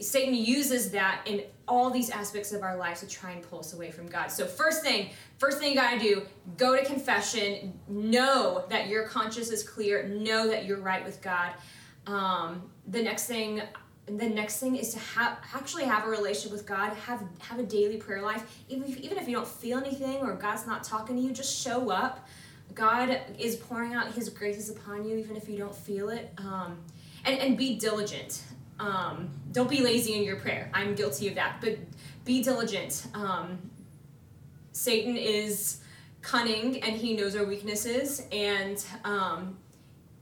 Satan 0.00 0.34
uses 0.34 0.90
that 0.90 1.22
in 1.26 1.42
all 1.66 1.90
these 1.90 2.10
aspects 2.10 2.52
of 2.52 2.62
our 2.62 2.76
lives 2.76 3.00
to 3.00 3.08
try 3.08 3.30
and 3.32 3.42
pull 3.42 3.60
us 3.60 3.72
away 3.72 3.90
from 3.90 4.06
God. 4.06 4.28
So 4.28 4.46
first 4.46 4.82
thing, 4.82 5.10
first 5.38 5.58
thing 5.58 5.70
you 5.70 5.76
got 5.76 5.92
to 5.92 5.98
do, 5.98 6.22
go 6.56 6.76
to 6.76 6.84
confession, 6.84 7.78
know 7.88 8.64
that 8.68 8.88
your 8.88 9.08
conscience 9.08 9.50
is 9.50 9.62
clear, 9.62 10.06
know 10.08 10.48
that 10.48 10.64
you're 10.64 10.80
right 10.80 11.04
with 11.04 11.22
God. 11.22 11.52
Um, 12.06 12.70
the 12.88 13.02
next 13.02 13.26
thing 13.26 13.62
the 14.06 14.28
next 14.28 14.58
thing 14.58 14.76
is 14.76 14.92
to 14.92 14.98
have 14.98 15.38
actually 15.54 15.84
have 15.84 16.06
a 16.06 16.10
relationship 16.10 16.52
with 16.52 16.66
God, 16.66 16.92
have 16.94 17.22
have 17.38 17.58
a 17.58 17.62
daily 17.62 17.96
prayer 17.96 18.20
life. 18.20 18.62
Even 18.68 18.84
if, 18.90 18.98
even 18.98 19.16
if 19.16 19.28
you 19.28 19.34
don't 19.34 19.48
feel 19.48 19.78
anything 19.78 20.18
or 20.18 20.34
God's 20.34 20.66
not 20.66 20.84
talking 20.84 21.16
to 21.16 21.22
you, 21.22 21.32
just 21.32 21.58
show 21.62 21.90
up. 21.90 22.28
God 22.74 23.18
is 23.38 23.56
pouring 23.56 23.94
out 23.94 24.12
His 24.12 24.28
graces 24.28 24.68
upon 24.68 25.08
you, 25.08 25.16
even 25.16 25.36
if 25.36 25.48
you 25.48 25.56
don't 25.56 25.74
feel 25.74 26.10
it. 26.10 26.32
Um, 26.38 26.78
and 27.24 27.38
and 27.38 27.56
be 27.56 27.76
diligent. 27.76 28.42
Um, 28.78 29.30
don't 29.52 29.70
be 29.70 29.80
lazy 29.82 30.14
in 30.14 30.24
your 30.24 30.36
prayer. 30.36 30.70
I'm 30.74 30.94
guilty 30.94 31.28
of 31.28 31.34
that, 31.36 31.60
but 31.60 31.78
be 32.24 32.42
diligent. 32.42 33.06
Um, 33.14 33.70
Satan 34.72 35.16
is 35.16 35.80
cunning 36.22 36.82
and 36.82 36.96
he 36.96 37.16
knows 37.16 37.36
our 37.36 37.44
weaknesses, 37.44 38.26
and 38.32 38.84
um, 39.04 39.58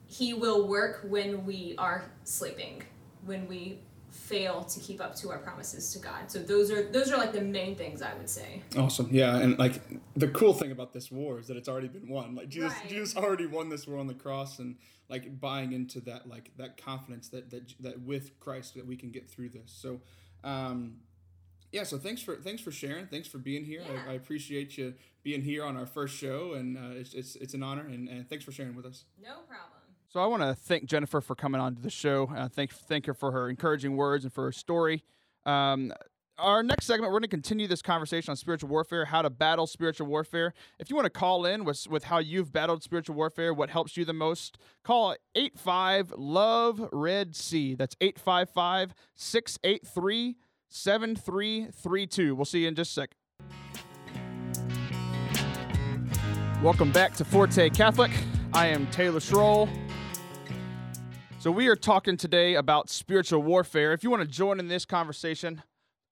he 0.07 0.35
will 0.35 0.69
work 0.69 1.07
when 1.09 1.47
we 1.47 1.75
are 1.79 2.05
sleeping, 2.25 2.83
when 3.25 3.49
we 3.49 3.79
fail 4.11 4.63
to 4.63 4.79
keep 4.81 5.01
up 5.01 5.15
to 5.17 5.31
our 5.31 5.39
promises 5.39 5.93
to 5.95 5.99
God. 5.99 6.31
So 6.31 6.39
those 6.39 6.71
are 6.71 6.83
those 6.91 7.11
are 7.11 7.17
like 7.17 7.33
the 7.33 7.41
main 7.41 7.77
things 7.77 8.03
I 8.03 8.13
would 8.15 8.29
say. 8.29 8.63
Awesome. 8.77 9.09
Yeah, 9.11 9.39
and 9.39 9.59
like 9.59 9.81
the 10.15 10.29
cool 10.29 10.53
thing 10.53 10.71
about 10.71 10.93
this 10.93 11.11
war 11.11 11.39
is 11.39 11.47
that 11.47 11.57
it's 11.57 11.69
already 11.69 11.89
been 11.89 12.09
won. 12.09 12.35
Like 12.35 12.51
Jesus 12.51 12.73
Right. 12.73 12.89
Jesus 12.89 13.17
already 13.17 13.47
won 13.47 13.71
this 13.71 13.87
war 13.87 13.99
on 13.99 14.07
the 14.07 14.15
cross 14.15 14.59
and 14.59 14.77
like 15.13 15.39
buying 15.41 15.73
into 15.73 16.01
that 16.01 16.29
like 16.29 16.51
that 16.57 16.83
confidence 16.83 17.29
that 17.29 17.51
that 17.51 17.75
that 17.79 18.01
with 18.01 18.41
Christ 18.41 18.75
that 18.75 18.87
we 18.87 18.97
can 18.97 19.11
get 19.11 19.29
through 19.29 19.51
this. 19.51 19.71
So 19.71 20.01
um 20.43 20.97
yeah, 21.71 21.85
so 21.85 21.97
thanks 21.97 22.21
for 22.23 22.37
thanks 22.37 22.61
for 22.61 22.71
sharing. 22.71 23.07
Thanks 23.07 23.29
for 23.29 23.39
being 23.39 23.65
here. 23.65 23.83
Yeah. 23.83 24.01
I, 24.07 24.13
I 24.13 24.15
appreciate 24.15 24.77
you 24.77 24.95
being 25.23 25.43
here 25.43 25.65
on 25.65 25.77
our 25.77 25.87
first 25.87 26.15
show, 26.17 26.53
and 26.53 26.77
uh, 26.77 27.01
it's, 27.01 27.15
it's 27.15 27.37
it's 27.37 27.55
an 27.55 27.63
honor. 27.63 27.87
And, 27.87 28.09
and 28.09 28.29
thanks 28.29 28.45
for 28.45 28.53
sharing 28.53 28.77
with 28.77 28.85
us. 28.85 29.05
No 29.23 29.37
problem. 29.49 29.81
So 30.09 30.21
I 30.21 30.27
want 30.27 30.43
to 30.43 30.55
thank 30.55 30.85
Jennifer 30.85 31.23
for 31.23 31.35
coming 31.35 31.63
on 31.63 31.75
to 31.75 31.81
the 31.81 31.89
show. 31.89 32.31
Uh, 32.37 32.49
thank 32.49 32.75
thank 32.75 33.07
her 33.07 33.15
for 33.15 33.33
her 33.33 33.49
encouraging 33.49 33.97
words 33.97 34.25
and 34.25 34.33
for 34.33 34.45
her 34.45 34.53
story. 34.53 35.03
Um, 35.47 35.93
our 36.39 36.63
next 36.63 36.87
segment, 36.87 37.13
we're 37.13 37.19
going 37.19 37.29
to 37.29 37.29
continue 37.29 37.69
this 37.69 37.83
conversation 37.83 38.31
on 38.31 38.37
spiritual 38.37 38.69
warfare, 38.69 39.05
how 39.05 39.23
to 39.23 39.31
battle 39.31 39.67
spiritual 39.67 40.07
warfare. 40.07 40.55
If 40.79 40.89
you 40.91 40.97
want 40.97 41.07
to 41.07 41.11
call 41.11 41.45
in 41.45 41.65
with, 41.65 41.87
with 41.89 42.05
how 42.05 42.19
you've 42.19 42.53
battled 42.53 42.83
spiritual 42.83 43.17
warfare, 43.17 43.53
what 43.53 43.71
helps 43.71 43.97
you 43.97 44.05
the 44.05 44.13
most, 44.13 44.59
call 44.83 45.15
85 45.35 46.15
Love 46.17 46.89
Red 46.93 47.37
Sea. 47.37 47.75
That's 47.75 47.97
855 48.01 48.95
683 49.15 50.37
7332. 50.69 52.35
We'll 52.35 52.45
see 52.45 52.63
you 52.63 52.69
in 52.69 52.75
just 52.75 52.97
a 52.97 53.03
sec. 53.03 53.11
Welcome 56.63 56.93
back 56.93 57.15
to 57.15 57.25
Forte 57.25 57.71
Catholic. 57.71 58.11
I 58.53 58.69
am 58.69 58.87
Taylor 58.89 59.21
Schroll. 59.21 59.69
So, 61.41 61.51
we 61.51 61.67
are 61.67 61.75
talking 61.75 62.17
today 62.17 62.55
about 62.55 62.89
spiritual 62.89 63.43
warfare. 63.43 63.93
If 63.93 64.05
you 64.05 64.11
want 64.11 64.23
to 64.23 64.29
join 64.29 64.61
in 64.61 64.69
this 64.69 64.85
conversation 64.85 65.61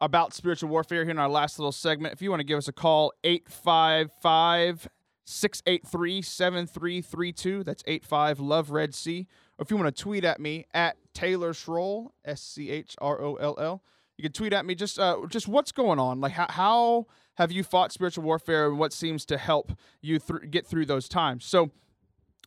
about 0.01 0.33
spiritual 0.35 0.69
warfare 0.71 1.05
here 1.05 1.11
in 1.11 1.19
our 1.19 1.29
last 1.29 1.59
little 1.59 1.73
segment, 1.73 2.15
if 2.15 2.23
you 2.23 2.31
want 2.31 2.41
to 2.41 2.45
give 2.45 2.59
us 2.59 2.69
a 2.69 2.73
call, 2.73 3.13
855 3.25 4.89
683 5.25 6.23
7332. 6.23 7.65
That's 7.65 7.85
85 7.87 8.41
Love 8.41 8.71
Red 8.71 8.95
Sea. 8.95 9.27
Or 9.59 9.63
if 9.63 9.71
you 9.71 9.77
want 9.77 9.95
to 9.95 10.03
tweet 10.03 10.25
at 10.25 10.41
me 10.41 10.67
at 10.73 10.97
Taylor 11.15 11.53
Schroll, 11.53 12.11
S 12.25 12.41
C 12.41 12.71
H 12.71 12.97
R 13.01 13.21
O 13.21 13.35
L 13.37 13.57
L, 13.59 13.83
you 14.17 14.23
can 14.23 14.33
tweet 14.33 14.53
at 14.53 14.67
me 14.67 14.75
just 14.75 14.99
uh, 14.99 15.19
just 15.29 15.49
what's 15.49 15.73
going 15.73 15.99
on. 15.99 16.21
Like, 16.21 16.33
how, 16.33 16.47
how 16.49 17.07
have 17.35 17.53
you 17.53 17.63
fought 17.63 17.93
spiritual 17.93 18.25
warfare 18.25 18.69
and 18.69 18.79
what 18.79 18.93
seems 18.93 19.25
to 19.27 19.39
help 19.39 19.73
you 20.01 20.19
thr 20.19 20.39
get 20.39 20.67
through 20.67 20.87
those 20.87 21.09
times? 21.09 21.45
So, 21.45 21.71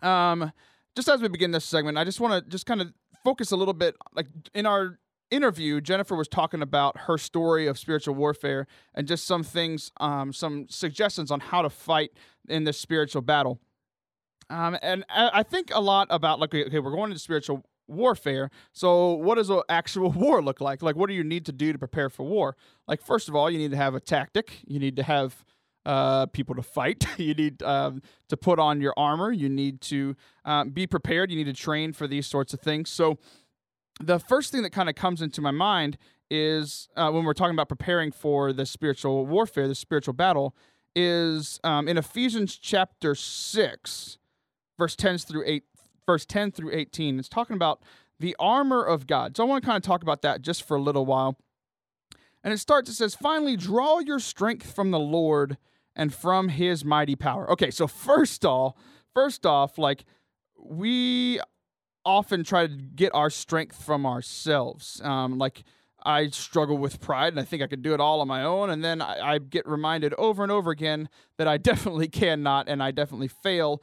um, 0.02 0.52
just 0.96 1.08
as 1.08 1.22
we 1.22 1.28
begin 1.30 1.52
this 1.52 1.66
segment, 1.66 1.98
I 1.98 2.04
just 2.04 2.20
want 2.20 2.44
to 2.44 2.50
just 2.50 2.66
kind 2.66 2.82
of 2.82 2.94
focus 3.24 3.52
a 3.52 3.56
little 3.56 3.74
bit. 3.74 3.96
Like 4.14 4.28
in 4.54 4.66
our 4.66 5.00
interview, 5.34 5.82
Jennifer 5.82 6.16
was 6.16 6.28
talking 6.28 6.62
about 6.62 6.98
her 7.02 7.18
story 7.18 7.68
of 7.68 7.80
spiritual 7.80 8.16
warfare 8.16 8.68
and 8.94 9.08
just 9.08 9.26
some 9.26 9.44
things, 9.44 9.92
um, 9.98 10.32
some 10.34 10.68
suggestions 10.70 11.32
on 11.32 11.40
how 11.40 11.62
to 11.62 11.70
fight 11.70 12.12
in 12.48 12.64
this 12.64 12.78
spiritual 12.78 13.22
battle. 13.22 13.60
Um, 14.50 14.78
and 14.82 15.04
I 15.10 15.44
think 15.44 15.72
a 15.74 15.82
lot 15.82 16.08
about 16.10 16.40
like 16.40 16.54
okay, 16.54 16.80
we're 16.80 16.92
going 16.92 17.12
into 17.12 17.20
spiritual 17.20 17.64
warfare. 17.88 18.50
So 18.72 19.14
what 19.14 19.36
does 19.36 19.50
an 19.50 19.62
actual 19.70 20.12
war 20.24 20.42
look 20.42 20.62
like? 20.62 20.82
Like 20.82 20.96
what 20.96 21.08
do 21.08 21.14
you 21.14 21.24
need 21.24 21.46
to 21.48 21.52
do 21.52 21.74
to 21.74 21.80
prepare 21.80 22.10
for 22.10 22.24
war? 22.24 22.56
Like 22.88 23.02
first 23.02 23.30
of 23.30 23.36
all, 23.36 23.50
you 23.50 23.58
need 23.58 23.72
to 23.72 23.78
have 23.78 23.96
a 23.96 24.00
tactic. 24.00 24.60
You 24.66 24.80
need 24.80 24.96
to 24.98 25.04
have 25.04 25.44
uh, 25.86 26.28
people 26.28 26.56
to 26.56 26.62
fight. 26.62 27.06
you 27.18 27.34
need 27.34 27.62
um, 27.64 28.02
to 28.30 28.38
put 28.38 28.60
on 28.60 28.82
your 28.82 28.94
armor. 28.98 29.32
You 29.32 29.50
need 29.50 29.82
to 29.82 30.16
um, 30.46 30.70
be 30.70 30.88
prepared. 30.88 31.32
You 31.32 31.38
need 31.38 31.56
to 31.56 31.62
train 31.62 31.94
for 31.94 32.08
these 32.08 32.28
sorts 32.28 32.54
of 32.54 32.62
things. 32.62 32.90
So 32.90 33.18
the 34.00 34.20
first 34.20 34.52
thing 34.52 34.64
that 34.64 34.72
kind 34.72 34.90
of 34.90 34.96
comes 34.96 35.22
into 35.22 35.42
my 35.42 35.52
mind 35.52 35.98
is 36.30 36.90
uh, 36.96 37.12
when 37.12 37.24
we're 37.26 37.34
talking 37.34 37.54
about 37.54 37.70
preparing 37.70 38.12
for 38.12 38.52
the 38.54 38.66
spiritual 38.66 39.26
warfare, 39.26 39.68
the 39.68 39.76
spiritual 39.76 40.14
battle, 40.14 40.56
is 40.96 41.60
um, 41.64 41.88
in 41.88 41.98
Ephesians 41.98 42.56
chapter 42.56 43.16
six, 43.16 44.18
verse 44.78 44.96
ten 44.96 45.18
through 45.18 45.44
eight, 45.46 45.64
verse 46.06 46.26
ten 46.26 46.52
through 46.52 46.72
eighteen. 46.72 47.20
It's 47.20 47.30
talking 47.30 47.56
about 47.56 47.82
the 48.20 48.36
armor 48.40 48.84
of 48.84 49.06
God. 49.06 49.38
So 49.38 49.44
I 49.44 49.48
want 49.48 49.64
to 49.64 49.68
kind 49.68 49.78
of 49.78 49.84
talk 49.84 50.02
about 50.02 50.22
that 50.22 50.42
just 50.42 50.64
for 50.64 50.78
a 50.78 50.82
little 50.82 51.06
while. 51.06 51.38
And 52.44 52.54
it 52.54 52.58
starts. 52.58 52.90
It 52.90 52.94
says, 52.94 53.16
"Finally, 53.16 53.58
draw 53.58 54.00
your 54.00 54.20
strength 54.20 54.74
from 54.74 54.92
the 54.92 55.00
Lord 55.00 55.58
and 55.96 56.14
from 56.14 56.50
His 56.50 56.84
mighty 56.84 57.16
power." 57.16 57.50
Okay, 57.52 57.72
so 57.72 57.88
first 57.88 58.44
off, 58.44 58.76
first 59.14 59.46
off, 59.46 59.78
like 59.78 60.06
we 60.58 61.40
often 62.06 62.44
try 62.44 62.68
to 62.68 62.74
get 62.74 63.14
our 63.14 63.30
strength 63.30 63.82
from 63.82 64.06
ourselves. 64.06 65.02
Um, 65.04 65.38
like 65.38 65.64
I 66.06 66.28
struggle 66.28 66.78
with 66.78 67.00
pride 67.00 67.34
and 67.34 67.40
I 67.40 67.44
think 67.44 67.64
I 67.64 67.68
could 67.68 67.82
do 67.82 67.94
it 67.94 68.00
all 68.00 68.22
on 68.22 68.28
my 68.28 68.44
own. 68.44 68.70
And 68.70 68.84
then 68.84 69.02
I, 69.02 69.36
I 69.36 69.38
get 69.38 69.68
reminded 69.68 70.14
over 70.16 70.44
and 70.44 70.52
over 70.52 70.72
again 70.72 71.10
that 71.38 71.48
I 71.48 71.58
definitely 71.70 72.08
cannot 72.08 72.68
and 72.68 72.84
I 72.84 72.92
definitely 72.92 73.30
fail 73.30 73.82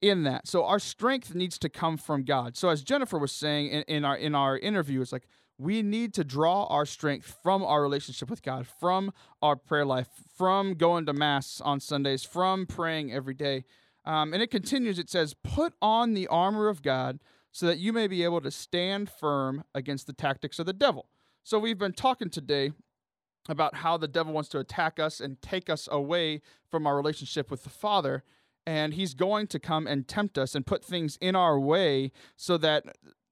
in 0.00 0.22
that. 0.24 0.48
So 0.48 0.64
our 0.64 0.78
strength 0.78 1.34
needs 1.34 1.58
to 1.58 1.68
come 1.68 1.96
from 1.96 2.24
God. 2.24 2.56
So 2.56 2.68
as 2.68 2.82
Jennifer 2.82 3.18
was 3.18 3.32
saying 3.32 3.68
in, 3.68 3.82
in 3.82 4.04
our 4.04 4.16
in 4.16 4.34
our 4.34 4.58
interview, 4.58 5.00
it's 5.00 5.12
like 5.12 5.28
we 5.58 5.82
need 5.82 6.14
to 6.14 6.24
draw 6.24 6.64
our 6.64 6.86
strength 6.86 7.36
from 7.42 7.62
our 7.62 7.82
relationship 7.82 8.30
with 8.30 8.42
God, 8.42 8.66
from 8.66 9.12
our 9.42 9.56
prayer 9.56 9.84
life, 9.84 10.08
from 10.36 10.74
going 10.74 11.04
to 11.06 11.12
mass 11.12 11.60
on 11.62 11.80
Sundays, 11.80 12.24
from 12.24 12.64
praying 12.64 13.12
every 13.12 13.34
day. 13.34 13.64
Um, 14.06 14.32
and 14.32 14.42
it 14.42 14.50
continues. 14.50 14.98
It 14.98 15.10
says, 15.10 15.34
"Put 15.34 15.74
on 15.82 16.14
the 16.14 16.26
armor 16.28 16.68
of 16.68 16.82
God." 16.82 17.20
So 17.52 17.66
that 17.66 17.78
you 17.78 17.92
may 17.92 18.06
be 18.06 18.22
able 18.24 18.40
to 18.40 18.50
stand 18.50 19.10
firm 19.10 19.64
against 19.74 20.06
the 20.06 20.12
tactics 20.12 20.58
of 20.58 20.66
the 20.66 20.72
devil. 20.72 21.08
So, 21.42 21.58
we've 21.58 21.78
been 21.78 21.92
talking 21.92 22.30
today 22.30 22.72
about 23.48 23.76
how 23.76 23.96
the 23.96 24.08
devil 24.08 24.32
wants 24.32 24.48
to 24.50 24.58
attack 24.58 24.98
us 24.98 25.20
and 25.20 25.40
take 25.42 25.70
us 25.70 25.88
away 25.90 26.42
from 26.70 26.86
our 26.86 26.96
relationship 26.96 27.50
with 27.50 27.64
the 27.64 27.70
Father. 27.70 28.22
And 28.66 28.94
he's 28.94 29.14
going 29.14 29.46
to 29.48 29.58
come 29.58 29.86
and 29.86 30.06
tempt 30.06 30.38
us 30.38 30.54
and 30.54 30.66
put 30.66 30.84
things 30.84 31.16
in 31.20 31.34
our 31.34 31.58
way 31.58 32.12
so 32.36 32.58
that 32.58 32.84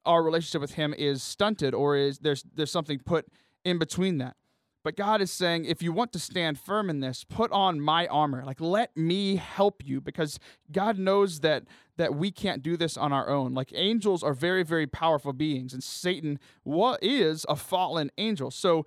our 0.05 0.23
relationship 0.23 0.63
with 0.63 0.75
him 0.75 0.95
is 0.97 1.23
stunted 1.23 1.75
or 1.75 1.97
is 1.97 2.21
there's 2.21 2.43
there's 2.55 2.73
something 2.73 2.99
put 2.99 3.27
in 3.65 3.79
between 3.79 4.19
that. 4.19 4.37
But 4.85 4.97
God 4.97 5.21
is 5.21 5.31
saying, 5.31 5.67
if 5.67 5.83
you 5.83 5.93
want 5.93 6.13
to 6.13 6.19
stand 6.19 6.59
firm 6.59 6.89
in 6.89 7.01
this, 7.01 7.25
put 7.25 7.53
on 7.53 7.81
my 7.81 8.07
armor. 8.07 8.45
Like, 8.45 8.61
let 8.61 8.97
me 8.97 9.37
help 9.37 9.83
you 9.85 10.01
because 10.01 10.39
God 10.73 10.99
knows 10.99 11.41
that 11.41 11.65
that 11.99 12.15
we 12.15 12.31
can't 12.31 12.63
do 12.63 12.77
this 12.77 12.97
on 12.97 13.13
our 13.13 13.29
own. 13.29 13.53
Like, 13.53 13.73
angels 13.75 14.23
are 14.23 14.33
very, 14.33 14.63
very 14.63 14.87
powerful 14.87 15.33
beings, 15.33 15.75
and 15.75 15.85
Satan 15.85 16.39
what 16.63 17.03
is 17.03 17.45
a 17.49 17.57
fallen 17.57 18.11
angel. 18.17 18.51
So, 18.51 18.87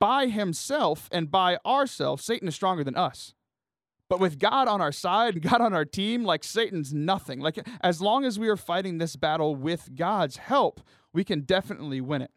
by 0.00 0.26
himself 0.26 1.08
and 1.12 1.30
by 1.30 1.58
ourselves, 1.64 2.24
Satan 2.24 2.48
is 2.48 2.54
stronger 2.54 2.82
than 2.82 2.96
us. 2.96 3.34
But 4.08 4.20
with 4.20 4.38
God 4.38 4.68
on 4.68 4.80
our 4.80 4.92
side, 4.92 5.34
and 5.34 5.42
God 5.50 5.60
on 5.60 5.74
our 5.74 5.84
team, 5.84 6.24
like 6.24 6.44
Satan's 6.44 6.92
nothing. 6.92 7.40
Like, 7.40 7.66
as 7.82 8.00
long 8.00 8.24
as 8.24 8.38
we 8.38 8.48
are 8.48 8.56
fighting 8.56 8.98
this 8.98 9.16
battle 9.16 9.54
with 9.54 9.94
God's 9.94 10.38
help, 10.38 10.80
we 11.12 11.24
can 11.24 11.42
definitely 11.42 12.00
win 12.00 12.22
it. 12.22 12.30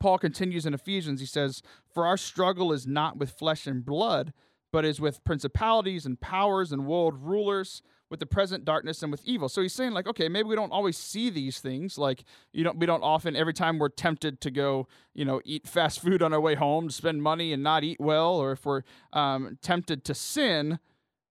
Paul 0.00 0.18
continues 0.18 0.66
in 0.66 0.74
Ephesians, 0.74 1.20
he 1.20 1.26
says, 1.26 1.62
For 1.92 2.04
our 2.04 2.16
struggle 2.16 2.72
is 2.72 2.86
not 2.86 3.16
with 3.16 3.30
flesh 3.30 3.66
and 3.66 3.84
blood, 3.84 4.32
but 4.72 4.84
is 4.84 5.00
with 5.00 5.22
principalities 5.22 6.04
and 6.04 6.20
powers 6.20 6.72
and 6.72 6.84
world 6.84 7.14
rulers, 7.22 7.80
with 8.14 8.20
the 8.20 8.26
present 8.26 8.64
darkness 8.64 9.02
and 9.02 9.10
with 9.10 9.24
evil. 9.24 9.48
So 9.48 9.60
he's 9.60 9.72
saying, 9.72 9.90
like, 9.90 10.06
okay, 10.06 10.28
maybe 10.28 10.48
we 10.48 10.54
don't 10.54 10.70
always 10.70 10.96
see 10.96 11.30
these 11.30 11.58
things. 11.58 11.98
Like, 11.98 12.22
you 12.52 12.62
don't 12.62 12.78
we 12.78 12.86
don't 12.86 13.02
often 13.02 13.34
every 13.34 13.52
time 13.52 13.80
we're 13.80 13.88
tempted 13.88 14.40
to 14.42 14.52
go, 14.52 14.86
you 15.14 15.24
know, 15.24 15.40
eat 15.44 15.66
fast 15.66 15.98
food 16.02 16.22
on 16.22 16.32
our 16.32 16.40
way 16.40 16.54
home, 16.54 16.90
spend 16.90 17.24
money 17.24 17.52
and 17.52 17.64
not 17.64 17.82
eat 17.82 17.98
well, 17.98 18.34
or 18.34 18.52
if 18.52 18.64
we're 18.64 18.82
um, 19.12 19.58
tempted 19.62 20.04
to 20.04 20.14
sin, 20.14 20.78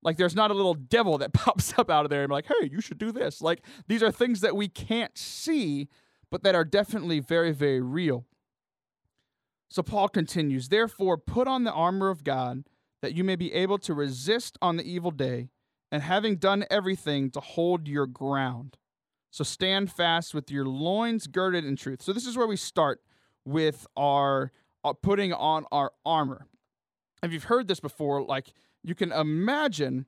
like 0.02 0.18
there's 0.18 0.36
not 0.36 0.52
a 0.52 0.54
little 0.54 0.74
devil 0.98 1.18
that 1.20 1.32
pops 1.34 1.74
up 1.80 1.90
out 1.90 2.04
of 2.04 2.10
there 2.10 2.24
and 2.24 2.30
be 2.30 2.34
like, 2.34 2.48
hey, 2.48 2.70
you 2.70 2.82
should 2.82 2.98
do 2.98 3.14
this. 3.14 3.42
Like 3.42 3.62
these 3.88 4.04
are 4.04 4.12
things 4.12 4.42
that 4.42 4.58
we 4.58 4.68
can't 4.68 5.18
see, 5.18 5.88
but 6.30 6.44
that 6.44 6.54
are 6.54 6.66
definitely 6.66 7.22
very, 7.22 7.54
very 7.54 7.80
real. 7.80 8.26
So 9.70 9.84
Paul 9.84 10.10
continues, 10.10 10.68
Therefore, 10.68 11.18
put 11.18 11.48
on 11.48 11.64
the 11.64 11.72
armor 11.72 12.10
of 12.10 12.26
God, 12.26 12.66
that 13.02 13.16
you 13.16 13.24
may 13.24 13.38
be 13.38 13.54
able 13.54 13.78
to 13.78 13.94
resist 13.94 14.58
on 14.62 14.76
the 14.76 14.84
evil 14.84 15.12
day, 15.12 15.48
and 15.94 16.02
having 16.02 16.38
done 16.38 16.66
everything, 16.72 17.30
to 17.30 17.40
hold 17.40 17.88
your 17.88 18.08
ground. 18.08 18.78
So 19.30 19.44
stand 19.44 19.92
fast 19.92 20.34
with 20.34 20.50
your 20.50 20.66
loins 20.66 21.28
girded 21.28 21.66
in 21.66 21.76
truth. 21.76 22.02
So 22.02 22.14
this 22.14 22.26
is 22.26 22.36
where 22.36 22.48
we 22.48 22.58
start 22.58 23.00
with 23.46 23.86
our 23.96 24.52
uh, 24.84 24.94
putting 24.94 25.34
on 25.34 25.66
our 25.72 25.92
armor. 26.04 26.48
If 27.22 27.32
you've 27.32 27.44
heard 27.44 27.68
this 27.68 27.80
before, 27.80 28.24
like 28.24 28.54
you 28.82 28.96
can 28.96 29.12
imagine 29.12 30.08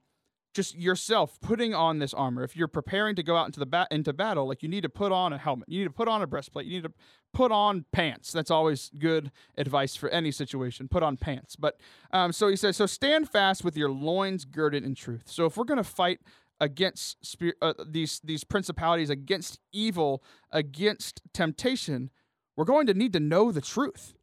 just 0.56 0.76
yourself 0.76 1.40
putting 1.42 1.76
on 1.76 2.00
this 2.00 2.14
armor. 2.14 2.44
If 2.44 2.56
you're 2.56 2.70
preparing 2.70 3.16
to 3.18 3.24
go 3.24 3.36
out 3.36 3.46
into 3.46 3.60
the 3.60 3.66
bat 3.66 3.90
into 3.92 4.14
battle, 4.14 4.48
like 4.48 4.64
you 4.64 4.70
need 4.70 4.82
to 4.82 4.90
put 4.90 5.12
on 5.12 5.34
a 5.34 5.38
helmet, 5.38 5.70
you 5.70 5.80
need 5.80 5.86
to 5.86 5.94
put 5.94 6.08
on 6.08 6.22
a 6.22 6.28
breastplate, 6.28 6.66
you 6.66 6.78
need 6.78 6.84
to 6.84 6.94
put 7.34 7.52
on 7.52 7.86
pants. 7.92 8.32
That's 8.32 8.50
always 8.50 8.90
good 8.98 9.32
advice 9.58 9.96
for 9.96 10.10
any 10.10 10.32
situation. 10.32 10.88
Put 10.88 11.04
on 11.04 11.18
pants. 11.18 11.58
But 11.58 11.80
um, 12.12 12.32
so 12.32 12.48
he 12.48 12.56
says, 12.56 12.78
so 12.78 12.86
stand 12.86 13.30
fast 13.30 13.64
with 13.64 13.76
your 13.76 13.92
loins 13.92 14.46
girded 14.46 14.86
in 14.86 14.96
truth. 14.96 15.24
So 15.26 15.46
if 15.46 15.58
we're 15.58 15.66
going 15.66 15.78
to 15.78 15.84
fight 15.84 16.22
against 16.62 17.24
spirit, 17.26 17.58
uh, 17.62 17.74
these 17.86 18.22
these 18.24 18.46
principalities, 18.46 19.10
against 19.10 19.60
evil, 19.74 20.24
against 20.52 21.22
temptation, 21.34 22.10
we're 22.56 22.64
going 22.64 22.88
to 22.88 22.94
need 22.94 23.12
to 23.14 23.20
know 23.20 23.52
the 23.52 23.62
truth. 23.62 24.14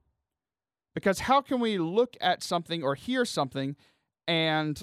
Because 0.95 1.21
how 1.21 1.43
can 1.43 1.61
we 1.61 1.79
look 1.79 2.17
at 2.21 2.43
something 2.43 2.83
or 2.83 2.95
hear 2.95 3.25
something 3.25 3.77
and 4.27 4.83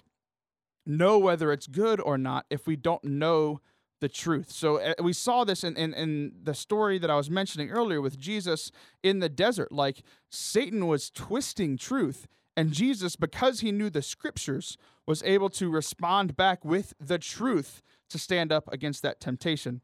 know 0.89 1.17
whether 1.17 1.51
it's 1.51 1.67
good 1.67 2.01
or 2.01 2.17
not 2.17 2.45
if 2.49 2.67
we 2.67 2.75
don't 2.75 3.03
know 3.03 3.61
the 4.01 4.09
truth. 4.09 4.51
So 4.51 4.77
uh, 4.77 4.93
we 5.01 5.13
saw 5.13 5.43
this 5.43 5.63
in, 5.63 5.75
in, 5.75 5.93
in, 5.93 6.31
the 6.43 6.53
story 6.53 6.99
that 6.99 7.09
I 7.09 7.15
was 7.15 7.29
mentioning 7.29 7.69
earlier 7.69 8.01
with 8.01 8.17
Jesus 8.17 8.71
in 9.03 9.19
the 9.19 9.29
desert. 9.29 9.71
Like 9.71 10.03
Satan 10.29 10.87
was 10.87 11.09
twisting 11.09 11.77
truth, 11.77 12.27
and 12.55 12.71
Jesus, 12.71 13.15
because 13.15 13.59
he 13.59 13.71
knew 13.71 13.89
the 13.89 14.01
scriptures, 14.01 14.77
was 15.05 15.21
able 15.23 15.49
to 15.49 15.69
respond 15.69 16.35
back 16.35 16.63
with 16.63 16.93
the 16.99 17.19
truth 17.19 17.81
to 18.09 18.17
stand 18.17 18.51
up 18.51 18.71
against 18.71 19.01
that 19.01 19.19
temptation. 19.19 19.81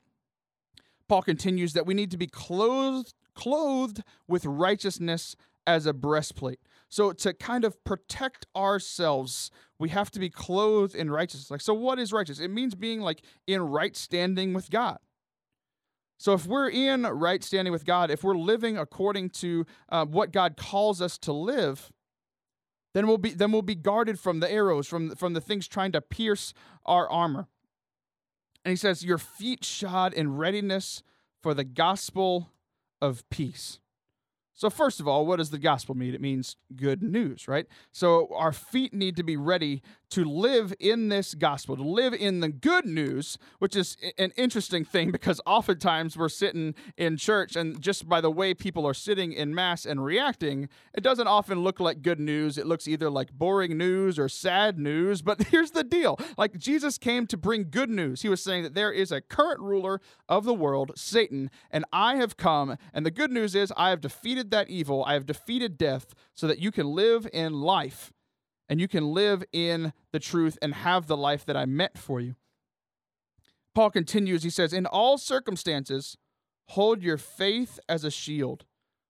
Paul 1.08 1.22
continues 1.22 1.74
that 1.74 1.86
we 1.86 1.93
need 1.93 2.12
to 2.12 2.18
be 2.18 2.28
clothed 2.28 3.14
clothed 3.36 4.01
with 4.28 4.45
righteousness 4.45 5.36
as 5.68 5.86
a 5.86 5.93
breastplate. 5.93 6.60
So 6.96 7.12
to 7.12 7.34
kind 7.34 7.66
of 7.66 7.84
protect 7.84 8.46
ourselves, 8.56 9.52
we 9.78 9.89
have 9.89 10.10
to 10.12 10.20
be 10.20 10.30
clothed 10.30 10.96
in 10.96 11.12
righteousness. 11.12 11.52
Like 11.52 11.60
so 11.60 11.74
what 11.74 12.00
is 12.00 12.14
righteous? 12.14 12.39
It 12.39 12.48
means 12.48 12.74
being 12.74 13.02
like 13.02 13.22
in 13.46 13.62
right 13.64 13.93
standing 13.98 14.54
with 14.54 14.70
God. 14.70 15.00
So 16.18 16.32
if 16.32 16.46
we're 16.46 16.70
in 16.70 17.02
right 17.02 17.43
standing 17.43 17.74
with 17.74 17.84
God, 17.84 18.12
if 18.12 18.24
we're 18.24 18.38
living 18.38 18.78
according 18.78 19.32
to 19.32 19.66
uh, 19.89 20.06
what 20.06 20.32
God 20.32 20.56
calls 20.56 21.02
us 21.02 21.18
to 21.18 21.34
live, 21.34 21.91
then 22.93 23.08
we'll 23.08 23.18
be 23.18 23.32
then 23.32 23.52
we'll 23.52 23.62
be 23.62 23.76
guarded 23.76 24.18
from 24.18 24.39
the 24.39 24.50
arrows, 24.50 24.88
from 24.88 25.18
from 25.18 25.34
the 25.34 25.41
things 25.41 25.68
trying 25.68 25.91
to 25.91 26.00
pierce 26.00 26.54
our 26.86 27.10
armor. 27.10 27.50
And 28.64 28.70
he 28.70 28.78
says, 28.78 29.04
"Your 29.04 29.18
feet 29.18 29.66
shod 29.66 30.14
in 30.14 30.38
readiness 30.38 31.04
for 31.43 31.54
the 31.54 31.66
gospel 31.66 32.52
of 33.02 33.30
peace." 33.30 33.82
So, 34.56 34.70
first 34.70 34.99
of 35.01 35.08
all, 35.08 35.26
what 35.26 35.36
does 35.38 35.49
the 35.49 35.60
gospel 35.60 35.95
mean? 35.95 36.14
It 36.16 36.22
means 36.22 36.56
good 36.76 37.03
news, 37.03 37.47
right? 37.47 37.68
So, 37.91 38.30
our 38.34 38.53
feet 38.53 38.93
need 38.93 39.18
to 39.18 39.24
be 39.24 39.36
ready 39.36 39.84
to 40.12 40.24
live 40.24 40.74
in 40.80 41.10
this 41.10 41.34
gospel, 41.34 41.76
to 41.76 41.84
live 41.84 42.14
in 42.14 42.39
the 42.39 42.49
good 42.49 42.86
news, 42.86 43.38
which 43.60 43.76
is 43.76 43.97
an 44.18 44.32
interesting 44.38 44.86
thing 44.86 45.12
because 45.12 45.41
oftentimes 45.45 46.18
we're 46.18 46.30
sitting 46.30 46.76
in 46.97 47.18
church 47.18 47.56
and 47.56 47.82
just 47.82 48.08
by 48.08 48.22
the 48.22 48.32
way 48.32 48.53
people 48.53 48.86
are 48.88 48.93
sitting 48.93 49.34
in 49.34 49.53
mass 49.53 49.86
and 49.86 50.03
reacting, 50.03 50.70
it 50.93 51.01
doesn't 51.01 51.28
often 51.28 51.60
look 51.60 51.80
like 51.80 52.01
good 52.01 52.20
news. 52.20 52.58
It 52.58 52.66
looks 52.66 52.88
either 52.88 53.10
like 53.10 53.32
boring 53.32 53.78
news 53.78 54.18
or 54.20 54.30
sad 54.30 54.78
news. 54.78 55.22
But 55.22 55.43
here's 55.47 55.72
the 55.72 55.84
deal 55.84 56.20
like, 56.38 56.58
Jesus 56.58 56.97
came 56.97 57.28
to 57.28 57.38
bring 57.38 57.70
good 57.70 57.89
news. 57.89 58.22
He 58.22 58.30
was 58.30 58.43
saying 58.43 58.64
that 58.64 58.76
there 58.76 58.91
is 58.91 59.12
a 59.12 59.22
current 59.22 59.60
ruler 59.60 60.01
of 60.28 60.45
the 60.45 60.53
world, 60.53 60.91
Satan, 60.95 61.49
and 61.72 61.86
I 61.91 62.16
have 62.16 62.38
come. 62.38 62.78
And 62.93 63.06
the 63.06 63.12
good 63.12 63.32
news 63.32 63.56
is, 63.56 63.72
I 63.76 63.89
have 63.89 64.01
defeated 64.01 64.51
that 64.51 64.70
evil, 64.70 65.03
I 65.06 65.14
have 65.14 65.26
defeated 65.26 65.78
death 65.78 66.14
so 66.34 66.47
that 66.47 66.60
you 66.60 66.72
can 66.72 66.88
live 66.88 67.28
in 67.34 67.62
life 67.62 68.12
and 68.68 68.80
you 68.80 68.88
can 68.88 69.13
live 69.13 69.43
in 69.51 69.93
the 70.11 70.20
truth 70.20 70.57
and 70.61 70.74
have 70.74 71.07
the 71.07 71.18
life 71.18 71.45
that 71.45 71.57
I 71.57 71.66
meant 71.66 71.97
for 71.97 72.20
you. 72.20 72.36
Paul 73.74 73.91
continues, 73.91 74.43
he 74.43 74.49
says, 74.49 74.74
In 74.74 74.86
all 74.86 75.18
circumstances, 75.18 76.18
hold 76.70 77.03
your 77.03 77.18
faith 77.18 77.80
as 77.88 78.03
a 78.03 78.11
shield 78.11 78.66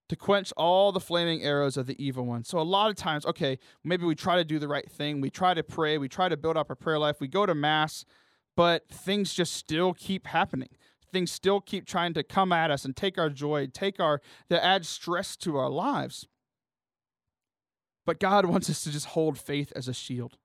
to 0.10 0.16
quench 0.16 0.54
all 0.56 0.92
the 0.92 1.00
flaming 1.00 1.44
arrows 1.44 1.78
of 1.78 1.88
the 1.88 2.04
evil 2.04 2.26
one. 2.26 2.44
So, 2.44 2.60
a 2.60 2.62
lot 2.62 2.90
of 2.90 2.96
times, 2.96 3.26
okay, 3.26 3.60
maybe 3.84 4.06
we 4.06 4.16
try 4.16 4.36
to 4.36 4.44
do 4.44 4.60
the 4.60 4.68
right 4.68 4.90
thing, 4.90 5.22
we 5.22 5.30
try 5.30 5.54
to 5.54 5.64
pray, 5.64 5.98
we 5.98 6.10
try 6.10 6.30
to 6.30 6.38
build 6.38 6.58
up 6.58 6.70
our 6.70 6.76
prayer 6.76 7.00
life, 7.00 7.20
we 7.20 7.28
go 7.28 7.46
to 7.46 7.56
Mass, 7.56 8.06
but 8.56 8.88
things 8.90 9.34
just 9.34 9.54
still 9.54 9.94
keep 9.94 10.28
happening. 10.28 10.70
Things 11.12 11.32
still 11.32 11.62
keep 11.62 11.86
trying 11.86 12.14
to 12.16 12.24
come 12.24 12.52
at 12.52 12.72
us 12.72 12.84
and 12.84 12.96
take 12.96 13.18
our 13.18 13.30
joy, 13.30 13.68
take 13.68 14.00
our, 14.00 14.22
to 14.50 14.64
add 14.64 14.86
stress 14.86 15.38
to 15.38 15.56
our 15.58 15.70
lives. 15.70 16.28
But 18.06 18.20
God 18.20 18.46
wants 18.46 18.70
us 18.70 18.84
to 18.84 18.92
just 18.92 19.08
hold 19.08 19.38
faith 19.38 19.74
as 19.76 19.88
a 19.88 19.94
shield. 19.94 20.38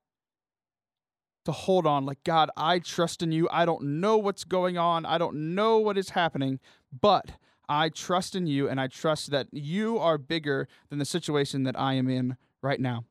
To 1.45 1.51
hold 1.51 1.87
on, 1.87 2.05
like, 2.05 2.23
God, 2.23 2.51
I 2.55 2.79
trust 2.79 3.23
in 3.23 3.31
you. 3.31 3.47
I 3.51 3.65
don't 3.65 3.99
know 3.99 4.17
what's 4.17 4.43
going 4.43 4.77
on. 4.77 5.05
I 5.05 5.17
don't 5.17 5.55
know 5.55 5.79
what 5.79 5.97
is 5.97 6.11
happening, 6.11 6.59
but 6.91 7.31
I 7.67 7.89
trust 7.89 8.35
in 8.35 8.45
you 8.45 8.69
and 8.69 8.79
I 8.79 8.87
trust 8.87 9.31
that 9.31 9.47
you 9.51 9.97
are 9.97 10.17
bigger 10.17 10.67
than 10.89 10.99
the 10.99 11.05
situation 11.05 11.63
that 11.63 11.79
I 11.79 11.93
am 11.93 12.09
in 12.09 12.37
right 12.61 12.79
now. 12.79 13.05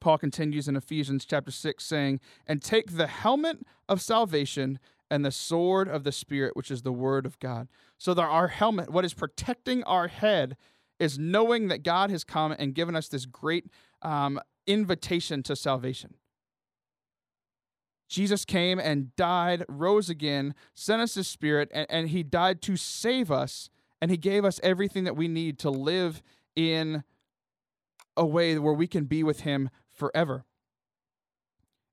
Paul 0.00 0.18
continues 0.18 0.68
in 0.68 0.76
Ephesians 0.76 1.24
chapter 1.24 1.50
6 1.50 1.84
saying, 1.84 2.20
And 2.46 2.62
take 2.62 2.96
the 2.96 3.06
helmet 3.06 3.58
of 3.88 4.00
salvation 4.00 4.78
and 5.10 5.24
the 5.24 5.32
sword 5.32 5.88
of 5.88 6.04
the 6.04 6.12
Spirit, 6.12 6.54
which 6.54 6.70
is 6.70 6.82
the 6.82 6.92
word 6.92 7.26
of 7.26 7.38
God. 7.38 7.68
So 7.98 8.12
our 8.12 8.48
helmet, 8.48 8.90
what 8.90 9.04
is 9.04 9.14
protecting 9.14 9.82
our 9.84 10.08
head, 10.08 10.56
is 11.00 11.18
knowing 11.18 11.68
that 11.68 11.82
God 11.82 12.10
has 12.10 12.22
come 12.22 12.52
and 12.52 12.74
given 12.74 12.94
us 12.94 13.08
this 13.08 13.26
great 13.26 13.66
um, 14.02 14.38
invitation 14.66 15.42
to 15.42 15.56
salvation. 15.56 16.14
Jesus 18.08 18.44
came 18.44 18.78
and 18.78 19.14
died, 19.16 19.64
rose 19.68 20.10
again, 20.10 20.54
sent 20.74 21.00
us 21.00 21.14
his 21.14 21.28
spirit, 21.28 21.70
and, 21.72 21.86
and 21.88 22.08
he 22.10 22.22
died 22.22 22.60
to 22.62 22.76
save 22.76 23.30
us, 23.30 23.70
and 24.02 24.10
he 24.10 24.16
gave 24.16 24.44
us 24.44 24.60
everything 24.62 25.04
that 25.04 25.16
we 25.16 25.26
need 25.26 25.58
to 25.60 25.70
live 25.70 26.22
in 26.54 27.04
a 28.16 28.26
way 28.26 28.58
where 28.58 28.74
we 28.74 28.86
can 28.86 29.04
be 29.04 29.22
with 29.22 29.40
him 29.40 29.70
forever. 29.92 30.44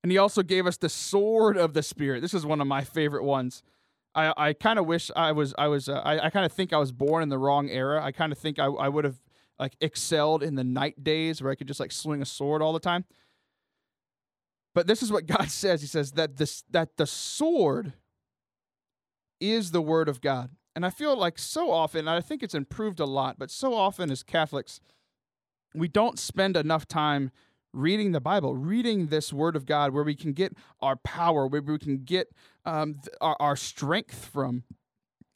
And 0.03 0.11
he 0.11 0.17
also 0.17 0.41
gave 0.41 0.65
us 0.65 0.77
the 0.77 0.89
sword 0.89 1.55
of 1.55 1.73
the 1.73 1.83
spirit. 1.83 2.21
This 2.21 2.33
is 2.33 2.45
one 2.45 2.61
of 2.61 2.67
my 2.67 2.83
favorite 2.83 3.23
ones. 3.23 3.61
I, 4.17 4.33
I 4.35 4.53
kind 4.53 4.79
of 4.79 4.87
wish 4.87 5.11
I 5.15 5.31
was 5.31 5.53
I 5.59 5.67
was 5.67 5.87
uh, 5.87 6.01
I, 6.03 6.25
I 6.25 6.29
kind 6.31 6.45
of 6.45 6.51
think 6.51 6.73
I 6.73 6.77
was 6.77 6.91
born 6.91 7.21
in 7.21 7.29
the 7.29 7.37
wrong 7.37 7.69
era. 7.69 8.03
I 8.03 8.11
kind 8.11 8.31
of 8.31 8.39
think 8.39 8.57
I, 8.57 8.65
I 8.65 8.89
would 8.89 9.05
have 9.05 9.21
like 9.59 9.77
excelled 9.79 10.41
in 10.41 10.55
the 10.55 10.63
knight 10.63 11.03
days 11.03 11.41
where 11.41 11.51
I 11.51 11.55
could 11.55 11.67
just 11.67 11.79
like 11.79 11.91
swing 11.91 12.21
a 12.21 12.25
sword 12.25 12.63
all 12.63 12.73
the 12.73 12.79
time. 12.79 13.05
But 14.73 14.87
this 14.87 15.03
is 15.03 15.11
what 15.11 15.27
God 15.37 15.51
says. 15.51 15.81
He 15.81 15.87
says 15.87 16.13
that 16.13 16.37
this 16.37 16.63
that 16.71 16.97
the 16.97 17.05
sword 17.05 17.93
is 19.39 19.69
the 19.69 19.81
word 19.81 20.09
of 20.09 20.19
God. 20.19 20.49
And 20.75 20.83
I 20.85 20.89
feel 20.89 21.15
like 21.15 21.37
so 21.37 21.71
often, 21.71 22.07
I 22.07 22.21
think 22.21 22.41
it's 22.41 22.55
improved 22.55 22.99
a 22.99 23.05
lot, 23.05 23.37
but 23.37 23.51
so 23.51 23.73
often 23.73 24.11
as 24.11 24.23
Catholics, 24.23 24.79
we 25.73 25.87
don't 25.87 26.17
spend 26.17 26.57
enough 26.57 26.87
time 26.87 27.31
reading 27.77 28.11
the 28.11 28.19
Bible, 28.19 28.55
reading 28.55 29.07
this 29.07 29.31
Word 29.31 29.55
of 29.55 29.65
God, 29.65 29.93
where 29.93 30.03
we 30.03 30.15
can 30.15 30.33
get 30.33 30.55
our 30.81 30.95
power, 30.95 31.47
where 31.47 31.61
we 31.61 31.77
can 31.77 32.03
get 32.03 32.29
um, 32.65 32.93
th- 32.93 33.15
our, 33.21 33.37
our 33.39 33.55
strength 33.55 34.25
from. 34.25 34.63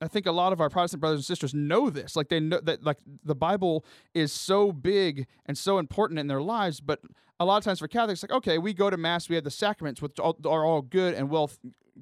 I 0.01 0.07
think 0.07 0.25
a 0.25 0.31
lot 0.31 0.51
of 0.51 0.59
our 0.59 0.69
Protestant 0.69 0.99
brothers 0.99 1.19
and 1.19 1.25
sisters 1.25 1.53
know 1.53 1.91
this. 1.91 2.15
Like 2.15 2.29
they 2.29 2.39
know 2.39 2.59
that 2.61 2.83
like 2.83 2.97
the 3.23 3.35
Bible 3.35 3.85
is 4.15 4.33
so 4.33 4.71
big 4.71 5.27
and 5.45 5.55
so 5.55 5.77
important 5.77 6.19
in 6.19 6.27
their 6.27 6.41
lives, 6.41 6.81
but 6.81 6.99
a 7.39 7.45
lot 7.45 7.57
of 7.57 7.63
times 7.63 7.79
for 7.79 7.87
Catholics, 7.87 8.23
like 8.23 8.31
okay, 8.31 8.57
we 8.57 8.73
go 8.73 8.89
to 8.89 8.97
mass, 8.97 9.29
we 9.29 9.35
have 9.35 9.43
the 9.43 9.51
sacraments, 9.51 10.01
which 10.01 10.19
are 10.19 10.65
all 10.65 10.81
good 10.81 11.13
and 11.13 11.29
well 11.29 11.51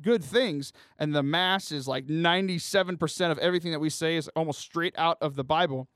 good 0.02 0.24
things, 0.24 0.72
and 0.98 1.14
the 1.14 1.24
mass 1.24 1.72
is 1.74 1.88
like 1.88 2.08
ninety 2.08 2.58
seven 2.58 2.96
percent 2.98 3.34
of 3.34 3.38
everything 3.40 3.72
that 3.72 3.80
we 3.80 3.90
say 3.90 4.16
is 4.16 4.30
almost 4.30 4.62
straight 4.62 4.96
out 4.98 5.18
of 5.22 5.36
the 5.36 5.44
Bible. 5.44 5.90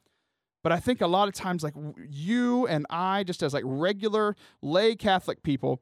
But 0.64 0.72
I 0.72 0.80
think 0.80 1.02
a 1.02 1.08
lot 1.08 1.28
of 1.28 1.34
times, 1.34 1.62
like 1.62 1.74
you 2.10 2.66
and 2.68 2.86
I, 2.90 3.24
just 3.24 3.44
as 3.44 3.54
like 3.54 3.64
regular 3.66 4.36
lay 4.62 4.96
Catholic 4.96 5.44
people, 5.44 5.82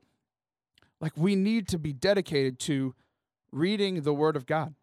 like 0.99 1.15
we 1.15 1.35
need 1.35 1.67
to 1.69 1.77
be 1.77 1.93
dedicated 1.93 2.59
to 2.61 2.95
reading 3.51 4.01
the 4.01 4.13
Word 4.13 4.35
of 4.35 4.45
God. 4.45 4.73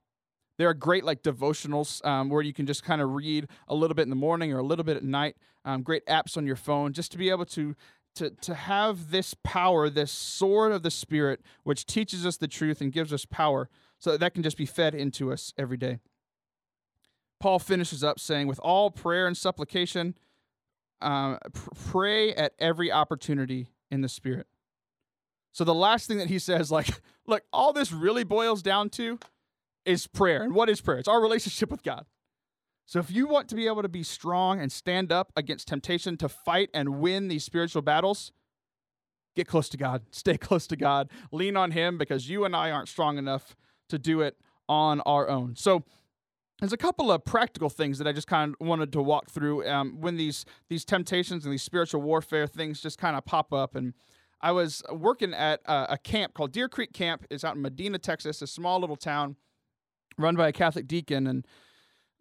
There 0.56 0.68
are 0.68 0.74
great 0.74 1.04
like 1.04 1.22
devotionals 1.22 2.04
um, 2.06 2.28
where 2.28 2.42
you 2.42 2.52
can 2.52 2.66
just 2.66 2.84
kind 2.84 3.00
of 3.00 3.10
read 3.10 3.48
a 3.66 3.74
little 3.74 3.94
bit 3.94 4.02
in 4.02 4.10
the 4.10 4.16
morning 4.16 4.52
or 4.52 4.58
a 4.58 4.64
little 4.64 4.84
bit 4.84 4.96
at 4.96 5.04
night. 5.04 5.36
Um, 5.64 5.82
great 5.82 6.06
apps 6.06 6.36
on 6.36 6.46
your 6.46 6.56
phone 6.56 6.92
just 6.92 7.12
to 7.12 7.18
be 7.18 7.30
able 7.30 7.46
to 7.46 7.74
to 8.16 8.30
to 8.30 8.54
have 8.54 9.10
this 9.10 9.34
power, 9.42 9.90
this 9.90 10.12
sword 10.12 10.72
of 10.72 10.82
the 10.82 10.90
Spirit, 10.90 11.40
which 11.64 11.86
teaches 11.86 12.24
us 12.24 12.36
the 12.36 12.48
truth 12.48 12.80
and 12.80 12.92
gives 12.92 13.12
us 13.12 13.24
power, 13.24 13.68
so 13.98 14.12
that 14.12 14.20
that 14.20 14.34
can 14.34 14.42
just 14.42 14.56
be 14.56 14.66
fed 14.66 14.94
into 14.94 15.32
us 15.32 15.52
every 15.58 15.76
day. 15.76 15.98
Paul 17.40 17.58
finishes 17.58 18.02
up 18.02 18.18
saying, 18.18 18.46
with 18.46 18.58
all 18.60 18.90
prayer 18.90 19.26
and 19.26 19.36
supplication, 19.36 20.14
uh, 21.00 21.38
pr- 21.52 21.70
pray 21.90 22.34
at 22.34 22.52
every 22.58 22.90
opportunity 22.90 23.68
in 23.90 24.00
the 24.00 24.08
Spirit. 24.08 24.46
So 25.52 25.64
the 25.64 25.74
last 25.74 26.06
thing 26.06 26.18
that 26.18 26.28
he 26.28 26.38
says, 26.38 26.70
like, 26.70 26.88
look, 27.26 27.42
all 27.52 27.72
this 27.72 27.92
really 27.92 28.24
boils 28.24 28.62
down 28.62 28.90
to 28.90 29.18
is 29.84 30.06
prayer. 30.06 30.42
And 30.42 30.54
what 30.54 30.68
is 30.68 30.80
prayer? 30.80 30.98
It's 30.98 31.08
our 31.08 31.20
relationship 31.20 31.70
with 31.70 31.82
God. 31.82 32.04
So 32.86 32.98
if 32.98 33.10
you 33.10 33.26
want 33.26 33.48
to 33.48 33.54
be 33.54 33.66
able 33.66 33.82
to 33.82 33.88
be 33.88 34.02
strong 34.02 34.60
and 34.60 34.72
stand 34.72 35.12
up 35.12 35.30
against 35.36 35.68
temptation 35.68 36.16
to 36.18 36.28
fight 36.28 36.70
and 36.72 37.00
win 37.00 37.28
these 37.28 37.44
spiritual 37.44 37.82
battles, 37.82 38.32
get 39.36 39.46
close 39.46 39.68
to 39.70 39.76
God, 39.76 40.02
stay 40.10 40.38
close 40.38 40.66
to 40.68 40.76
God, 40.76 41.10
lean 41.30 41.56
on 41.56 41.72
Him 41.72 41.98
because 41.98 42.28
you 42.28 42.44
and 42.44 42.56
I 42.56 42.70
aren't 42.70 42.88
strong 42.88 43.18
enough 43.18 43.56
to 43.90 43.98
do 43.98 44.20
it 44.20 44.36
on 44.68 45.00
our 45.02 45.28
own. 45.28 45.54
So, 45.54 45.84
there's 46.60 46.72
a 46.72 46.78
couple 46.78 47.12
of 47.12 47.24
practical 47.24 47.68
things 47.68 47.98
that 47.98 48.08
I 48.08 48.12
just 48.12 48.26
kind 48.26 48.54
of 48.60 48.66
wanted 48.66 48.92
to 48.92 49.02
walk 49.02 49.30
through 49.30 49.68
um, 49.68 50.00
when 50.00 50.16
these 50.16 50.44
these 50.68 50.84
temptations 50.84 51.44
and 51.44 51.52
these 51.52 51.62
spiritual 51.62 52.02
warfare 52.02 52.46
things 52.46 52.80
just 52.80 52.98
kind 52.98 53.16
of 53.16 53.24
pop 53.24 53.52
up. 53.52 53.76
And 53.76 53.94
I 54.40 54.52
was 54.52 54.82
working 54.92 55.34
at 55.34 55.60
a, 55.66 55.94
a 55.94 55.98
camp 55.98 56.34
called 56.34 56.52
Deer 56.52 56.68
Creek 56.68 56.92
Camp. 56.92 57.24
It's 57.30 57.44
out 57.44 57.56
in 57.56 57.62
Medina, 57.62 57.98
Texas, 57.98 58.42
a 58.42 58.46
small 58.46 58.80
little 58.80 58.96
town 58.96 59.36
run 60.16 60.36
by 60.36 60.48
a 60.48 60.52
Catholic 60.52 60.86
deacon. 60.86 61.26
And 61.26 61.46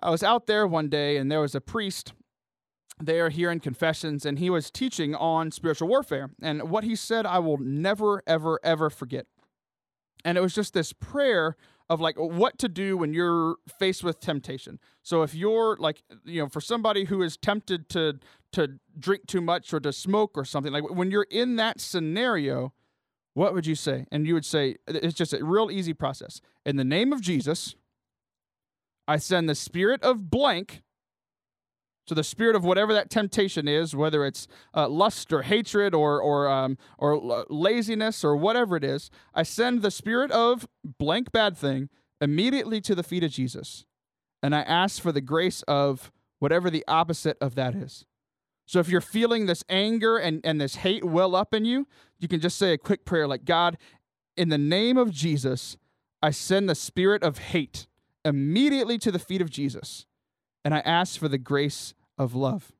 I 0.01 0.11
was 0.11 0.23
out 0.23 0.45
there 0.45 0.67
one 0.67 0.89
day, 0.89 1.17
and 1.17 1.31
there 1.31 1.41
was 1.41 1.55
a 1.55 1.61
priest 1.61 2.13
there 2.99 3.29
hearing 3.29 3.59
confessions, 3.59 4.25
and 4.25 4.39
he 4.39 4.49
was 4.49 4.71
teaching 4.71 5.13
on 5.15 5.51
spiritual 5.51 5.87
warfare. 5.87 6.31
And 6.41 6.69
what 6.69 6.83
he 6.83 6.95
said, 6.95 7.25
I 7.25 7.39
will 7.39 7.57
never, 7.57 8.23
ever, 8.25 8.59
ever 8.63 8.89
forget. 8.89 9.25
And 10.25 10.37
it 10.37 10.41
was 10.41 10.55
just 10.55 10.73
this 10.73 10.93
prayer 10.93 11.55
of 11.89 12.01
like 12.01 12.17
what 12.17 12.57
to 12.59 12.67
do 12.67 12.97
when 12.97 13.13
you're 13.13 13.55
faced 13.79 14.03
with 14.03 14.19
temptation. 14.19 14.79
So 15.03 15.23
if 15.23 15.33
you're 15.33 15.77
like, 15.77 16.03
you 16.25 16.41
know, 16.41 16.49
for 16.49 16.61
somebody 16.61 17.05
who 17.05 17.21
is 17.21 17.37
tempted 17.37 17.89
to 17.89 18.19
to 18.53 18.79
drink 18.97 19.27
too 19.27 19.41
much 19.41 19.73
or 19.73 19.79
to 19.79 19.93
smoke 19.93 20.31
or 20.35 20.45
something, 20.45 20.71
like 20.71 20.89
when 20.89 21.11
you're 21.11 21.27
in 21.29 21.57
that 21.57 21.79
scenario, 21.79 22.73
what 23.33 23.53
would 23.53 23.65
you 23.65 23.75
say? 23.75 24.05
And 24.11 24.25
you 24.25 24.33
would 24.33 24.45
say 24.45 24.77
it's 24.87 25.13
just 25.13 25.33
a 25.33 25.43
real 25.43 25.69
easy 25.71 25.93
process. 25.93 26.41
In 26.65 26.75
the 26.75 26.83
name 26.83 27.13
of 27.13 27.21
Jesus, 27.21 27.75
I 29.07 29.17
send 29.17 29.47
the 29.47 29.55
spirit 29.55 30.01
of 30.03 30.29
blank 30.29 30.81
so 32.07 32.15
the 32.15 32.23
spirit 32.23 32.55
of 32.55 32.63
whatever 32.63 32.93
that 32.93 33.09
temptation 33.09 33.67
is, 33.67 33.95
whether 33.95 34.25
it's 34.25 34.47
uh, 34.73 34.87
lust 34.87 35.33
or 35.33 35.41
hatred 35.41 35.93
or 35.93 36.21
or 36.21 36.47
um, 36.47 36.77
or 36.97 37.45
laziness 37.49 38.23
or 38.23 38.37
whatever 38.37 38.77
it 38.77 38.83
is, 38.83 39.11
I 39.33 39.43
send 39.43 39.81
the 39.81 39.91
spirit 39.91 40.31
of 40.31 40.67
blank 40.83 41.31
bad 41.31 41.57
thing 41.57 41.89
immediately 42.21 42.79
to 42.81 42.95
the 42.95 43.03
feet 43.03 43.23
of 43.23 43.31
Jesus, 43.31 43.85
and 44.41 44.55
I 44.55 44.61
ask 44.61 45.01
for 45.01 45.11
the 45.11 45.21
grace 45.21 45.63
of 45.63 46.11
whatever 46.39 46.69
the 46.69 46.85
opposite 46.87 47.37
of 47.41 47.55
that 47.55 47.75
is. 47.75 48.05
So 48.65 48.79
if 48.79 48.89
you're 48.89 49.01
feeling 49.01 49.45
this 49.45 49.63
anger 49.69 50.17
and, 50.17 50.41
and 50.43 50.59
this 50.59 50.75
hate 50.75 51.03
well 51.03 51.35
up 51.35 51.53
in 51.53 51.63
you, 51.63 51.87
you 52.19 52.27
can 52.27 52.41
just 52.41 52.57
say 52.57 52.73
a 52.73 52.77
quick 52.77 53.05
prayer 53.05 53.25
like, 53.25 53.45
God, 53.45 53.77
in 54.35 54.49
the 54.49 54.57
name 54.57 54.97
of 54.97 55.09
Jesus, 55.09 55.77
I 56.21 56.31
send 56.31 56.69
the 56.69 56.75
spirit 56.75 57.23
of 57.23 57.37
hate 57.37 57.87
immediately 58.25 58.97
to 58.99 59.11
the 59.11 59.19
feet 59.19 59.41
of 59.41 59.49
Jesus, 59.49 60.05
and 60.65 60.73
I 60.73 60.79
ask 60.79 61.17
for 61.17 61.27
the 61.27 61.37
grace 61.37 61.93
of 62.17 62.35
love. 62.35 62.71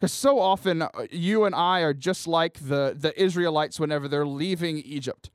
Because 0.00 0.12
so 0.12 0.38
often 0.38 0.82
uh, 0.82 0.88
you 1.10 1.44
and 1.44 1.54
I 1.54 1.80
are 1.80 1.94
just 1.94 2.26
like 2.26 2.58
the, 2.60 2.94
the 2.94 3.18
Israelites 3.20 3.80
whenever 3.80 4.06
they're 4.06 4.26
leaving 4.26 4.78
Egypt. 4.78 5.30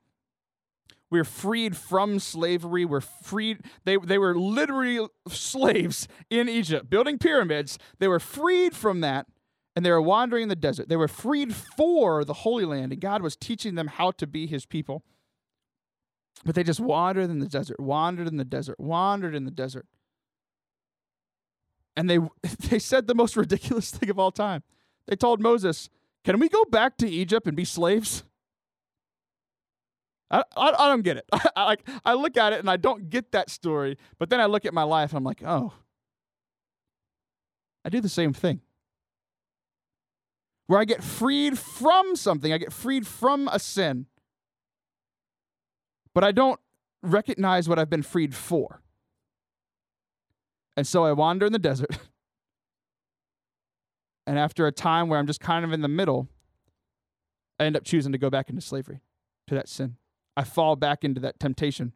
We're 1.10 1.24
freed 1.24 1.76
from 1.76 2.20
slavery. 2.20 2.84
We're 2.84 3.00
freed. 3.00 3.62
They, 3.84 3.96
they 3.96 4.16
were 4.16 4.38
literally 4.38 5.08
slaves 5.28 6.06
in 6.30 6.48
Egypt, 6.48 6.88
building 6.88 7.18
pyramids. 7.18 7.78
They 7.98 8.06
were 8.06 8.20
freed 8.20 8.76
from 8.76 9.00
that, 9.00 9.26
and 9.74 9.84
they 9.84 9.90
were 9.90 10.00
wandering 10.00 10.44
in 10.44 10.48
the 10.48 10.54
desert. 10.54 10.88
They 10.88 10.96
were 10.96 11.08
freed 11.08 11.52
for 11.52 12.24
the 12.24 12.34
Holy 12.34 12.64
Land, 12.64 12.92
and 12.92 13.00
God 13.00 13.22
was 13.22 13.34
teaching 13.34 13.74
them 13.74 13.88
how 13.88 14.12
to 14.12 14.26
be 14.26 14.46
his 14.46 14.66
people. 14.66 15.02
But 16.44 16.54
they 16.54 16.62
just 16.62 16.80
wandered 16.80 17.28
in 17.28 17.40
the 17.40 17.48
desert, 17.48 17.80
wandered 17.80 18.28
in 18.28 18.36
the 18.36 18.44
desert, 18.44 18.78
wandered 18.78 19.34
in 19.34 19.44
the 19.44 19.50
desert 19.50 19.86
and 22.00 22.08
they 22.08 22.18
they 22.68 22.78
said 22.78 23.06
the 23.06 23.14
most 23.14 23.36
ridiculous 23.36 23.90
thing 23.96 24.10
of 24.10 24.18
all 24.18 24.32
time. 24.32 24.62
They 25.06 25.16
told 25.16 25.40
Moses, 25.40 25.90
"Can 26.24 26.40
we 26.40 26.48
go 26.48 26.64
back 26.64 26.96
to 26.98 27.08
Egypt 27.08 27.46
and 27.46 27.56
be 27.56 27.64
slaves?" 27.64 28.24
I, 30.32 30.44
I, 30.56 30.68
I 30.70 30.88
don't 30.88 31.02
get 31.02 31.16
it. 31.16 31.26
I, 31.56 31.64
like 31.64 31.86
I 32.04 32.14
look 32.14 32.36
at 32.36 32.52
it 32.52 32.60
and 32.60 32.70
I 32.70 32.76
don't 32.76 33.10
get 33.10 33.32
that 33.32 33.50
story, 33.50 33.98
but 34.18 34.30
then 34.30 34.40
I 34.40 34.46
look 34.46 34.64
at 34.64 34.72
my 34.72 34.84
life 34.84 35.10
and 35.10 35.18
I'm 35.18 35.24
like, 35.24 35.42
"Oh, 35.44 35.74
I 37.84 37.90
do 37.90 38.00
the 38.00 38.08
same 38.08 38.32
thing." 38.32 38.62
Where 40.66 40.78
I 40.78 40.84
get 40.84 41.02
freed 41.02 41.58
from 41.58 42.14
something, 42.14 42.52
I 42.52 42.58
get 42.58 42.72
freed 42.72 43.06
from 43.06 43.48
a 43.48 43.58
sin, 43.58 44.06
but 46.14 46.22
I 46.22 46.30
don't 46.32 46.60
recognize 47.02 47.68
what 47.68 47.78
I've 47.78 47.90
been 47.90 48.04
freed 48.04 48.34
for. 48.34 48.80
And 50.80 50.86
so 50.86 51.04
I 51.04 51.12
wander 51.12 51.44
in 51.44 51.52
the 51.52 51.58
desert. 51.58 51.90
and 54.26 54.38
after 54.38 54.66
a 54.66 54.72
time 54.72 55.10
where 55.10 55.18
I'm 55.18 55.26
just 55.26 55.38
kind 55.38 55.62
of 55.62 55.74
in 55.74 55.82
the 55.82 55.88
middle, 55.88 56.26
I 57.58 57.66
end 57.66 57.76
up 57.76 57.84
choosing 57.84 58.12
to 58.12 58.18
go 58.18 58.30
back 58.30 58.48
into 58.48 58.62
slavery, 58.62 59.02
to 59.48 59.54
that 59.54 59.68
sin. 59.68 59.96
I 60.38 60.44
fall 60.44 60.76
back 60.76 61.04
into 61.04 61.20
that 61.20 61.38
temptation. 61.38 61.92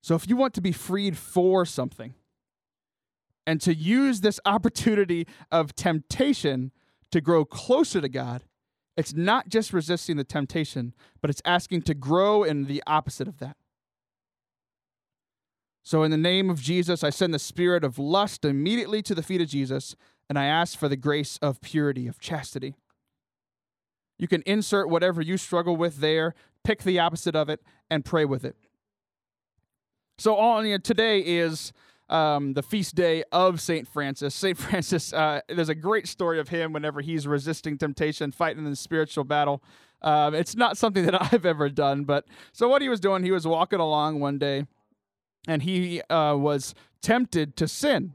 So 0.00 0.14
if 0.14 0.28
you 0.28 0.36
want 0.36 0.54
to 0.54 0.60
be 0.60 0.70
freed 0.70 1.16
for 1.16 1.66
something 1.66 2.14
and 3.44 3.60
to 3.62 3.74
use 3.74 4.20
this 4.20 4.38
opportunity 4.44 5.26
of 5.50 5.74
temptation 5.74 6.70
to 7.10 7.20
grow 7.20 7.44
closer 7.44 8.00
to 8.00 8.08
God, 8.08 8.44
it's 8.96 9.12
not 9.12 9.48
just 9.48 9.72
resisting 9.72 10.18
the 10.18 10.22
temptation, 10.22 10.94
but 11.20 11.30
it's 11.30 11.42
asking 11.44 11.82
to 11.82 11.94
grow 11.94 12.44
in 12.44 12.66
the 12.66 12.80
opposite 12.86 13.26
of 13.26 13.40
that. 13.40 13.56
So, 15.88 16.02
in 16.02 16.10
the 16.10 16.18
name 16.18 16.50
of 16.50 16.60
Jesus, 16.60 17.02
I 17.02 17.08
send 17.08 17.32
the 17.32 17.38
spirit 17.38 17.82
of 17.82 17.98
lust 17.98 18.44
immediately 18.44 19.00
to 19.00 19.14
the 19.14 19.22
feet 19.22 19.40
of 19.40 19.48
Jesus, 19.48 19.96
and 20.28 20.38
I 20.38 20.44
ask 20.44 20.78
for 20.78 20.86
the 20.86 20.98
grace 20.98 21.38
of 21.40 21.62
purity, 21.62 22.06
of 22.06 22.20
chastity. 22.20 22.74
You 24.18 24.28
can 24.28 24.42
insert 24.44 24.90
whatever 24.90 25.22
you 25.22 25.38
struggle 25.38 25.78
with 25.78 26.00
there, 26.00 26.34
pick 26.62 26.82
the 26.82 26.98
opposite 26.98 27.34
of 27.34 27.48
it, 27.48 27.62
and 27.88 28.04
pray 28.04 28.26
with 28.26 28.44
it. 28.44 28.54
So, 30.18 30.36
on 30.36 30.66
today 30.82 31.20
is 31.20 31.72
um, 32.10 32.52
the 32.52 32.62
feast 32.62 32.94
day 32.94 33.24
of 33.32 33.58
Saint 33.58 33.88
Francis. 33.88 34.34
Saint 34.34 34.58
Francis, 34.58 35.14
uh, 35.14 35.40
there's 35.48 35.70
a 35.70 35.74
great 35.74 36.06
story 36.06 36.38
of 36.38 36.50
him 36.50 36.74
whenever 36.74 37.00
he's 37.00 37.26
resisting 37.26 37.78
temptation, 37.78 38.30
fighting 38.30 38.62
in 38.62 38.68
the 38.68 38.76
spiritual 38.76 39.24
battle. 39.24 39.62
Um, 40.02 40.34
it's 40.34 40.54
not 40.54 40.76
something 40.76 41.06
that 41.06 41.32
I've 41.32 41.46
ever 41.46 41.70
done, 41.70 42.04
but 42.04 42.26
so 42.52 42.68
what 42.68 42.82
he 42.82 42.90
was 42.90 43.00
doing, 43.00 43.22
he 43.22 43.30
was 43.30 43.46
walking 43.46 43.80
along 43.80 44.20
one 44.20 44.36
day 44.36 44.66
and 45.48 45.62
he 45.62 46.02
uh, 46.02 46.36
was 46.36 46.74
tempted 47.02 47.56
to 47.56 47.66
sin. 47.66 48.14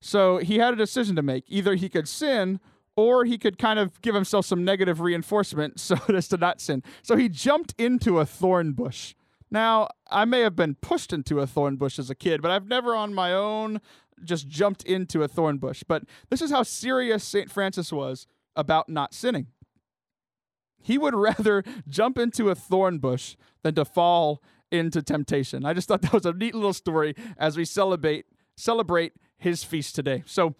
So 0.00 0.36
he 0.36 0.58
had 0.58 0.74
a 0.74 0.76
decision 0.76 1.16
to 1.16 1.22
make. 1.22 1.44
Either 1.48 1.74
he 1.74 1.88
could 1.88 2.06
sin 2.06 2.60
or 2.94 3.24
he 3.24 3.38
could 3.38 3.58
kind 3.58 3.78
of 3.78 4.00
give 4.02 4.14
himself 4.14 4.44
some 4.46 4.64
negative 4.64 5.00
reinforcement 5.00 5.80
so 5.80 5.96
as 6.08 6.28
to 6.28 6.36
not 6.36 6.60
sin. 6.60 6.84
So 7.02 7.16
he 7.16 7.28
jumped 7.28 7.74
into 7.78 8.20
a 8.20 8.26
thorn 8.26 8.72
bush. 8.72 9.14
Now, 9.50 9.88
I 10.10 10.26
may 10.26 10.40
have 10.40 10.54
been 10.54 10.74
pushed 10.74 11.12
into 11.12 11.40
a 11.40 11.46
thorn 11.46 11.76
bush 11.76 11.98
as 11.98 12.10
a 12.10 12.14
kid, 12.14 12.42
but 12.42 12.50
I've 12.50 12.68
never 12.68 12.94
on 12.94 13.14
my 13.14 13.32
own 13.32 13.80
just 14.22 14.46
jumped 14.46 14.82
into 14.82 15.22
a 15.22 15.28
thorn 15.28 15.56
bush. 15.56 15.82
But 15.86 16.02
this 16.28 16.42
is 16.42 16.50
how 16.50 16.64
serious 16.64 17.24
St. 17.24 17.50
Francis 17.50 17.90
was 17.90 18.26
about 18.54 18.90
not 18.90 19.14
sinning. 19.14 19.46
He 20.82 20.98
would 20.98 21.14
rather 21.16 21.64
jump 21.88 22.18
into 22.18 22.50
a 22.50 22.54
thorn 22.54 22.98
bush 22.98 23.36
than 23.62 23.74
to 23.76 23.86
fall 23.86 24.42
into 24.70 25.02
temptation. 25.02 25.64
I 25.64 25.74
just 25.74 25.88
thought 25.88 26.02
that 26.02 26.12
was 26.12 26.26
a 26.26 26.32
neat 26.32 26.54
little 26.54 26.72
story 26.72 27.14
as 27.36 27.56
we 27.56 27.64
celebrate 27.64 28.26
celebrate 28.56 29.12
his 29.38 29.62
feast 29.62 29.94
today. 29.94 30.24
So 30.26 30.56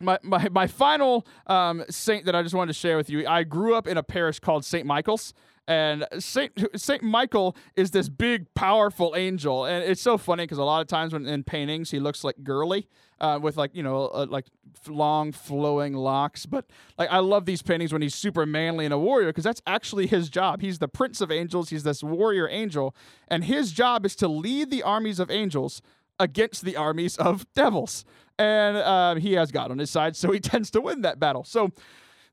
my, 0.00 0.18
my, 0.22 0.48
my 0.50 0.66
final 0.66 1.26
um, 1.46 1.84
saint 1.90 2.24
that 2.24 2.34
I 2.34 2.42
just 2.42 2.54
wanted 2.54 2.72
to 2.72 2.78
share 2.78 2.96
with 2.96 3.10
you, 3.10 3.26
I 3.26 3.44
grew 3.44 3.74
up 3.74 3.86
in 3.86 3.98
a 3.98 4.02
parish 4.02 4.40
called 4.40 4.64
St. 4.64 4.86
Michael's. 4.86 5.34
And 5.68 6.04
Saint 6.18 6.52
Saint 6.74 7.02
Michael 7.02 7.54
is 7.76 7.92
this 7.92 8.08
big, 8.08 8.52
powerful 8.54 9.14
angel, 9.16 9.66
and 9.66 9.84
it's 9.84 10.02
so 10.02 10.18
funny 10.18 10.42
because 10.42 10.58
a 10.58 10.64
lot 10.64 10.80
of 10.80 10.88
times 10.88 11.12
when 11.12 11.26
in 11.26 11.44
paintings 11.44 11.92
he 11.92 12.00
looks 12.00 12.24
like 12.24 12.42
girly, 12.42 12.88
uh, 13.20 13.38
with 13.40 13.56
like 13.56 13.74
you 13.74 13.82
know 13.82 14.08
uh, 14.08 14.26
like 14.28 14.46
long 14.88 15.32
flowing 15.32 15.94
locks. 15.94 16.46
But 16.46 16.66
like 16.98 17.10
I 17.10 17.18
love 17.18 17.46
these 17.46 17.62
paintings 17.62 17.92
when 17.92 18.02
he's 18.02 18.14
super 18.14 18.46
manly 18.46 18.84
and 18.84 18.94
a 18.94 18.98
warrior 18.98 19.28
because 19.28 19.44
that's 19.44 19.62
actually 19.66 20.06
his 20.06 20.28
job. 20.28 20.60
He's 20.60 20.78
the 20.78 20.88
prince 20.88 21.20
of 21.20 21.30
angels. 21.30 21.70
He's 21.70 21.82
this 21.82 22.02
warrior 22.02 22.48
angel, 22.48 22.94
and 23.28 23.44
his 23.44 23.72
job 23.72 24.06
is 24.06 24.16
to 24.16 24.28
lead 24.28 24.70
the 24.70 24.82
armies 24.82 25.20
of 25.20 25.30
angels 25.30 25.82
against 26.18 26.64
the 26.64 26.76
armies 26.76 27.16
of 27.16 27.46
devils. 27.54 28.04
And 28.38 28.76
uh, 28.76 29.14
he 29.16 29.34
has 29.34 29.50
God 29.50 29.70
on 29.70 29.78
his 29.78 29.90
side, 29.90 30.16
so 30.16 30.30
he 30.32 30.40
tends 30.40 30.70
to 30.72 30.80
win 30.80 31.02
that 31.02 31.18
battle. 31.18 31.44
So 31.44 31.72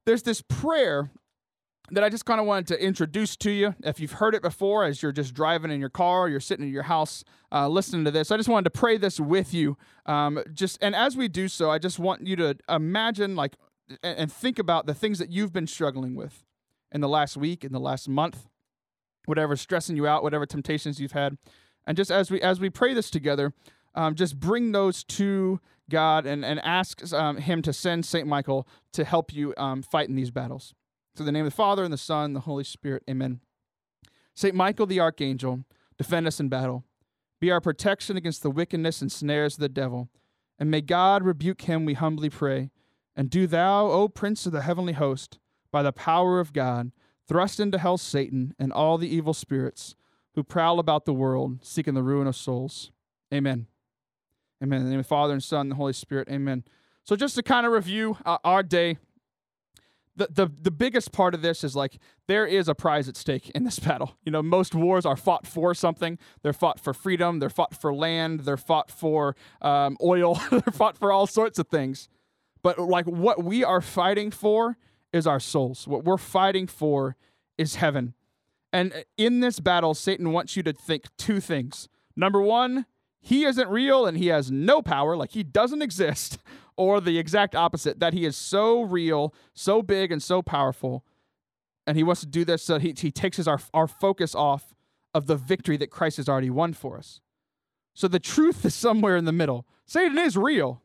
there's 0.05 0.23
this 0.23 0.41
prayer 0.41 1.11
that 1.91 2.03
I 2.03 2.09
just 2.09 2.25
kind 2.25 2.39
of 2.39 2.45
wanted 2.45 2.67
to 2.67 2.83
introduce 2.83 3.37
to 3.37 3.51
you. 3.51 3.75
If 3.83 3.99
you've 3.99 4.13
heard 4.13 4.35
it 4.35 4.41
before, 4.41 4.83
as 4.83 5.01
you're 5.01 5.11
just 5.11 5.33
driving 5.33 5.71
in 5.71 5.79
your 5.79 5.89
car, 5.89 6.23
or 6.23 6.29
you're 6.29 6.39
sitting 6.39 6.65
in 6.67 6.73
your 6.73 6.83
house 6.83 7.23
uh, 7.51 7.67
listening 7.67 8.03
to 8.05 8.11
this, 8.11 8.31
I 8.31 8.37
just 8.37 8.49
wanted 8.49 8.65
to 8.65 8.77
pray 8.77 8.97
this 8.97 9.19
with 9.19 9.53
you. 9.53 9.77
Um, 10.05 10.43
just 10.53 10.77
and 10.81 10.95
as 10.95 11.15
we 11.15 11.27
do 11.27 11.47
so, 11.47 11.69
I 11.69 11.79
just 11.79 11.99
want 11.99 12.27
you 12.27 12.35
to 12.37 12.57
imagine 12.69 13.35
like 13.35 13.55
and 14.03 14.31
think 14.31 14.59
about 14.59 14.85
the 14.85 14.93
things 14.93 15.17
that 15.19 15.31
you've 15.31 15.53
been 15.53 15.67
struggling 15.67 16.15
with 16.15 16.43
in 16.91 16.99
the 16.99 17.07
last 17.07 17.37
week, 17.37 17.63
in 17.63 17.71
the 17.71 17.79
last 17.79 18.09
month, 18.09 18.49
whatever's 19.25 19.61
stressing 19.61 19.95
you 19.95 20.05
out, 20.07 20.23
whatever 20.23 20.45
temptations 20.45 20.99
you've 20.99 21.13
had, 21.13 21.37
and 21.85 21.95
just 21.95 22.11
as 22.11 22.29
we 22.29 22.41
as 22.41 22.59
we 22.59 22.69
pray 22.69 22.93
this 22.93 23.09
together, 23.09 23.53
um, 23.95 24.13
just 24.13 24.39
bring 24.39 24.73
those 24.73 25.05
to 25.05 25.61
God 25.89 26.25
and, 26.25 26.43
and 26.43 26.59
ask 26.65 27.13
um, 27.13 27.37
Him 27.37 27.61
to 27.61 27.71
send 27.71 28.05
St. 28.05 28.27
Michael 28.27 28.67
to 28.91 29.05
help 29.05 29.33
you 29.33 29.53
um, 29.57 29.81
fight 29.81 30.09
in 30.09 30.15
these 30.15 30.31
battles. 30.31 30.73
Through 31.17 31.25
the 31.25 31.31
name 31.31 31.45
of 31.45 31.51
the 31.51 31.55
Father, 31.55 31.83
and 31.83 31.91
the 31.91 31.97
Son, 31.97 32.25
and 32.25 32.35
the 32.35 32.41
Holy 32.41 32.63
Spirit. 32.63 33.01
Amen. 33.09 33.39
St. 34.35 34.53
Michael 34.53 34.85
the 34.85 34.99
Archangel, 34.99 35.65
defend 35.97 36.27
us 36.27 36.39
in 36.39 36.47
battle. 36.47 36.83
Be 37.41 37.49
our 37.49 37.59
protection 37.59 38.17
against 38.17 38.43
the 38.43 38.51
wickedness 38.51 39.01
and 39.01 39.11
snares 39.11 39.55
of 39.55 39.61
the 39.61 39.67
devil. 39.67 40.09
And 40.59 40.69
may 40.69 40.81
God 40.81 41.23
rebuke 41.23 41.63
him, 41.63 41.85
we 41.85 41.95
humbly 41.95 42.29
pray. 42.29 42.69
And 43.15 43.31
do 43.31 43.47
thou, 43.47 43.87
O 43.87 44.07
Prince 44.07 44.45
of 44.45 44.51
the 44.51 44.61
heavenly 44.61 44.93
host, 44.93 45.39
by 45.71 45.81
the 45.81 45.91
power 45.91 46.39
of 46.39 46.53
God, 46.53 46.91
thrust 47.27 47.59
into 47.59 47.79
hell 47.79 47.97
Satan 47.97 48.53
and 48.59 48.71
all 48.71 48.99
the 48.99 49.13
evil 49.13 49.33
spirits 49.33 49.95
who 50.35 50.43
prowl 50.43 50.77
about 50.77 51.05
the 51.05 51.13
world, 51.13 51.65
seeking 51.65 51.95
the 51.95 52.03
ruin 52.03 52.27
of 52.27 52.35
souls. 52.35 52.91
Amen. 53.33 53.65
Amen. 54.61 54.81
In 54.81 54.85
the 54.85 54.91
name 54.91 54.99
of 54.99 55.05
the 55.05 55.09
Father 55.09 55.33
and 55.33 55.43
Son 55.43 55.61
and 55.61 55.71
the 55.71 55.75
Holy 55.75 55.93
Spirit. 55.93 56.27
Amen. 56.29 56.63
So 57.03 57.15
just 57.15 57.33
to 57.35 57.41
kind 57.41 57.65
of 57.65 57.71
review 57.71 58.17
uh, 58.23 58.37
our 58.43 58.61
day, 58.61 58.99
the, 60.17 60.27
the 60.31 60.51
the 60.63 60.71
biggest 60.71 61.11
part 61.11 61.33
of 61.33 61.41
this 61.41 61.63
is 61.63 61.75
like 61.75 61.99
there 62.27 62.45
is 62.45 62.67
a 62.67 62.75
prize 62.75 63.07
at 63.07 63.15
stake 63.15 63.49
in 63.51 63.63
this 63.63 63.79
battle. 63.79 64.17
You 64.23 64.31
know, 64.31 64.41
most 64.41 64.75
wars 64.75 65.05
are 65.05 65.15
fought 65.15 65.47
for 65.47 65.73
something. 65.73 66.17
They're 66.41 66.53
fought 66.53 66.79
for 66.79 66.93
freedom. 66.93 67.39
They're 67.39 67.49
fought 67.49 67.79
for 67.79 67.93
land. 67.93 68.41
They're 68.41 68.57
fought 68.57 68.91
for 68.91 69.35
um, 69.61 69.97
oil. 70.03 70.41
they're 70.51 70.73
fought 70.73 70.97
for 70.97 71.11
all 71.11 71.27
sorts 71.27 71.59
of 71.59 71.67
things. 71.67 72.09
But 72.63 72.79
like 72.79 73.05
what 73.05 73.43
we 73.43 73.63
are 73.63 73.81
fighting 73.81 74.31
for 74.31 74.77
is 75.13 75.27
our 75.27 75.39
souls. 75.39 75.87
What 75.87 76.03
we're 76.03 76.17
fighting 76.17 76.67
for 76.67 77.15
is 77.57 77.75
heaven. 77.75 78.13
And 78.73 79.05
in 79.17 79.39
this 79.39 79.59
battle, 79.59 79.93
Satan 79.93 80.31
wants 80.31 80.57
you 80.57 80.63
to 80.63 80.73
think 80.73 81.05
two 81.17 81.39
things. 81.39 81.87
Number 82.15 82.41
one, 82.41 82.85
he 83.19 83.45
isn't 83.45 83.69
real 83.69 84.05
and 84.05 84.17
he 84.17 84.27
has 84.27 84.51
no 84.51 84.81
power, 84.81 85.15
like 85.15 85.31
he 85.31 85.43
doesn't 85.43 85.81
exist, 85.81 86.37
or 86.77 87.01
the 87.01 87.17
exact 87.17 87.55
opposite, 87.55 87.99
that 87.99 88.13
he 88.13 88.25
is 88.25 88.37
so 88.37 88.81
real, 88.81 89.33
so 89.53 89.81
big, 89.81 90.11
and 90.11 90.21
so 90.21 90.41
powerful. 90.41 91.03
And 91.85 91.97
he 91.97 92.03
wants 92.03 92.21
to 92.21 92.27
do 92.27 92.45
this 92.45 92.63
so 92.63 92.79
he, 92.79 92.93
he 92.97 93.11
takes 93.11 93.37
his, 93.37 93.47
our, 93.47 93.59
our 93.73 93.87
focus 93.87 94.35
off 94.35 94.75
of 95.13 95.27
the 95.27 95.35
victory 95.35 95.77
that 95.77 95.89
Christ 95.89 96.17
has 96.17 96.29
already 96.29 96.49
won 96.49 96.73
for 96.73 96.97
us. 96.97 97.19
So 97.93 98.07
the 98.07 98.19
truth 98.19 98.63
is 98.63 98.75
somewhere 98.75 99.17
in 99.17 99.25
the 99.25 99.31
middle. 99.31 99.65
Satan 99.85 100.17
is 100.19 100.37
real, 100.37 100.81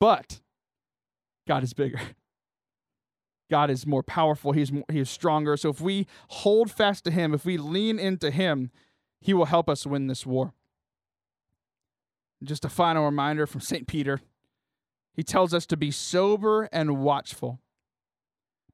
but 0.00 0.40
God 1.46 1.62
is 1.62 1.74
bigger. 1.74 2.00
God 3.50 3.70
is 3.70 3.86
more 3.86 4.02
powerful. 4.02 4.52
He's 4.52 4.70
more, 4.70 4.84
he 4.90 5.00
is 5.00 5.10
stronger. 5.10 5.56
So 5.56 5.70
if 5.70 5.80
we 5.80 6.06
hold 6.28 6.70
fast 6.70 7.04
to 7.04 7.10
him, 7.10 7.34
if 7.34 7.44
we 7.44 7.56
lean 7.56 7.98
into 7.98 8.30
him, 8.30 8.70
he 9.20 9.34
will 9.34 9.46
help 9.46 9.68
us 9.68 9.86
win 9.86 10.06
this 10.06 10.24
war. 10.26 10.52
Just 12.42 12.64
a 12.64 12.68
final 12.68 13.04
reminder 13.04 13.46
from 13.46 13.60
St. 13.60 13.86
Peter. 13.86 14.20
He 15.18 15.24
tells 15.24 15.52
us 15.52 15.66
to 15.66 15.76
be 15.76 15.90
sober 15.90 16.68
and 16.70 17.00
watchful 17.00 17.58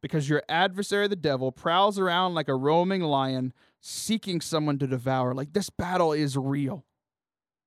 because 0.03 0.29
your 0.29 0.43
adversary, 0.47 1.09
the 1.09 1.17
devil, 1.17 1.51
prowls 1.51 1.99
around 1.99 2.35
like 2.35 2.51
a 2.51 2.55
roaming 2.55 3.01
lion 3.01 3.55
seeking 3.81 4.43
someone 4.43 4.79
to 4.81 4.87
devour. 4.87 5.33
Like 5.33 5.55
this 5.55 5.71
battle 5.71 6.13
is 6.13 6.37
real. 6.37 6.85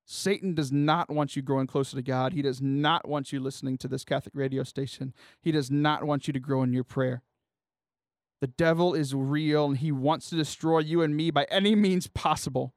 Satan 0.06 0.54
does 0.54 0.72
not 0.72 1.10
want 1.10 1.36
you 1.36 1.42
growing 1.42 1.66
closer 1.66 1.96
to 1.96 2.04
God. 2.04 2.34
He 2.34 2.44
does 2.44 2.62
not 2.62 3.08
want 3.08 3.34
you 3.34 3.40
listening 3.40 3.80
to 3.80 3.88
this 3.88 4.06
Catholic 4.06 4.36
radio 4.36 4.62
station. 4.62 5.12
He 5.42 5.52
does 5.52 5.72
not 5.72 6.04
want 6.04 6.28
you 6.28 6.34
to 6.34 6.40
grow 6.40 6.62
in 6.62 6.72
your 6.72 6.84
prayer. 6.84 7.24
The 8.42 8.48
devil 8.48 8.94
is 8.94 9.16
real 9.16 9.66
and 9.66 9.78
he 9.80 9.92
wants 9.92 10.30
to 10.30 10.36
destroy 10.36 10.82
you 10.82 11.02
and 11.02 11.18
me 11.18 11.32
by 11.32 11.48
any 11.50 11.74
means 11.74 12.06
possible. 12.06 12.76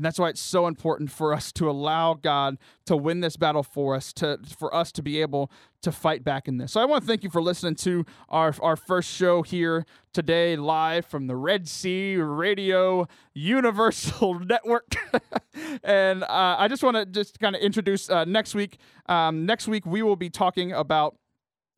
And 0.00 0.04
that's 0.06 0.18
why 0.18 0.30
it's 0.30 0.40
so 0.40 0.66
important 0.66 1.10
for 1.10 1.34
us 1.34 1.52
to 1.52 1.68
allow 1.68 2.14
God 2.14 2.56
to 2.86 2.96
win 2.96 3.20
this 3.20 3.36
battle 3.36 3.62
for 3.62 3.94
us, 3.94 4.14
to 4.14 4.38
for 4.56 4.74
us 4.74 4.90
to 4.92 5.02
be 5.02 5.20
able 5.20 5.52
to 5.82 5.92
fight 5.92 6.24
back 6.24 6.48
in 6.48 6.56
this. 6.56 6.72
So 6.72 6.80
I 6.80 6.86
want 6.86 7.02
to 7.02 7.06
thank 7.06 7.22
you 7.22 7.28
for 7.28 7.42
listening 7.42 7.74
to 7.74 8.06
our, 8.30 8.54
our 8.62 8.76
first 8.76 9.10
show 9.10 9.42
here 9.42 9.84
today, 10.14 10.56
live 10.56 11.04
from 11.04 11.26
the 11.26 11.36
Red 11.36 11.68
Sea 11.68 12.16
Radio 12.16 13.08
Universal 13.34 14.40
Network. 14.46 14.90
and 15.84 16.22
uh, 16.22 16.56
I 16.58 16.66
just 16.66 16.82
want 16.82 16.96
to 16.96 17.04
just 17.04 17.38
kind 17.38 17.54
of 17.54 17.60
introduce 17.60 18.08
uh, 18.08 18.24
next 18.24 18.54
week. 18.54 18.78
Um, 19.04 19.44
next 19.44 19.68
week 19.68 19.84
we 19.84 20.02
will 20.02 20.16
be 20.16 20.30
talking 20.30 20.72
about 20.72 21.18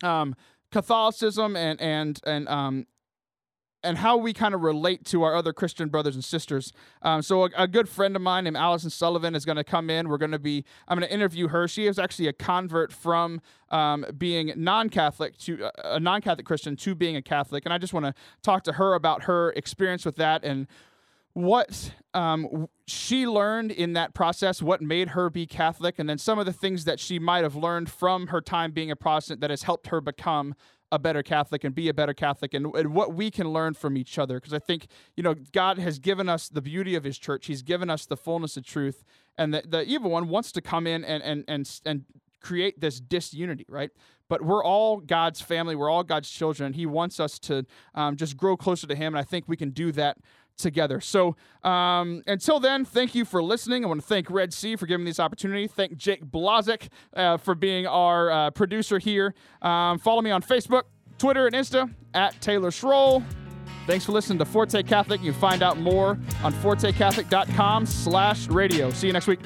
um, 0.05 0.37
Catholicism 0.71 1.57
and 1.57 1.81
and 1.81 2.21
and 2.25 2.49
um, 2.49 2.87
and 3.85 3.99
how 3.99 4.17
we 4.17 4.33
kind 4.33 4.55
of 4.55 4.63
relate 4.63 5.05
to 5.07 5.23
our 5.23 5.35
other 5.35 5.53
Christian 5.53 5.89
brothers 5.89 6.15
and 6.15 6.25
sisters. 6.25 6.73
Um, 7.03 7.23
so 7.23 7.45
a, 7.45 7.51
a, 7.57 7.69
good 7.69 7.89
friend 7.89 8.15
of 8.15 8.23
mine 8.23 8.45
named 8.45 8.57
Allison 8.57 8.91
Sullivan 8.91 9.35
is 9.35 9.45
going 9.45 9.57
to 9.57 9.65
come 9.65 9.91
in. 9.91 10.09
We're 10.09 10.19
going 10.19 10.33
to 10.33 10.39
be 10.39 10.65
I'm 10.89 10.99
going 10.99 11.09
to 11.09 11.15
interview 11.15 11.49
her. 11.49 11.67
She 11.69 11.87
is 11.87 11.99
actually 11.99 12.29
a 12.29 12.33
convert 12.33 12.93
from 12.93 13.41
um, 13.71 14.05
being 14.17 14.53
non-Catholic 14.57 15.39
to 15.39 15.65
uh, 15.65 15.71
a 15.85 16.01
non-Catholic 16.01 16.47
Christian 16.47 16.77
to 16.77 16.95
being 16.95 17.17
a 17.17 17.23
Catholic, 17.23 17.65
and 17.65 17.73
I 17.73 17.79
just 17.79 17.93
want 17.93 18.07
to 18.07 18.15
talk 18.43 18.65
to 18.65 18.75
her 18.75 18.95
about 18.95 19.25
her 19.25 19.53
experience 19.53 20.05
with 20.05 20.17
that 20.17 20.45
and 20.45 20.67
what 21.35 21.95
um, 22.13 22.69
she 22.87 23.27
learned 23.27 23.71
in 23.71 23.95
that 23.95 24.13
process, 24.13 24.61
what 24.61 24.83
made 24.83 25.09
her 25.09 25.31
be 25.31 25.47
Catholic, 25.47 25.99
and 25.99 26.09
then 26.09 26.19
some 26.19 26.39
of 26.39 26.47
the 26.47 26.53
things 26.53 26.85
that 26.85 27.01
she 27.01 27.19
might 27.19 27.43
have 27.43 27.57
learned 27.57 27.91
from 27.91 28.27
her 28.29 28.41
time 28.41 28.73
being 28.73 28.91
a 28.91 28.97
Protestant 28.97 29.41
that 29.41 29.51
has 29.51 29.63
helped 29.63 29.87
her 29.87 30.01
become 30.01 30.55
a 30.93 30.99
better 30.99 31.23
Catholic 31.23 31.65
and 31.65 31.75
be 31.75 31.89
a 31.89 31.95
better 31.95 32.13
Catholic 32.13 32.53
and, 32.53 32.67
and 32.75 32.95
what 32.95 33.15
we 33.15 33.31
can 33.31 33.49
learn 33.49 33.73
from 33.73 33.97
each 33.97 34.19
other. 34.19 34.37
Because 34.37 34.53
I 34.53 34.59
think, 34.59 34.87
you 35.17 35.23
know, 35.23 35.35
God 35.53 35.79
has 35.79 35.99
given 35.99 36.29
us 36.29 36.49
the 36.49 36.61
beauty 36.61 36.95
of 36.95 37.03
his 37.03 37.19
church. 37.19 37.47
He's 37.47 37.63
given 37.63 37.89
us 37.89 38.05
the 38.05 38.17
fullness 38.17 38.59
of 38.59 38.65
truth. 38.65 39.03
And 39.39 39.55
the, 39.55 39.63
the 39.67 39.83
evil 39.85 40.11
one 40.11 40.29
wants 40.29 40.53
to 40.53 40.61
come 40.61 40.87
in 40.87 41.03
and, 41.03 41.23
and, 41.23 41.45
and, 41.49 41.81
and 41.87 42.05
create 42.41 42.79
this 42.81 43.01
disunity, 43.01 43.65
right? 43.69 43.91
But 44.29 44.43
we're 44.43 44.63
all 44.63 44.99
God's 44.99 45.41
family. 45.41 45.75
We're 45.75 45.91
all 45.91 46.05
God's 46.05 46.31
children. 46.31 46.75
He 46.75 46.85
wants 46.85 47.19
us 47.19 47.39
to 47.41 47.65
um, 47.95 48.17
just 48.17 48.37
grow 48.37 48.57
closer 48.57 48.87
to 48.87 48.95
him. 48.95 49.15
And 49.15 49.19
I 49.19 49.25
think 49.25 49.49
we 49.49 49.57
can 49.57 49.71
do 49.71 49.93
that 49.93 50.19
together. 50.57 51.01
So 51.01 51.37
um, 51.65 52.23
until 52.27 52.61
then, 52.61 52.85
thank 52.85 53.15
you 53.15 53.25
for 53.25 53.43
listening. 53.43 53.85
I 53.85 53.89
want 53.89 54.01
to 54.01 54.07
thank 54.07 54.31
Red 54.31 54.53
Sea 54.53 54.77
for 54.77 54.87
giving 54.87 55.05
me 55.05 55.11
this 55.11 55.21
opportunity. 55.21 55.67
Thank 55.67 55.97
Jake 55.97 56.25
Blazek 56.25 56.89
uh, 57.15 57.37
for 57.37 57.55
being 57.55 57.87
our 57.87 58.31
uh, 58.31 58.51
producer 58.51 58.99
here. 58.99 59.35
Um, 59.61 59.99
follow 59.99 60.23
me 60.23 60.31
on 60.31 60.43
Facebook, 60.43 60.83
Twitter, 61.19 61.47
and 61.47 61.55
Insta 61.55 61.93
at 62.15 62.41
Taylor 62.41 62.71
Schroll. 62.71 63.23
Thanks 63.87 64.05
for 64.05 64.13
listening 64.13 64.39
to 64.39 64.45
Forte 64.45 64.81
Catholic. 64.85 65.23
You 65.23 65.33
can 65.33 65.41
find 65.41 65.63
out 65.63 65.79
more 65.79 66.19
on 66.45 66.53
fortecatholic.com 66.53 67.87
slash 67.87 68.47
radio. 68.47 68.91
See 68.91 69.09
you 69.09 69.13
next 69.13 69.27
week. 69.27 69.41